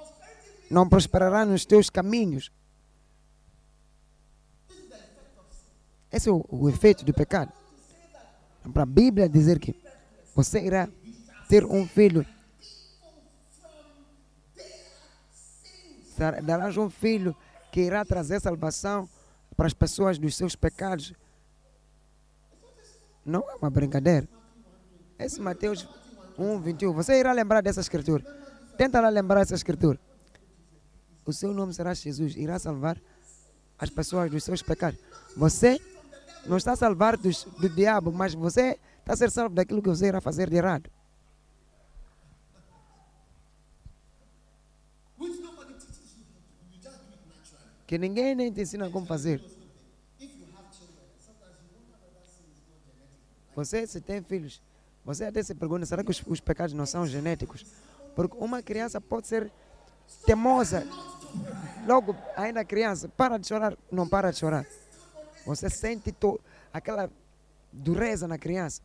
[0.71, 2.51] não prosperará nos teus caminhos.
[6.13, 7.53] Esse é o, o efeito do pecado.
[8.73, 9.75] Para a Bíblia dizer que
[10.35, 10.89] você irá
[11.49, 12.27] ter um filho,
[16.43, 17.35] darás um filho
[17.73, 19.09] que irá trazer salvação
[19.57, 21.13] para as pessoas dos seus pecados.
[23.25, 24.29] Não é uma brincadeira.
[25.19, 25.87] Esse Mateus
[26.39, 26.93] 1, 21.
[26.93, 28.25] Você irá lembrar dessa escritura.
[28.77, 29.99] Tenta lá lembrar essa escritura.
[31.27, 32.37] O seu nome será Jesus.
[32.37, 32.99] Irá salvar
[33.79, 34.99] as pessoas dos seus pecados.
[35.37, 35.81] Você
[36.47, 39.89] não está a salvar dos, do diabo, mas você está a ser salvo daquilo que
[39.89, 40.91] você irá fazer de errado.
[47.91, 49.43] Que ninguém nem te ensina como fazer.
[53.53, 54.63] Você, se tem filhos,
[55.05, 57.67] Você até se pergunta, será que os, os pecados não são genéticos?
[58.15, 59.51] Porque uma criança pode ser
[60.25, 60.87] teimosa.
[61.85, 64.65] Logo, ainda criança, para de chorar, não para de chorar.
[65.45, 66.41] Você sente to,
[66.73, 67.11] aquela
[67.73, 68.83] dureza na criança.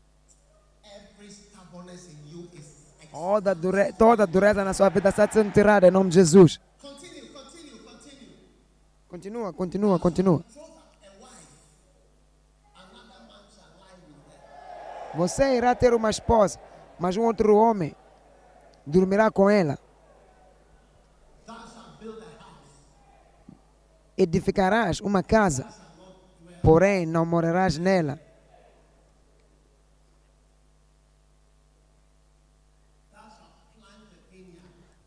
[3.11, 6.59] Toda, dure, toda dureza na sua vida está sendo tirada em nome de Jesus.
[9.15, 10.43] Continua, continua, continua.
[15.13, 16.59] Você irá ter uma esposa,
[16.99, 17.95] mas um outro homem
[18.85, 19.79] dormirá com ela.
[24.17, 25.65] Edificarás uma casa,
[26.61, 28.19] porém não morarás nela.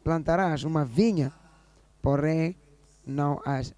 [0.03, 1.31] Plantarás uma vinha,
[2.01, 2.57] porém
[3.07, 3.75] não as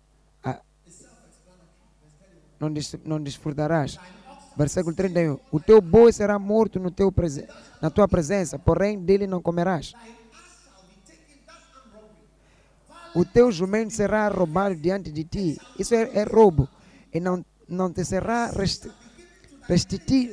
[2.61, 3.99] não, des, não desfrutarás.
[4.57, 5.39] Versículo 31.
[5.51, 7.13] O teu boi será morto no teu
[7.81, 9.95] na tua presença, porém dele não comerás.
[13.15, 15.59] O teu jumento será roubado diante de ti.
[15.79, 16.69] Isso é, é roubo.
[17.13, 18.91] E não, não te será resti-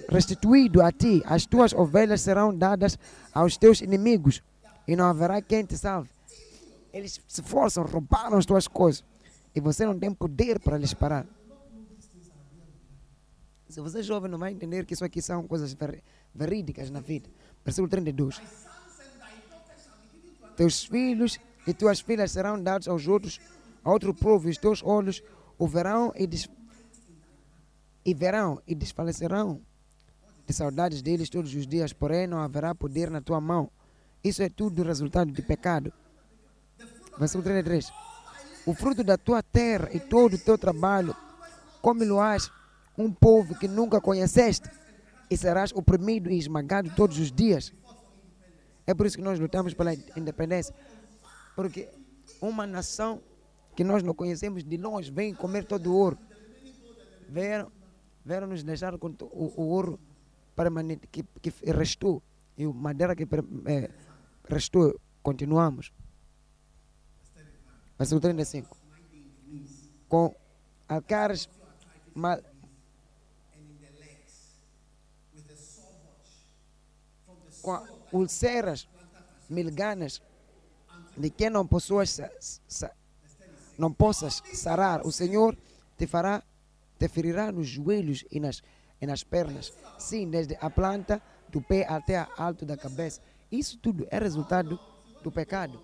[0.10, 1.24] restituído a ti.
[1.26, 2.99] As tuas ovelhas serão dadas
[3.34, 4.44] aos teus inimigos.
[4.88, 6.10] E não haverá quem te salve.
[6.94, 9.04] Eles se forçam, roubaram as tuas coisas.
[9.56, 11.26] E você não tem poder para lhes parar.
[13.69, 16.03] Se você é jovem, não vai entender que isso aqui são coisas ver-
[16.34, 17.30] verídicas na vida.
[17.64, 18.41] Versículo 32.
[20.56, 23.39] Teus filhos e tuas filhas serão dados aos outros,
[23.84, 25.22] a outro povo, e os teus olhos
[25.57, 26.49] o verão e, des,
[28.06, 29.61] e verão e desfalecerão
[30.45, 33.69] de saudades deles todos os dias, porém não haverá poder na tua mão.
[34.23, 35.91] Isso é tudo resultado de pecado.
[37.19, 37.91] Versículo 33.
[38.65, 41.15] O fruto da tua terra e todo o teu trabalho,
[41.81, 42.49] come-lo-ás
[42.98, 44.69] um povo que nunca conheceste,
[45.30, 47.74] e serás oprimido e esmagado todos os dias.
[48.86, 50.74] É por isso que nós lutamos pela independência.
[51.56, 51.90] Porque
[52.41, 53.22] uma nação
[53.76, 56.18] que nós não conhecemos de longe vem comer todo o ouro.
[57.30, 57.72] Vieram,
[58.24, 59.99] vieram nos deixar com o, o ouro
[60.56, 62.24] permanente que, que restou.
[62.57, 63.24] E o madeira que
[63.65, 63.91] eh,
[64.45, 65.91] restou, continuamos.
[67.98, 68.78] Versículo 35.
[70.07, 70.34] Com
[70.88, 71.49] alcares
[77.61, 78.88] com úlceras,
[79.49, 80.21] milganas,
[81.15, 82.19] de quem não possuas,
[83.77, 85.57] não possas sarar, o Senhor
[85.97, 86.43] te fará,
[86.97, 88.61] te ferirá nos joelhos e nas,
[89.01, 93.21] e nas pernas, sim, desde a planta do pé até a alto da cabeça.
[93.51, 94.79] Isso tudo é resultado
[95.23, 95.81] do pecado.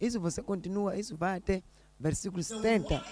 [0.00, 1.62] Isso você continua, isso vai até
[1.98, 3.04] versículo 70.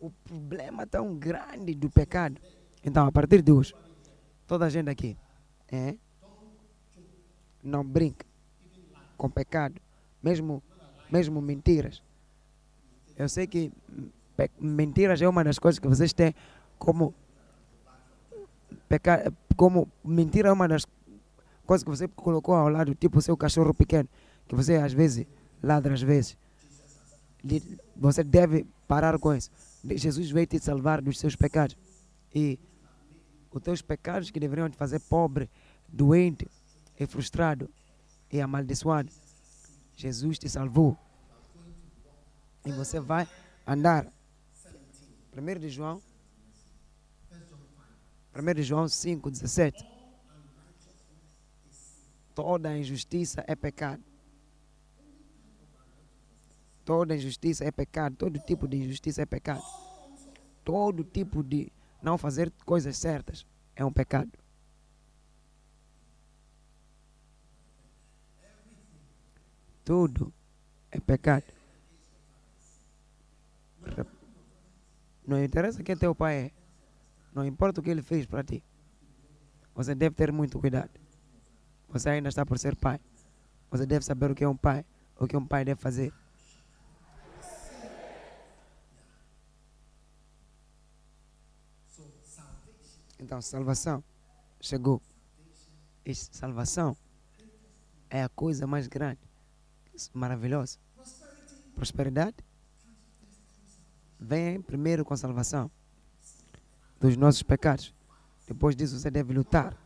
[0.00, 2.40] O problema tão grande do pecado.
[2.84, 3.74] Então, a partir de hoje,
[4.46, 5.16] toda a gente aqui,
[5.70, 5.96] é,
[7.62, 8.26] não brinca
[9.16, 9.80] com pecado,
[10.22, 10.62] mesmo,
[11.10, 12.02] mesmo mentiras.
[13.16, 13.72] Eu sei que
[14.60, 16.34] mentiras é uma das coisas que vocês têm
[16.78, 17.12] como
[18.88, 20.86] pecar, como mentira é uma das
[21.66, 24.08] coisas que você colocou ao lado, tipo o seu cachorro pequeno,
[24.46, 25.26] que você às vezes
[25.62, 26.38] ladra às vezes.
[27.96, 29.50] Você deve parar com isso.
[29.84, 31.76] Jesus veio te salvar dos seus pecados.
[32.34, 32.58] E
[33.50, 35.50] os teus pecados que deveriam te fazer pobre,
[35.88, 36.46] doente
[36.98, 37.70] e frustrado
[38.30, 39.10] e amaldiçoado.
[39.96, 40.96] Jesus te salvou.
[42.64, 43.26] E você vai
[43.66, 44.06] andar.
[45.36, 46.02] 1 de João
[48.34, 49.84] 1 de João 5, 17.
[52.34, 54.02] Toda injustiça é pecado.
[56.84, 58.14] Toda injustiça é pecado.
[58.14, 59.62] Todo tipo de injustiça é pecado.
[60.64, 61.72] Todo tipo de
[62.02, 64.32] não fazer coisas certas é um pecado.
[69.84, 70.32] Tudo
[70.90, 71.44] é pecado.
[75.26, 76.52] Não interessa quem teu pai é.
[77.34, 78.62] Não importa o que ele fez para ti.
[79.74, 80.90] Você deve ter muito cuidado.
[81.88, 83.00] Você ainda está por ser pai.
[83.70, 84.84] Você deve saber o que é um pai,
[85.18, 86.12] o que um pai deve fazer.
[93.28, 94.02] Então, salvação
[94.58, 95.02] chegou.
[96.02, 96.96] E salvação
[98.08, 99.20] é a coisa mais grande,
[100.14, 100.78] maravilhosa.
[101.74, 102.38] Prosperidade
[104.18, 105.70] vem primeiro com a salvação
[106.98, 107.94] dos nossos pecados.
[108.46, 109.76] Depois disso, você deve lutar.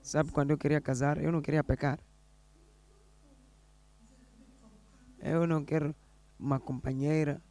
[0.00, 1.98] Sabe quando eu queria casar, eu não queria pecar.
[5.18, 5.92] Eu não quero
[6.38, 7.42] uma companheira.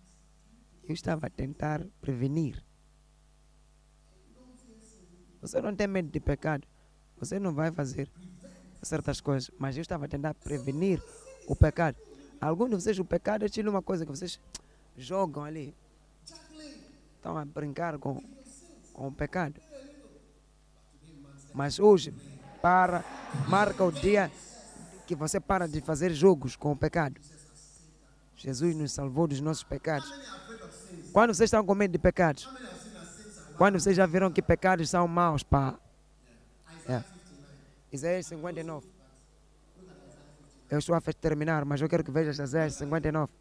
[0.86, 2.64] Eu estava a tentar prevenir.
[5.48, 6.68] Você não tem medo de pecado,
[7.20, 8.10] você não vai fazer
[8.82, 9.52] certas coisas.
[9.60, 11.02] Mas eu estava a tentar prevenir
[11.48, 11.98] o pecado.
[12.42, 14.40] Alguns de vocês, o pecado é tipo uma coisa que vocês
[14.98, 15.76] jogam ali.
[17.16, 18.22] Estão a brincar com,
[18.94, 19.60] com o pecado.
[21.54, 22.14] Mas hoje,
[22.62, 23.04] para,
[23.48, 24.32] marca o dia
[25.06, 27.22] que você para de fazer jogos com o pecado.
[28.36, 30.12] Jesus nos salvou dos nossos pecados.
[31.14, 32.50] Quando vocês estão com medo de pecados?
[33.58, 35.80] Quando vocês já viram que pecados são maus, pá.
[36.88, 37.02] É.
[37.92, 38.86] Isaías 59.
[40.70, 43.32] Eu estou a terminar, mas eu quero que veja Isaías 59.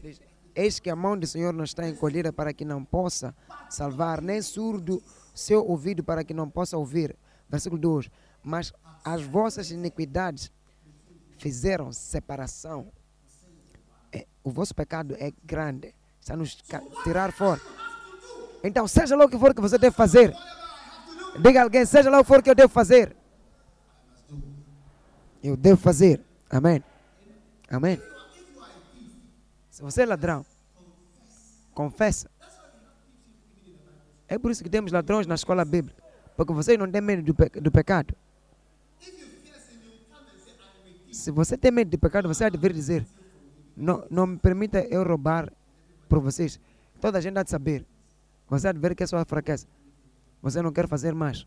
[0.00, 0.20] Diz,
[0.54, 3.34] Eis que a mão do Senhor não está encolhida para que não possa
[3.68, 5.02] salvar, nem surdo
[5.34, 7.16] seu ouvido para que não possa ouvir.
[7.48, 8.10] Versículo 2.
[8.42, 8.72] Mas
[9.04, 10.50] as vossas iniquidades
[11.44, 12.90] fizeram separação.
[14.10, 15.94] É, o vosso pecado é grande.
[16.18, 16.56] Está nos
[17.04, 17.60] tirar fora.
[18.62, 20.34] Então, seja lá o que for que você deve fazer.
[21.42, 23.14] Diga a alguém, seja lá o que for que eu devo fazer.
[25.42, 26.18] Eu devo fazer.
[26.48, 26.82] Amém.
[27.70, 28.00] Amém.
[29.70, 30.46] Se você é ladrão,
[31.74, 32.30] confessa.
[34.26, 36.02] É por isso que temos ladrões na escola bíblica.
[36.38, 38.16] Porque vocês não têm medo do, pe- do pecado.
[41.14, 43.06] Se você tem medo de pecado, você há de vir dizer:
[43.76, 45.50] não, não me permita eu roubar
[46.08, 46.60] por vocês.
[47.00, 47.86] Toda a gente há de saber.
[48.48, 49.68] Você há de ver que é sua fraqueza.
[50.42, 51.46] Você não quer fazer mais.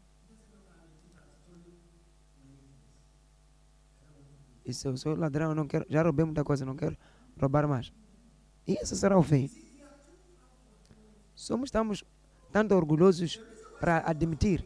[4.65, 6.97] E se eu sou ladrão, não quero, já roubei muita coisa, não quero
[7.37, 7.91] roubar mais.
[8.65, 9.51] E esse será o fim.
[11.35, 12.05] Somos estamos
[12.53, 13.43] tanto orgulhosos
[13.81, 14.65] para admitir.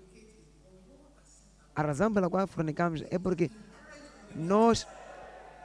[1.76, 3.50] A razão pela qual fornicamos é porque
[4.36, 4.88] nós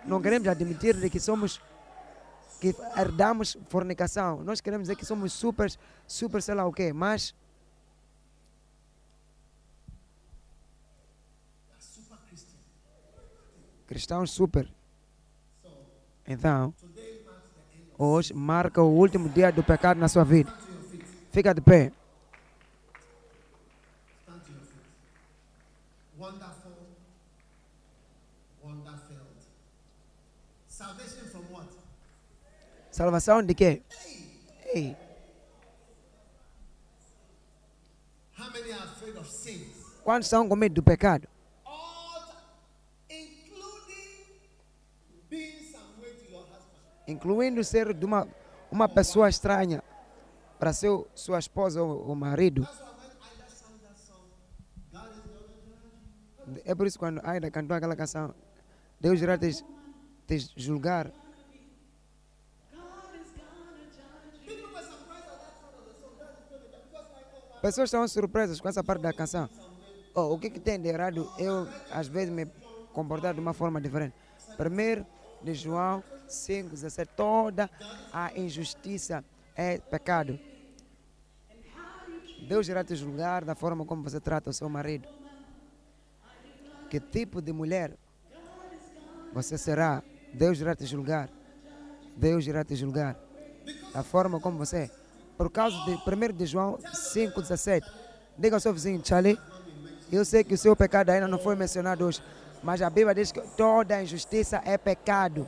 [0.04, 1.60] não queremos admitir de que somos
[2.60, 4.42] que herdamos fornicação.
[4.42, 5.70] Nós queremos dizer que somos super,
[6.06, 7.34] super sei lá o quê, mas
[13.86, 14.68] cristãos super.
[16.26, 16.74] Então,
[17.96, 20.52] hoje marca o último dia do pecado na sua vida.
[21.30, 21.92] Fica de pé.
[26.18, 26.55] Wonderful.
[32.96, 33.82] Salvação de quê?
[34.72, 34.96] Ei,
[40.02, 41.28] quantos estão com medo do pecado?
[47.06, 48.26] Incluindo ser de uma,
[48.70, 49.82] uma pessoa estranha
[50.58, 52.66] para seu, sua esposa ou, ou marido.
[56.64, 58.34] É por isso que quando Aida cantou aquela canção,
[58.98, 59.52] Deus irá te,
[60.26, 61.12] te julgar.
[67.66, 69.50] Pessoas estão surpresas com essa parte da canção.
[70.14, 72.46] Oh, o que, que tem de errado eu, às vezes, me
[72.92, 74.14] comportar de uma forma diferente?
[74.56, 75.04] Primeiro,
[75.42, 77.68] de João 5, 17, toda
[78.12, 79.24] a injustiça
[79.56, 80.38] é pecado.
[82.46, 85.08] Deus irá te julgar da forma como você trata o seu marido.
[86.88, 87.96] Que tipo de mulher
[89.32, 90.04] você será?
[90.32, 91.28] Deus irá te julgar.
[92.16, 93.18] Deus irá te julgar.
[93.92, 94.88] Da forma como você.
[95.36, 97.84] Por causa de 1 de João 5,17.
[98.38, 99.38] Diga ao seu vizinho, Charlie.
[100.10, 102.22] Eu sei que o seu pecado ainda não foi mencionado hoje.
[102.62, 105.46] Mas a Bíblia diz que toda injustiça é pecado.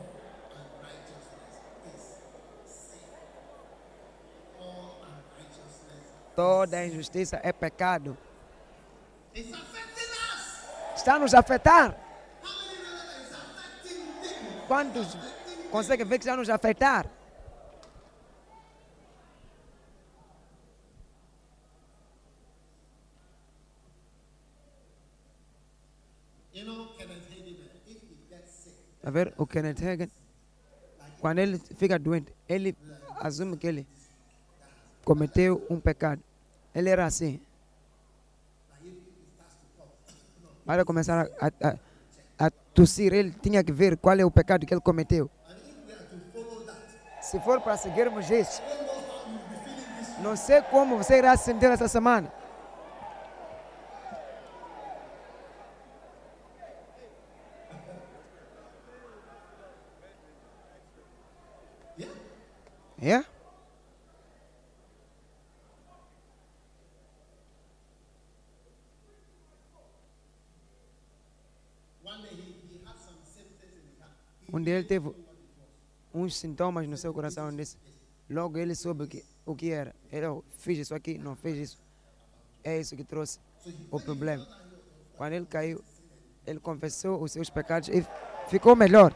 [6.36, 8.16] Toda injustiça é pecado.
[10.94, 11.96] Está nos afetar.
[14.68, 15.16] Quantos
[15.70, 17.06] conseguem ver que está nos afetar?
[29.08, 30.10] A ver, o Kenneth Hagin,
[31.18, 32.76] quando ele fica doente, ele
[33.18, 33.86] assume que ele
[35.02, 36.22] cometeu um pecado.
[36.74, 37.40] Ele era assim.
[40.62, 41.78] Para começar a, a,
[42.38, 45.30] a, tossir, ele tinha que ver qual é o pecado que ele cometeu.
[47.22, 48.60] Se for para seguirmos isso,
[50.20, 52.30] não sei como você irá se sentir essa semana.
[74.78, 75.12] Ele teve
[76.12, 77.54] uns sintomas no seu coração.
[77.54, 77.76] Disse.
[78.30, 79.94] Logo ele soube que, o que era.
[80.12, 81.78] Ele "Oh, fiz isso aqui, não fiz isso.
[82.62, 83.38] É isso que trouxe
[83.90, 84.46] o problema.
[85.16, 85.82] Quando ele caiu,
[86.46, 88.04] ele confessou os seus pecados e
[88.48, 89.14] ficou melhor.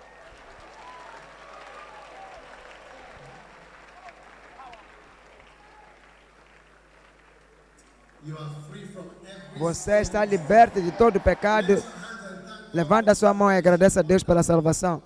[9.59, 11.83] Você está liberto de todo pecado.
[12.73, 15.03] Levanta a sua mão e agradeça a Deus pela salvação.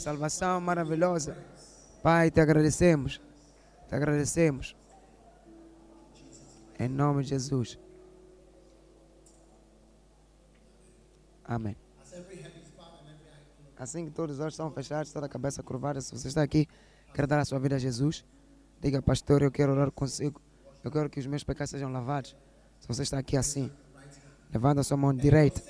[0.00, 1.36] Salvação maravilhosa.
[2.02, 3.20] Pai, te agradecemos.
[3.86, 4.74] Te agradecemos.
[6.78, 7.78] Em nome de Jesus.
[11.44, 11.76] Amém.
[13.76, 16.66] Assim que todos os olhos estão fechados, toda a cabeça curvada, se você está aqui,
[17.12, 18.24] quer dar a sua vida a Jesus,
[18.80, 20.40] diga, pastor, eu quero orar consigo.
[20.82, 22.34] Eu quero que os meus pecados sejam lavados.
[22.78, 23.70] Se você está aqui assim,
[24.50, 25.62] levanta a sua mão direita.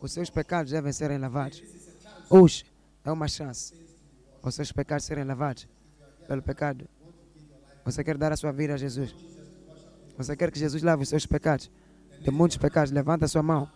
[0.00, 1.62] Os seus pecados devem serem lavados.
[2.28, 2.69] Hoje
[3.04, 3.74] é uma chance.
[4.42, 5.68] Os seus pecados serem lavados
[6.26, 6.88] pelo pecado.
[7.84, 9.14] Você quer dar a sua vida a Jesus.
[10.16, 11.70] Você quer que Jesus lave os seus pecados.
[12.20, 13.68] De muitos pecados, levanta a sua mão.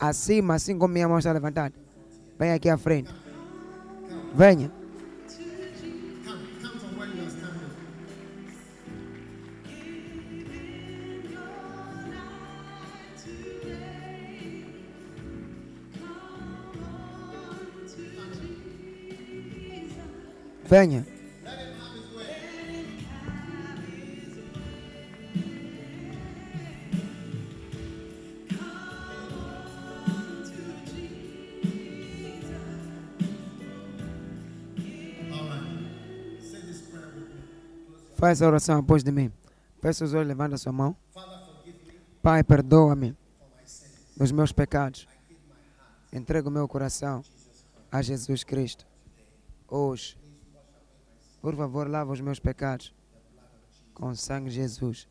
[0.00, 1.74] Acima, assim como minha mão está levantada.
[2.38, 3.14] Venha aqui à frente.
[4.34, 4.70] Venha.
[20.68, 21.06] Venha.
[38.16, 39.30] Faz a oração após de mim.
[39.80, 40.96] Feche os olhos, levanta a sua mão.
[42.20, 43.16] Pai, perdoa-me
[44.16, 45.06] dos meus pecados.
[46.12, 47.22] Entrego o meu coração
[47.92, 48.84] a Jesus Cristo.
[49.68, 50.16] Hoje,
[51.46, 52.92] por favor, lava os meus pecados
[53.94, 55.08] com o sangue de Jesus.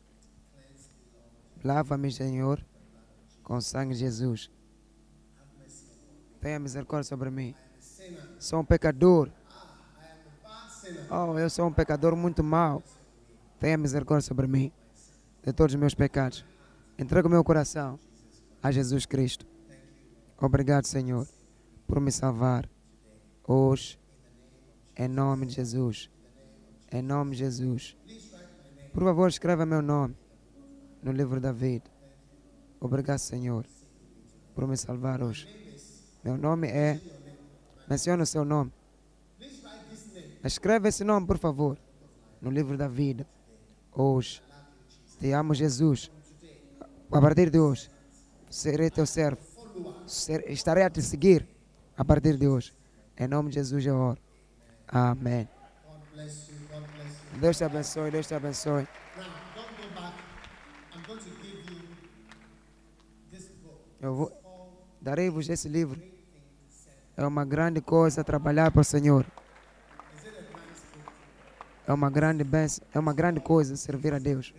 [1.64, 2.62] Lava-me, Senhor,
[3.42, 4.50] com o sangue de Jesus.
[6.38, 7.54] Tenha misericórdia sobre mim.
[8.38, 9.30] Sou um pecador.
[11.10, 12.82] Oh, eu sou um pecador muito mau.
[13.58, 14.70] Tenha misericórdia sobre mim,
[15.42, 16.44] de todos os meus pecados.
[16.98, 17.98] Entrego meu coração
[18.62, 19.46] a Jesus Cristo.
[20.38, 21.26] Obrigado, Senhor,
[21.86, 22.68] por me salvar
[23.48, 23.98] hoje,
[24.94, 26.10] em nome de Jesus.
[26.96, 27.94] Em nome de Jesus.
[28.90, 30.16] Por favor, escreva meu nome
[31.02, 31.90] no livro da vida.
[32.80, 33.66] Obrigado, Senhor,
[34.54, 35.46] por me salvar hoje.
[36.24, 36.98] Meu nome é.
[37.86, 38.72] Menciona o seu nome.
[40.42, 41.78] Escreve esse nome, por favor,
[42.40, 43.26] no livro da vida.
[43.92, 44.42] Hoje.
[45.20, 46.10] Te amo, Jesus.
[47.12, 47.90] A partir de hoje,
[48.48, 49.42] serei teu servo.
[50.06, 51.46] Ser- estarei a te seguir
[51.94, 52.72] a partir de hoje.
[53.18, 54.20] Em nome de Jesus eu oro.
[54.88, 55.46] Amém.
[57.38, 58.88] Deus te abençoe, Deus te abençoe.
[64.00, 64.46] Eu vou
[65.00, 66.00] darei-vos esse livro.
[67.16, 69.26] É uma grande coisa trabalhar para o Senhor.
[71.86, 74.52] É uma grande bênção, é uma grande coisa servir a Deus.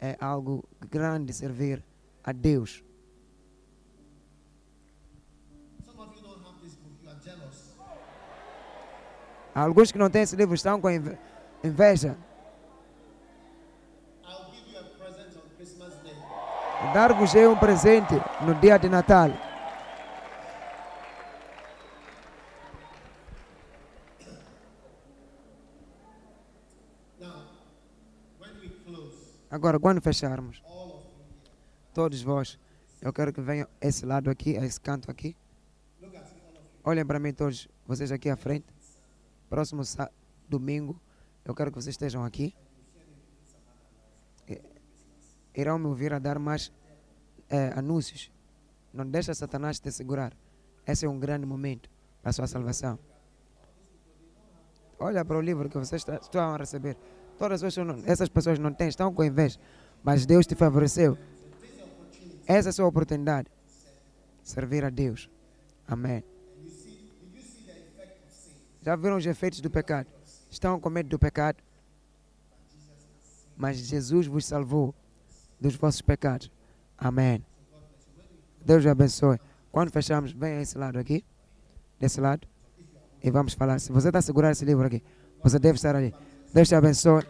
[0.00, 1.82] É algo grande servir
[2.24, 2.82] a Deus.
[9.56, 11.16] Alguns que não têm esse livro estão com inve-
[11.64, 12.14] inveja.
[16.92, 19.30] Dar-vos eu um presente no dia de Natal.
[29.50, 30.62] Agora, quando fecharmos,
[31.94, 32.58] todos vós,
[33.00, 35.36] eu quero que venham esse lado aqui, esse canto aqui.
[36.84, 38.66] Olhem para mim todos, vocês aqui à frente.
[39.48, 39.82] Próximo
[40.48, 41.00] domingo,
[41.44, 42.54] eu quero que vocês estejam aqui.
[44.48, 44.60] E-
[45.54, 46.72] Irão me ouvir a dar mais
[47.48, 48.30] eh, anúncios.
[48.92, 50.32] Não deixa Satanás te segurar.
[50.86, 51.88] Esse é um grande momento
[52.22, 52.98] para a sua salvação.
[54.98, 56.96] Olha para o livro que vocês estão a receber.
[57.38, 57.62] Todas
[58.06, 59.58] essas pessoas não têm, estão com inveja.
[60.02, 61.18] Mas Deus te favoreceu.
[62.46, 63.48] Essa é a sua oportunidade.
[64.42, 65.28] Servir a Deus.
[65.86, 66.22] Amém.
[68.86, 70.06] Já viram os efeitos do pecado?
[70.48, 71.58] Estão com medo do pecado?
[73.56, 74.94] Mas Jesus vos salvou
[75.60, 76.52] dos vossos pecados.
[76.96, 77.44] Amém.
[78.64, 79.40] Deus abençoe.
[79.72, 81.24] Quando fechamos, venha esse lado aqui.
[81.98, 82.46] Desse lado.
[83.20, 83.80] E vamos falar.
[83.80, 85.02] Se você está a segurar esse livro aqui,
[85.42, 86.14] você deve estar ali.
[86.54, 87.24] Deus te abençoe.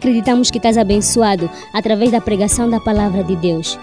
[0.00, 3.78] Acreditamos que estás abençoado através da pregação da palavra de Deus.